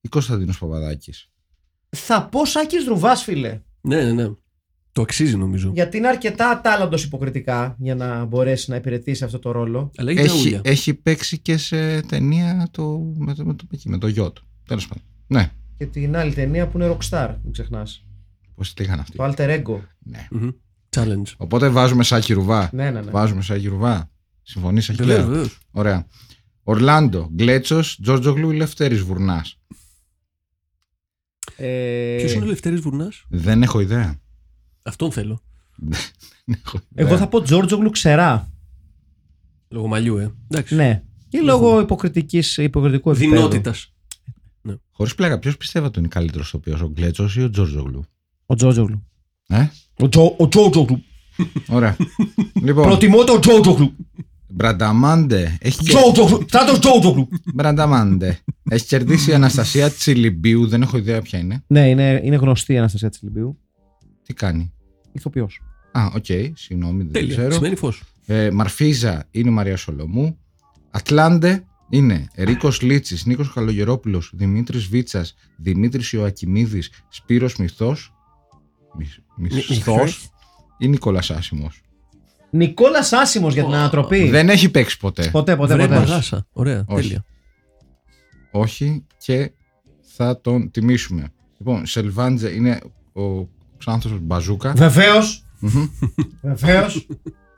ή 0.00 0.08
Κωνσταντίνος 0.08 0.58
Παπαδάκης. 0.58 1.30
Θα 1.88 2.28
πω 2.28 2.44
Σάκης 2.46 2.84
Ρουβά, 2.86 3.16
φίλε. 3.16 3.60
ναι, 3.80 4.02
ναι, 4.04 4.12
ναι. 4.12 4.28
Το 4.92 5.02
αξίζει 5.02 5.36
νομίζω. 5.36 5.70
Γιατί 5.74 5.96
είναι 5.96 6.08
αρκετά 6.08 6.48
ατάλλαντο 6.50 6.96
υποκριτικά 6.96 7.76
για 7.78 7.94
να 7.94 8.24
μπορέσει 8.24 8.70
να 8.70 8.76
υπηρετήσει 8.76 9.24
αυτό 9.24 9.38
το 9.38 9.50
ρόλο. 9.50 9.90
Αλλά 9.96 10.10
έχει 10.10 10.18
Έχει, 10.20 10.28
τραγούδια. 10.28 10.60
έχει 10.64 10.94
παίξει 10.94 11.38
και 11.38 11.56
σε 11.56 12.00
ταινία 12.00 12.68
το, 12.70 12.98
με, 13.16 13.34
το, 13.34 13.44
με, 13.44 13.54
το, 13.54 13.64
εκεί, 13.72 13.88
με 13.88 13.98
το 13.98 14.06
Γιώτ. 14.06 14.36
Τέλος 14.66 14.88
πάντων. 14.88 15.04
Ναι, 15.26 15.50
Και 15.78 15.86
την 15.86 16.16
άλλη 16.16 16.32
ταινία 16.32 16.68
που 16.68 16.78
είναι 16.78 16.96
Rockstar, 16.98 17.34
μην 17.42 17.52
ξεχνάς. 17.52 18.04
πώς 18.54 18.74
τη 18.74 18.82
είχαν 18.82 19.00
αυτοί. 19.00 19.16
Το 19.16 19.24
Alter 19.24 19.62
Ego. 19.62 19.80
Ναι. 19.98 20.26
Μμμ. 20.30 20.48
Challenge. 20.96 21.32
Οπότε 21.36 21.68
βάζουμε 21.68 22.02
Σάκη 22.04 22.32
Ρουβά. 22.32 22.70
Ναι, 22.72 22.90
ναι, 22.90 23.00
ναι. 23.00 23.10
Βάζουμε 23.10 23.42
Σάκη 23.42 23.66
Ρουβά. 23.68 24.10
Συμφωνείς 24.42 24.86
Βεβαίω, 24.92 25.06
Αχιλέα. 25.14 25.26
βεβαίως. 25.30 25.58
Ωραία. 25.70 26.06
Ορλάντο, 26.64 27.30
Γκλέτσος, 27.34 27.98
Τζόρτζογλου 28.02 28.50
ή 28.50 28.56
Λευτέρης 28.56 29.00
Βουρνάς. 29.02 29.58
Ε, 31.56 32.16
Ποιος 32.18 32.32
είναι 32.32 32.44
ο 32.44 32.46
Λευτέρης 32.48 32.80
Βουρνάς, 32.80 33.24
Δεν 33.28 33.62
έχω 33.62 33.80
ιδέα. 33.80 34.20
Αυτόν 34.82 35.12
θέλω. 35.12 35.40
Δεν 36.46 36.60
έχω 36.64 36.78
ιδέα. 36.90 37.06
Εγώ 37.06 37.16
θα 37.16 37.28
πω 37.28 37.42
Τζόρτζογλου 37.42 37.90
ξερά. 37.90 38.52
Λόγω 39.68 39.86
μαλλιού, 39.86 40.16
ε. 40.16 40.34
Εντάξει. 40.48 40.74
Ναι. 40.74 41.02
Και 41.28 41.40
λόγω 41.40 41.80
υποκριτικής, 41.80 42.56
υποκριτικού 42.56 43.10
επίπεδου. 43.10 43.34
Δυνότητας. 43.34 43.88
Χωρίς 44.90 45.14
πλάκα, 45.14 45.38
ποιος 45.38 45.56
πιστεύω 45.56 45.86
ότι 45.86 45.98
είναι 45.98 46.08
καλύτερος 46.08 46.50
τοπίος, 46.50 46.80
ο 46.80 46.88
Γκλέτσος 46.88 47.36
ή 47.36 47.42
ο 47.42 47.50
Τζόρτζογλου; 47.50 48.04
Ο 48.46 48.54
Τζόρτζογλου. 48.54 49.06
Ε; 49.46 49.66
Ο, 49.98 50.08
Τζο, 50.08 50.34
ο 50.38 50.48
Τζόρτζογλου. 50.48 51.02
Ωραία. 51.68 51.96
λοιπόν, 52.64 52.84
Προτιμώ 52.84 53.24
τον 53.24 53.40
Τζόρτζογλου. 53.40 53.96
Μπρανταμάντε. 54.56 55.56
Έχεις, 55.60 55.78
κε- 55.78 55.88
Τζόρτζογλου. 55.98 56.44
Θα 56.48 56.64
τον 56.64 56.80
Τζόρτζογλου. 56.80 57.28
Μπρανταμάντε. 57.54 58.38
έχεις 58.70 58.86
κερδίσει 58.86 59.30
η 59.30 59.34
Αναστασία 59.40 59.90
Τσιλιμπίου, 59.90 60.66
δεν 60.66 60.82
έχω 60.82 60.96
ιδέα 60.98 61.22
ποια 61.22 61.38
είναι. 61.38 61.64
Ναι, 61.66 61.88
είναι, 61.88 62.20
είναι 62.24 62.36
γνωστή 62.36 62.72
η 62.72 62.78
Αναστασία 62.78 63.10
τη 63.10 63.18
Λιμπίου. 63.22 63.58
Τι 64.26 64.34
κάνει; 64.34 64.72
Ηθοποιός. 65.12 65.60
Α, 65.92 66.06
οκ, 66.14 66.24
συγγνώμη, 66.54 67.02
δεν 67.02 67.12
Τέλεια. 67.12 67.36
ξέρω. 67.36 67.52
Σημαίνει 67.52 67.76
φως. 67.76 68.02
Ε, 68.26 68.50
Μαρφίζα 68.50 69.24
είναι 69.30 69.48
η 69.48 69.52
Μαρία 69.52 69.76
Σολομού. 69.76 70.38
Ατλάντε 70.90 71.64
είναι 71.88 72.26
Ρίκος 72.36 72.80
Λίτσης, 72.82 73.24
Νίκος 73.26 73.52
Καλογερόπουλος, 73.52 74.30
Δημήτρης 74.34 74.86
Βίτσας, 74.86 75.34
Δημήτρης 75.56 76.12
Ιωακειμίδης, 76.12 76.82
Σπύρος 77.08 77.56
Μυθός. 77.56 78.12
Μυθός 79.36 80.28
ή 80.78 80.88
Νικόλας 80.88 81.30
Άσιμος. 81.30 81.70
Νικόλας 82.54 83.12
Άσιμος 83.12 83.54
για 83.54 83.64
την 83.64 83.74
ανατροπή. 83.74 84.28
Δεν 84.28 84.48
έχει 84.48 84.68
παίξει 84.70 84.98
ποτέ. 84.98 85.28
Ποτέ, 85.32 85.56
ποτέ, 85.56 85.74
Βρε 85.74 85.82
ποτέ. 85.86 85.98
παγάσα. 85.98 86.46
Ωραία. 86.52 86.84
Όχι. 86.86 87.02
Τέλεια. 87.02 87.24
Όχι 88.50 89.04
και 89.18 89.52
θα 90.16 90.40
τον 90.40 90.70
τιμήσουμε. 90.70 91.28
Λοιπόν, 91.58 91.86
Σελβάντζε 91.86 92.50
είναι 92.50 92.80
ο 93.12 93.48
Ξάνθος 93.78 94.18
Μπαζούκα. 94.20 94.72
Βεβαίως. 94.76 95.44
Μμμ. 95.58 95.88
Βεβαίως. 96.42 97.06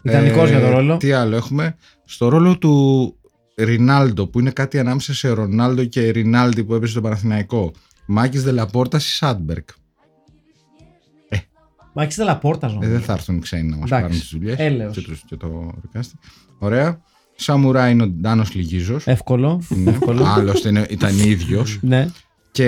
Ιδανικός 0.02 0.48
Ε, 0.48 0.50
για 0.50 0.60
τον 0.60 0.70
ρόλο. 0.70 0.96
Τι 0.96 1.12
άλλο 1.12 1.36
έχουμε; 1.36 1.76
Στο 2.04 2.28
ρόλο 2.28 2.58
του 2.58 3.14
Ρινάλντο 3.56 4.26
που 4.26 4.40
είναι 4.40 4.50
κάτι 4.50 4.78
ανάμεσα 4.78 5.14
σε 5.14 5.28
Ρονάλντο 5.28 5.84
και 5.84 6.10
Ρινάλντι 6.10 6.64
που 6.64 6.74
έπαιζε 6.74 6.92
στο 6.92 7.00
Παναθηναϊκό. 7.00 7.72
Μάκης 8.06 8.42
Δελαπόρτα 8.42 8.96
ή 8.96 9.00
Σάντμπερκ. 9.00 9.68
Μάξι 11.96 12.16
Δελαπόρτα, 12.20 12.66
Ε, 12.66 12.70
νομίζω. 12.72 12.90
δεν 12.90 13.00
θα 13.00 13.12
έρθουν 13.12 13.36
οι 13.36 13.40
ξένοι 13.40 13.68
να 13.68 13.76
μας 13.76 13.84
Εντάξει. 13.90 14.02
πάρουν 14.06 14.20
τις 14.20 14.30
δουλειές. 14.32 14.58
Έλεος. 14.58 14.94
Και, 14.94 15.00
τους- 15.02 15.22
και 15.26 15.36
το 15.36 15.70
ρικάστη. 15.82 16.18
Ωραία. 16.58 17.00
Σαμουρά 17.36 17.88
είναι 17.88 18.02
ο 18.02 18.06
Ντάνος 18.08 18.54
Λιγίζο. 18.54 19.00
Εύκολο. 19.04 19.62
Εύκολο. 19.86 20.24
Άλλωστε 20.24 20.68
είναι- 20.68 20.86
ήταν 20.90 21.18
ίδιος. 21.18 21.78
Ναι. 21.82 22.08
Και. 22.50 22.66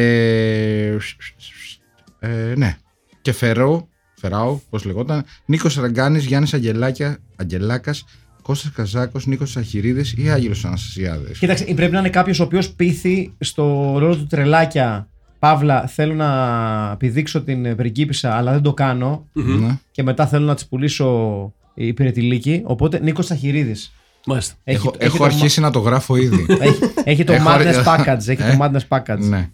Ε, 2.18 2.52
ναι. 2.56 2.76
Και 3.22 3.32
Φερό, 3.32 3.88
Φεράου, 4.16 4.62
πώς 4.70 4.84
λεγόταν. 4.84 5.24
Νίκος 5.46 5.76
Ραγκάνης, 5.76 6.24
Γιάννης 6.24 6.54
Αγγελάκας, 7.36 8.04
Κώστας 8.42 8.72
Καζάκος, 8.72 9.26
Νίκος 9.26 9.56
Αχυρίδης 9.56 10.14
ή 10.16 10.30
Άγγελος 10.30 10.64
Αναστασιάδης. 10.64 11.38
Κοίταξε, 11.38 11.64
πρέπει 11.64 11.92
να 11.92 11.98
είναι 11.98 12.10
κάποιος 12.10 12.40
ο 12.40 12.42
οποίος 12.44 12.72
πείθει 12.74 13.32
στο 13.40 13.94
ρόλο 13.98 14.16
του 14.16 14.26
τρελάκια. 14.26 15.08
Παύλα, 15.38 15.86
θέλω 15.86 16.14
να 16.14 16.96
πηδήξω 16.98 17.42
την 17.42 17.76
πριγκίπισσα, 17.76 18.34
αλλά 18.34 18.52
δεν 18.52 18.62
το 18.62 18.74
κάνω. 18.74 19.26
Ναι. 19.32 19.78
Και 19.90 20.02
μετά 20.02 20.26
θέλω 20.26 20.44
να 20.46 20.54
της 20.54 20.66
πουλήσω 20.66 21.52
υπηρετηλίκη. 21.74 22.62
Οπότε 22.64 22.98
Νίκος 23.02 23.26
Ταχυρίδης. 23.26 23.92
Μάλιστα. 24.26 24.54
Έχω, 24.64 24.94
έχω 24.98 25.24
αρχίσει 25.24 25.60
να 25.60 25.70
το 25.70 25.78
γράφω 25.78 26.16
ήδη. 26.16 26.46
Έχει, 26.60 26.78
έχει 27.04 27.24
το 27.24 27.32
Έχω 27.32 27.48
Madness 27.48 27.52
αρχίσει- 27.52 27.82
Package. 27.86 28.28
Έχει 28.28 28.42
Ε, 28.42 28.56
το 28.56 28.58
Madness 28.60 28.98
Package. 28.98 29.18
ναι. 29.18 29.48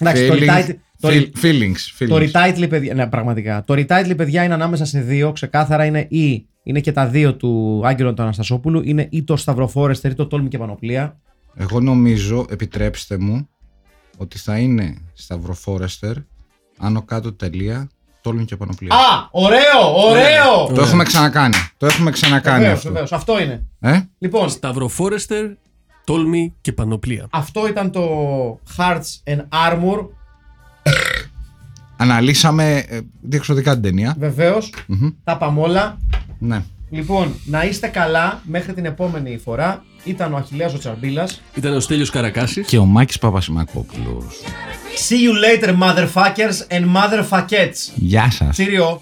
Εντάξει, 0.00 0.26
το 0.26 0.34
Feelings- 0.34 0.46
retitle- 0.48 0.74
το 1.00 1.08
feel- 1.08 1.12
re- 1.12 1.44
feelings, 1.44 2.06
Το 2.08 2.16
feelings. 2.16 2.30
retitle, 2.30 2.68
παιδιά, 2.68 2.94
ναι, 2.94 3.06
πραγματικά. 3.06 3.64
Το 3.66 3.74
retitle, 3.76 4.12
παιδιά, 4.16 4.44
είναι 4.44 4.54
ανάμεσα 4.54 4.84
σε 4.84 5.00
δύο. 5.00 5.32
Ξεκάθαρα 5.32 5.84
είναι 5.84 6.06
ή 6.08 6.46
είναι 6.62 6.80
και 6.80 6.92
τα 6.92 7.06
δύο 7.06 7.34
του 7.34 7.82
Άγγελου 7.84 8.14
του 8.14 8.22
Αναστασόπουλου. 8.22 8.82
Είναι 8.84 9.06
ή 9.10 9.22
το 9.24 9.36
Σταυροφόρεστερ 9.36 10.10
ή 10.10 10.14
το 10.14 10.26
Τόλμη 10.26 10.48
και 10.48 10.58
Πανοπλία. 10.58 11.18
Εγώ 11.54 11.80
νομίζω, 11.80 12.46
επιτρέψτε 12.50 13.18
μου, 13.18 13.48
ότι 14.20 14.38
θα 14.38 14.58
είναι 14.58 14.96
Σταυροφόρεστερ, 15.14 16.16
άνω 16.78 17.02
κάτω 17.02 17.32
τελεία, 17.32 17.88
τόλμη 18.20 18.44
και 18.44 18.56
πανοπλία. 18.56 18.94
Α! 18.94 19.28
Ωραίο! 19.30 20.08
Ωραίο! 20.08 20.66
Το 20.74 20.80
έχουμε 20.82 21.04
ξανακάνει. 21.04 21.54
Το 21.76 21.86
έχουμε 21.86 22.10
ξανακάνει 22.10 22.58
Βεβαίως, 22.58 22.76
αυτό. 22.78 22.88
βεβαίως. 22.90 23.12
Αυτό 23.12 23.40
είναι. 23.42 23.66
Ε; 23.80 24.00
Λοιπόν, 24.18 24.48
Σταυροφόρεστερ, 24.48 25.46
τόλμη 26.04 26.54
και 26.60 26.72
πανοπλία. 26.72 27.26
αυτό 27.30 27.68
ήταν 27.68 27.90
το 27.90 28.08
Hearts 28.76 29.32
and 29.34 29.40
Armor. 29.68 30.06
Αναλύσαμε 31.96 32.84
ε, 32.88 33.00
διεξοδικά 33.20 33.72
την 33.72 33.82
ταινία. 33.82 34.14
Βεβαίως. 34.18 34.72
Μμμ. 34.86 35.08
Τα 35.24 35.36
πάμε 35.36 35.60
όλα. 35.60 35.98
Ναι. 36.38 36.62
Λοιπόν, 36.90 37.34
να 37.44 37.64
είστε 37.64 37.86
καλά 37.86 38.42
μέχρι 38.44 38.74
την 38.74 38.84
επόμενη 38.84 39.40
φορά. 39.44 39.84
Ήταν 40.04 40.32
ο 40.32 40.36
Αχιλέας 40.36 40.74
ο 40.74 40.78
Τσαρμπίλας. 40.78 41.40
Ήταν 41.54 41.76
ο 41.76 41.80
Στέλιος 41.80 42.10
Καρακάσης. 42.10 42.66
Και 42.66 42.78
ο 42.78 42.84
Μάκης 42.84 43.18
Παπασημακόπουλος. 43.18 44.40
See 45.08 45.12
you 45.12 45.64
later, 45.64 45.68
motherfuckers 45.68 46.76
and 46.76 46.84
motherfuckets. 46.96 47.92
Γεια 47.94 48.30
σας. 48.30 48.56
Cheerio. 48.58 48.98